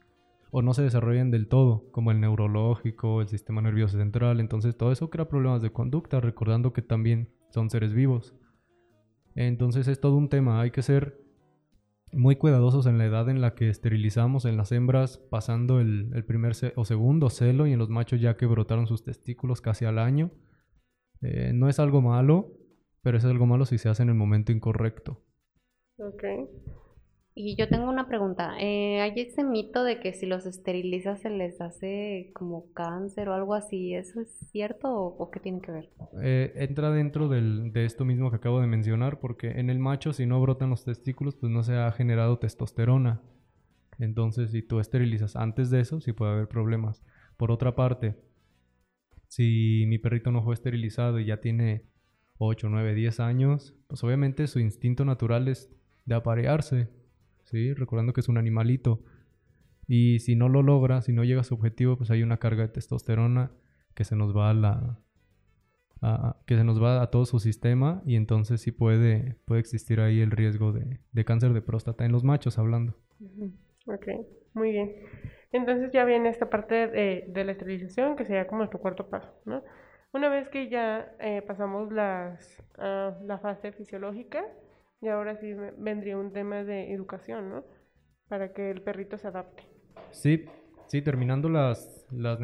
o 0.51 0.63
no 0.63 0.75
se 0.75 0.83
desarrollan 0.83 1.31
del 1.31 1.49
todo, 1.49 1.91
como 1.93 2.11
el 2.11 2.21
neurológico, 2.21 3.21
el 3.21 3.29
sistema 3.29 3.63
nervioso 3.63 3.99
central. 3.99 4.39
Entonces 4.41 4.77
todo 4.77 4.93
eso 4.93 5.11
crea 5.11 5.29
problemas 5.29 5.63
de 5.63 5.73
conducta, 5.73 6.21
recordando 6.21 6.73
que 6.73 6.83
también 6.83 7.31
son 7.51 7.71
seres 7.71 7.93
vivos. 7.95 8.35
Entonces 9.35 9.89
es 9.89 10.01
todo 10.01 10.17
un 10.17 10.29
tema, 10.29 10.61
hay 10.61 10.71
que 10.71 10.83
ser 10.83 11.26
muy 12.17 12.37
cuidadosos 12.37 12.87
en 12.87 12.99
la 12.99 13.05
edad 13.05 13.29
en 13.29 13.41
la 13.41 13.55
que 13.55 13.69
esterilizamos 13.69 14.45
en 14.45 14.57
las 14.57 14.73
hembras 14.73 15.19
pasando 15.19 15.81
el, 15.81 16.25
primer 16.27 16.55
o 16.75 16.85
segundo 16.85 17.31
celo 17.31 17.67
y 17.67 17.73
en 17.73 17.79
los 17.79 17.91
machos 17.91 18.21
ya 18.21 18.37
que 18.37 18.47
brotaron 18.47 18.87
sus 18.87 19.05
testículos 19.05 19.61
casi 19.61 19.85
al 19.85 19.99
año. 19.99 20.31
Eh, 21.23 21.53
no 21.55 21.69
es 21.69 21.79
algo 21.79 22.01
malo, 22.01 22.53
pero 23.03 23.19
es 23.19 23.25
algo 23.25 23.47
malo 23.47 23.67
si 23.67 23.79
se 23.79 23.89
hace 23.89 24.03
en 24.03 24.09
el 24.09 24.15
momento 24.15 24.53
incorrecto. 24.53 25.23
Okay. 25.99 26.47
Y 27.39 27.55
yo 27.55 27.69
tengo 27.69 27.91
una 27.91 28.09
pregunta. 28.09 28.55
Eh, 28.59 29.03
¿Hay 29.03 29.13
ese 29.21 29.45
mito 29.45 29.85
de 29.85 30.01
que 30.01 30.15
si 30.15 30.25
los 30.25 30.47
esterilizas 30.47 31.21
se 31.21 31.29
les 31.29 31.61
hace 31.61 32.31
como 32.33 32.73
cáncer 32.73 33.29
o 33.29 33.35
algo 33.35 33.53
así? 33.53 33.93
¿Eso 33.93 34.23
es 34.23 34.31
cierto 34.51 34.91
o, 34.91 35.31
qué 35.31 35.39
tiene 35.39 35.61
que 35.61 35.71
ver? 35.71 35.91
Eh, 36.23 36.55
entra 36.57 36.91
dentro 36.91 37.29
de 37.29 37.85
esto 37.85 38.07
mismo 38.07 38.31
que 38.31 38.37
acabo 38.37 38.63
de 38.63 38.67
mencionar, 38.67 39.21
porque 39.21 39.61
en 39.61 39.69
el 39.69 39.79
macho 39.79 40.15
si 40.15 40.25
no 40.25 40.41
brotan 40.41 40.71
los 40.71 40.87
testículos, 40.87 41.37
pues 41.37 41.53
no 41.53 41.63
se 41.63 41.75
ha 41.75 41.93
generado 41.93 42.39
testosterona. 42.39 43.21
Entonces, 43.99 44.51
si 44.51 44.63
tú 44.63 44.81
esterilizas 44.81 45.37
antes 45.37 45.69
de 45.69 45.81
eso, 45.81 46.01
sí 46.01 46.15
puede 46.15 46.33
haber 46.33 46.49
problemas. 46.49 47.03
Por 47.37 47.51
otra 47.51 47.77
parte, 47.77 48.17
si 49.29 49.85
mi 49.89 49.99
perrito 49.99 50.33
no 50.33 50.43
fue 50.43 50.55
esterilizado 50.55 51.21
y 51.21 51.27
ya 51.27 51.37
tiene 51.43 51.85
8, 52.39 52.71
9, 52.71 52.95
10 52.95 53.21
años, 53.21 53.75
pues 53.89 54.03
obviamente 54.03 54.47
su 54.47 54.59
instinto 54.59 55.05
natural 55.05 55.49
es 55.49 55.71
de 56.07 56.15
aparearse 56.15 56.96
¿sí? 57.47 57.73
Recordando 57.73 58.13
que 58.13 58.21
es 58.21 58.29
un 58.29 58.39
animalito. 58.39 59.03
Y 59.89 60.19
si 60.19 60.37
no 60.37 60.49
lo 60.49 60.63
logra, 60.63 61.01
si 61.03 61.13
no 61.13 61.25
llega 61.25 61.41
a 61.41 61.45
su 61.45 61.55
objetivo, 61.55 61.97
pues 61.97 62.11
hay 62.11 62.23
una 62.23 62.39
carga 62.39 62.63
de 62.63 62.69
testosterona 62.69 63.53
que 63.95 64.05
se 64.05 64.17
nos 64.17 64.37
va 64.37 64.51
a 64.51 64.55
la... 64.55 64.99
que 66.47 66.57
se 66.57 66.65
nos 66.65 66.83
va 66.83 67.03
a 67.03 67.11
todo 67.11 67.25
su 67.25 67.39
sistema 67.39 68.03
y 68.05 68.17
entonces 68.17 68.61
sí 68.61 68.73
puede, 68.73 69.37
puede 69.45 69.61
existir 69.61 70.01
ahí 70.01 70.21
el 70.21 70.31
riesgo 70.31 70.73
de, 70.73 71.25
cáncer 71.25 71.53
de 71.53 71.63
próstata 71.63 72.05
en 72.05 72.13
los 72.13 72.25
machos 72.25 72.59
hablando. 72.59 72.95
Ok, 73.87 74.07
muy 74.55 74.73
bien. 74.73 74.93
Entonces 75.53 75.93
ya 75.93 76.05
viene 76.05 76.29
esta 76.29 76.51
parte 76.51 76.89
de, 76.89 77.45
la 77.45 77.53
esterilización 77.53 78.17
que 78.17 78.25
sería 78.25 78.47
como 78.47 78.59
nuestro 78.59 78.81
cuarto 78.81 79.09
paso, 79.09 79.33
¿no? 79.45 79.63
Una 80.13 80.29
vez 80.29 80.49
que 80.49 80.69
ya 80.69 81.15
eh, 81.21 81.43
pasamos 81.43 81.93
las, 81.93 82.63
ah, 82.79 83.17
la 83.25 83.39
fase 83.39 83.73
fisiológica, 83.73 84.45
y 85.01 85.09
ahora 85.09 85.37
sí 85.37 85.55
vendría 85.79 86.17
un 86.17 86.33
tema 86.33 86.65
de 86.65 86.93
educación, 86.93 87.51
¿no? 87.51 87.65
Para 88.29 88.53
que 88.53 88.71
el 88.71 88.83
perrito 88.83 89.19
se 89.19 89.29
adapte. 89.29 89.65
Sí, 90.11 90.45
sí, 90.87 91.03
terminando 91.03 91.49
las, 91.49 92.07
las 92.11 92.39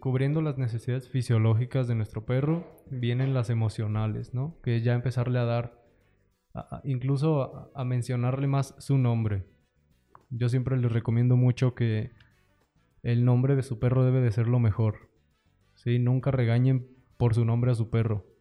cubriendo 0.00 0.40
las 0.40 0.58
necesidades 0.58 1.08
fisiológicas 1.08 1.88
de 1.88 1.94
nuestro 1.94 2.24
perro, 2.24 2.64
vienen 2.90 3.34
las 3.34 3.50
emocionales, 3.50 4.34
¿no? 4.34 4.58
Que 4.62 4.80
ya 4.82 4.94
empezarle 4.94 5.38
a 5.38 5.44
dar, 5.44 5.82
incluso 6.84 7.70
a, 7.74 7.84
mencionarle 7.84 8.46
más 8.46 8.74
su 8.78 8.98
nombre. 8.98 9.44
Yo 10.30 10.48
siempre 10.48 10.76
les 10.76 10.92
recomiendo 10.92 11.36
mucho 11.36 11.74
que 11.74 12.12
el 13.02 13.24
nombre 13.24 13.56
de 13.56 13.62
su 13.62 13.78
perro 13.78 14.04
debe 14.04 14.20
de 14.20 14.32
ser 14.32 14.48
lo 14.48 14.58
mejor. 14.58 15.10
¿sí? 15.74 15.98
Nunca 15.98 16.30
regañen 16.30 16.88
por 17.16 17.34
su 17.34 17.44
nombre 17.44 17.70
a 17.70 17.74
su 17.74 17.90
perro 17.90 18.35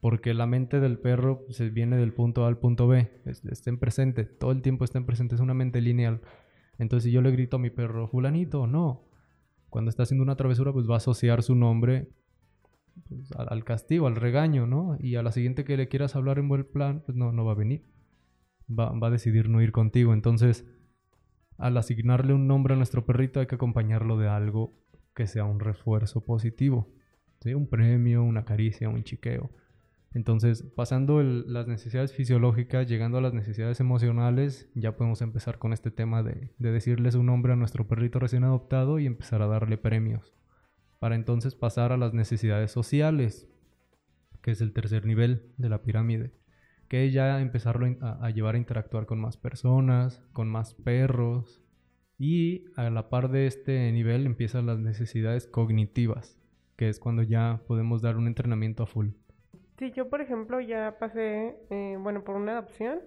porque 0.00 0.34
la 0.34 0.46
mente 0.46 0.80
del 0.80 0.98
perro 0.98 1.44
se 1.50 1.70
viene 1.70 1.96
del 1.96 2.12
punto 2.12 2.44
A 2.44 2.48
al 2.48 2.58
punto 2.58 2.86
B, 2.86 3.10
estén 3.24 3.78
presente, 3.78 4.24
todo 4.24 4.52
el 4.52 4.62
tiempo 4.62 4.84
estén 4.84 5.04
presente, 5.04 5.34
es 5.34 5.40
una 5.40 5.54
mente 5.54 5.80
lineal. 5.80 6.20
Entonces 6.78 7.04
si 7.04 7.10
yo 7.10 7.22
le 7.22 7.30
grito 7.32 7.56
a 7.56 7.60
mi 7.60 7.70
perro, 7.70 8.06
fulanito, 8.08 8.66
no. 8.66 9.04
Cuando 9.68 9.90
está 9.90 10.04
haciendo 10.04 10.22
una 10.22 10.36
travesura, 10.36 10.72
pues 10.72 10.88
va 10.88 10.94
a 10.94 10.98
asociar 10.98 11.42
su 11.42 11.54
nombre 11.54 12.08
pues, 13.08 13.32
al, 13.32 13.64
castigo, 13.64 14.06
al 14.06 14.16
regaño, 14.16 14.66
¿no? 14.66 14.96
Y 15.00 15.16
a 15.16 15.22
la 15.22 15.32
siguiente 15.32 15.64
que 15.64 15.76
le 15.76 15.88
quieras 15.88 16.16
hablar 16.16 16.38
en 16.38 16.48
buen 16.48 16.64
plan, 16.64 17.02
pues 17.04 17.16
no, 17.16 17.32
no 17.32 17.44
va 17.44 17.52
a 17.52 17.56
venir. 17.56 17.84
Va, 18.70 18.90
va 18.92 19.08
a 19.08 19.10
decidir 19.10 19.48
no 19.48 19.60
ir 19.60 19.72
contigo. 19.72 20.14
Entonces, 20.14 20.64
al 21.58 21.76
asignarle 21.76 22.32
un 22.32 22.46
nombre 22.46 22.74
a 22.74 22.76
nuestro 22.76 23.04
perrito 23.04 23.40
hay 23.40 23.46
que 23.46 23.56
acompañarlo 23.56 24.16
de 24.16 24.28
algo 24.28 24.72
que 25.14 25.26
sea 25.26 25.44
un 25.44 25.60
refuerzo 25.60 26.24
positivo. 26.24 26.88
¿sí? 27.40 27.52
Un 27.54 27.68
premio, 27.68 28.22
una 28.22 28.44
caricia, 28.44 28.88
un 28.88 29.02
chiqueo. 29.02 29.50
Entonces, 30.14 30.62
pasando 30.62 31.22
las 31.22 31.68
necesidades 31.68 32.12
fisiológicas, 32.14 32.88
llegando 32.88 33.18
a 33.18 33.20
las 33.20 33.34
necesidades 33.34 33.78
emocionales, 33.80 34.70
ya 34.74 34.96
podemos 34.96 35.20
empezar 35.20 35.58
con 35.58 35.72
este 35.72 35.90
tema 35.90 36.22
de, 36.22 36.50
de 36.58 36.72
decirle 36.72 37.12
su 37.12 37.22
nombre 37.22 37.52
a 37.52 37.56
nuestro 37.56 37.86
perrito 37.86 38.18
recién 38.18 38.44
adoptado 38.44 38.98
y 38.98 39.06
empezar 39.06 39.42
a 39.42 39.46
darle 39.46 39.76
premios. 39.76 40.34
Para 40.98 41.14
entonces 41.14 41.54
pasar 41.54 41.92
a 41.92 41.96
las 41.98 42.14
necesidades 42.14 42.72
sociales, 42.72 43.48
que 44.40 44.52
es 44.52 44.60
el 44.60 44.72
tercer 44.72 45.04
nivel 45.04 45.52
de 45.58 45.68
la 45.68 45.82
pirámide. 45.82 46.32
que 46.88 47.10
ya 47.10 47.40
empezarlo 47.40 47.86
a 48.00 48.30
llevar 48.30 48.54
a 48.54 48.58
interactuar 48.58 49.04
con 49.04 49.20
más 49.20 49.36
personas, 49.36 50.22
con 50.32 50.48
más 50.48 50.72
perros. 50.74 51.62
Y 52.18 52.64
a 52.76 52.88
la 52.90 53.10
par 53.10 53.30
de 53.30 53.46
este 53.46 53.92
nivel 53.92 54.24
empiezan 54.26 54.64
las 54.66 54.78
necesidades 54.78 55.46
cognitivas, 55.46 56.40
que 56.76 56.88
es 56.88 56.98
cuando 56.98 57.22
ya 57.22 57.62
podemos 57.68 58.00
dar 58.00 58.16
un 58.16 58.26
entrenamiento 58.26 58.84
a 58.84 58.86
full. 58.86 59.08
Sí, 59.78 59.92
yo 59.92 60.08
por 60.08 60.20
ejemplo 60.20 60.60
ya 60.60 60.96
pasé, 60.98 61.56
eh, 61.70 61.96
bueno, 62.00 62.24
por 62.24 62.36
una 62.36 62.52
adopción 62.52 63.00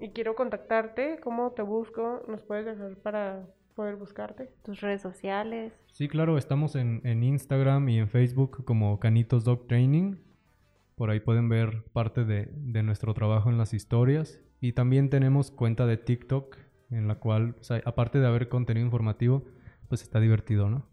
y 0.00 0.10
quiero 0.10 0.34
contactarte. 0.34 1.18
¿Cómo 1.22 1.52
te 1.52 1.62
busco? 1.62 2.22
¿Nos 2.28 2.42
puedes 2.42 2.66
dejar 2.66 2.96
para 2.96 3.46
poder 3.74 3.96
buscarte? 3.96 4.50
Tus 4.62 4.80
redes 4.80 5.00
sociales. 5.00 5.72
Sí, 5.92 6.08
claro, 6.08 6.36
estamos 6.36 6.76
en, 6.76 7.00
en 7.04 7.22
Instagram 7.22 7.88
y 7.88 7.98
en 7.98 8.08
Facebook 8.08 8.64
como 8.64 8.98
Canitos 9.00 9.44
Dog 9.44 9.66
Training. 9.66 10.16
Por 10.96 11.10
ahí 11.10 11.20
pueden 11.20 11.48
ver 11.48 11.84
parte 11.92 12.24
de, 12.24 12.50
de 12.52 12.82
nuestro 12.82 13.14
trabajo 13.14 13.48
en 13.50 13.58
las 13.58 13.72
historias. 13.74 14.40
Y 14.60 14.72
también 14.72 15.10
tenemos 15.10 15.50
cuenta 15.50 15.86
de 15.86 15.96
TikTok, 15.98 16.56
en 16.90 17.06
la 17.08 17.16
cual, 17.18 17.56
o 17.60 17.62
sea, 17.64 17.80
aparte 17.84 18.18
de 18.18 18.26
haber 18.26 18.48
contenido 18.48 18.84
informativo, 18.84 19.44
pues 19.88 20.02
está 20.02 20.20
divertido, 20.20 20.68
¿no? 20.70 20.86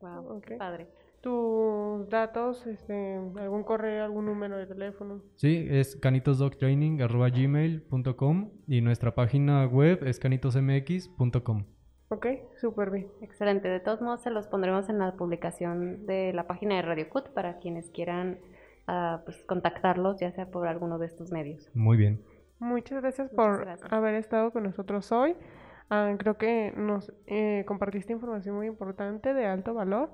Wow, 0.00 0.36
Ok. 0.38 0.46
qué 0.46 0.56
padre. 0.56 0.88
Tus 1.20 2.08
datos, 2.08 2.66
este, 2.66 3.16
algún 3.38 3.62
correo, 3.62 4.04
algún 4.04 4.24
número 4.24 4.56
de 4.56 4.66
teléfono. 4.66 5.20
Sí, 5.36 5.66
es 5.68 5.96
canitosdogtraining.gmail.com 5.96 8.50
y 8.66 8.80
nuestra 8.80 9.14
página 9.14 9.66
web 9.66 10.02
es 10.06 10.18
canitosmx.com. 10.18 11.64
Ok, 12.08 12.26
súper 12.60 12.90
bien. 12.90 13.08
Excelente. 13.20 13.68
De 13.68 13.80
todos 13.80 14.00
modos, 14.00 14.22
se 14.22 14.30
los 14.30 14.48
pondremos 14.48 14.88
en 14.88 14.98
la 14.98 15.12
publicación 15.12 16.06
de 16.06 16.32
la 16.32 16.46
página 16.46 16.76
de 16.76 16.82
Radio 16.82 17.08
Cut 17.10 17.28
para 17.28 17.58
quienes 17.58 17.90
quieran 17.90 18.38
ah, 18.86 19.20
pues, 19.24 19.36
contactarlos, 19.44 20.18
ya 20.18 20.32
sea 20.32 20.50
por 20.50 20.66
alguno 20.66 20.98
de 20.98 21.06
estos 21.06 21.30
medios. 21.30 21.70
Muy 21.74 21.98
bien. 21.98 22.24
Muchas 22.58 23.00
gracias 23.00 23.30
Muchas 23.30 23.36
por 23.36 23.60
gracias. 23.60 23.92
haber 23.92 24.14
estado 24.14 24.50
con 24.52 24.62
nosotros 24.64 25.12
hoy. 25.12 25.36
Ah, 25.90 26.14
creo 26.18 26.38
que 26.38 26.72
nos 26.76 27.12
eh, 27.26 27.64
compartiste 27.66 28.12
información 28.12 28.56
muy 28.56 28.66
importante 28.66 29.34
de 29.34 29.46
alto 29.46 29.74
valor 29.74 30.10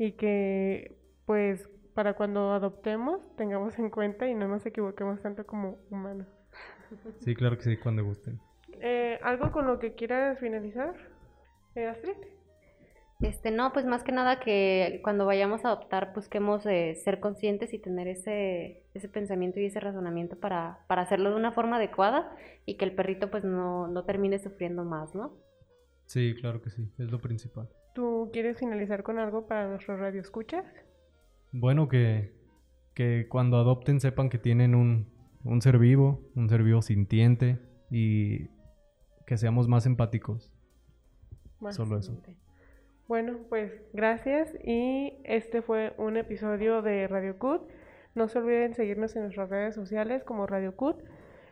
y 0.00 0.12
que 0.12 0.96
pues 1.26 1.68
para 1.92 2.14
cuando 2.14 2.52
adoptemos 2.52 3.20
tengamos 3.36 3.78
en 3.78 3.90
cuenta 3.90 4.26
y 4.26 4.34
no 4.34 4.48
nos 4.48 4.64
equivoquemos 4.64 5.20
tanto 5.20 5.44
como 5.44 5.76
humanos. 5.90 6.26
Sí, 7.20 7.34
claro 7.34 7.58
que 7.58 7.64
sí, 7.64 7.76
cuando 7.76 8.02
gusten. 8.02 8.40
Eh, 8.80 9.18
¿Algo 9.22 9.52
con 9.52 9.66
lo 9.66 9.78
que 9.78 9.94
quieras 9.94 10.40
finalizar, 10.40 10.94
eh, 11.74 11.86
Astrid? 11.86 12.16
Este, 13.20 13.50
no, 13.50 13.74
pues 13.74 13.84
más 13.84 14.02
que 14.02 14.12
nada 14.12 14.40
que 14.40 15.00
cuando 15.04 15.26
vayamos 15.26 15.66
a 15.66 15.68
adoptar 15.68 16.14
busquemos 16.14 16.64
eh, 16.64 16.94
ser 16.94 17.20
conscientes 17.20 17.74
y 17.74 17.78
tener 17.78 18.08
ese, 18.08 18.84
ese 18.94 19.08
pensamiento 19.10 19.60
y 19.60 19.66
ese 19.66 19.80
razonamiento 19.80 20.36
para, 20.36 20.78
para 20.86 21.02
hacerlo 21.02 21.28
de 21.28 21.36
una 21.36 21.52
forma 21.52 21.76
adecuada 21.76 22.34
y 22.64 22.78
que 22.78 22.86
el 22.86 22.94
perrito 22.94 23.30
pues 23.30 23.44
no, 23.44 23.86
no 23.86 24.04
termine 24.04 24.38
sufriendo 24.38 24.82
más, 24.82 25.14
¿no? 25.14 25.36
Sí, 26.06 26.34
claro 26.40 26.62
que 26.62 26.70
sí, 26.70 26.90
es 26.96 27.10
lo 27.10 27.20
principal. 27.20 27.68
¿Tú 27.94 28.30
quieres 28.32 28.58
finalizar 28.58 29.02
con 29.02 29.18
algo 29.18 29.46
para 29.46 29.68
nuestros 29.68 29.98
radioescuchas? 29.98 30.64
Bueno, 31.52 31.88
que, 31.88 32.32
que 32.94 33.26
cuando 33.28 33.56
adopten 33.56 34.00
sepan 34.00 34.28
que 34.28 34.38
tienen 34.38 34.74
un, 34.74 35.08
un 35.44 35.60
ser 35.62 35.78
vivo, 35.78 36.20
un 36.36 36.48
ser 36.48 36.62
vivo 36.62 36.82
sintiente 36.82 37.58
y 37.90 38.48
que 39.26 39.36
seamos 39.36 39.68
más 39.68 39.86
empáticos. 39.86 40.50
Más. 41.58 41.76
Solo 41.76 41.98
eso. 41.98 42.20
Bueno, 43.08 43.38
pues 43.48 43.72
gracias 43.92 44.54
y 44.64 45.14
este 45.24 45.62
fue 45.62 45.94
un 45.98 46.16
episodio 46.16 46.80
de 46.80 47.08
Radio 47.08 47.38
Cut. 47.38 47.62
No 48.14 48.28
se 48.28 48.38
olviden 48.38 48.74
seguirnos 48.74 49.16
en 49.16 49.22
nuestras 49.22 49.50
redes 49.50 49.74
sociales 49.74 50.22
como 50.22 50.46
Radio 50.46 50.76
Cut 50.76 51.02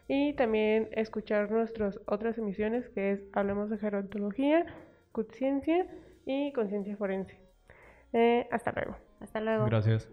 y 0.07 0.35
también 0.35 0.89
escuchar 0.93 1.51
nuestras 1.51 2.01
otras 2.07 2.39
emisiones 2.39 2.89
que 2.91 3.13
es 3.13 3.25
Hablemos 3.33 3.71
de 3.71 3.79
Gerontología, 3.79 4.67
Cut 5.13 5.33
Ciencia 5.33 5.87
y 6.29 6.53
Conciencia 6.53 6.95
Forense. 6.95 7.41
Eh, 8.13 8.47
hasta 8.53 8.71
luego. 8.73 8.97
Hasta 9.21 9.41
luego. 9.41 9.65
Gracias. 9.65 10.09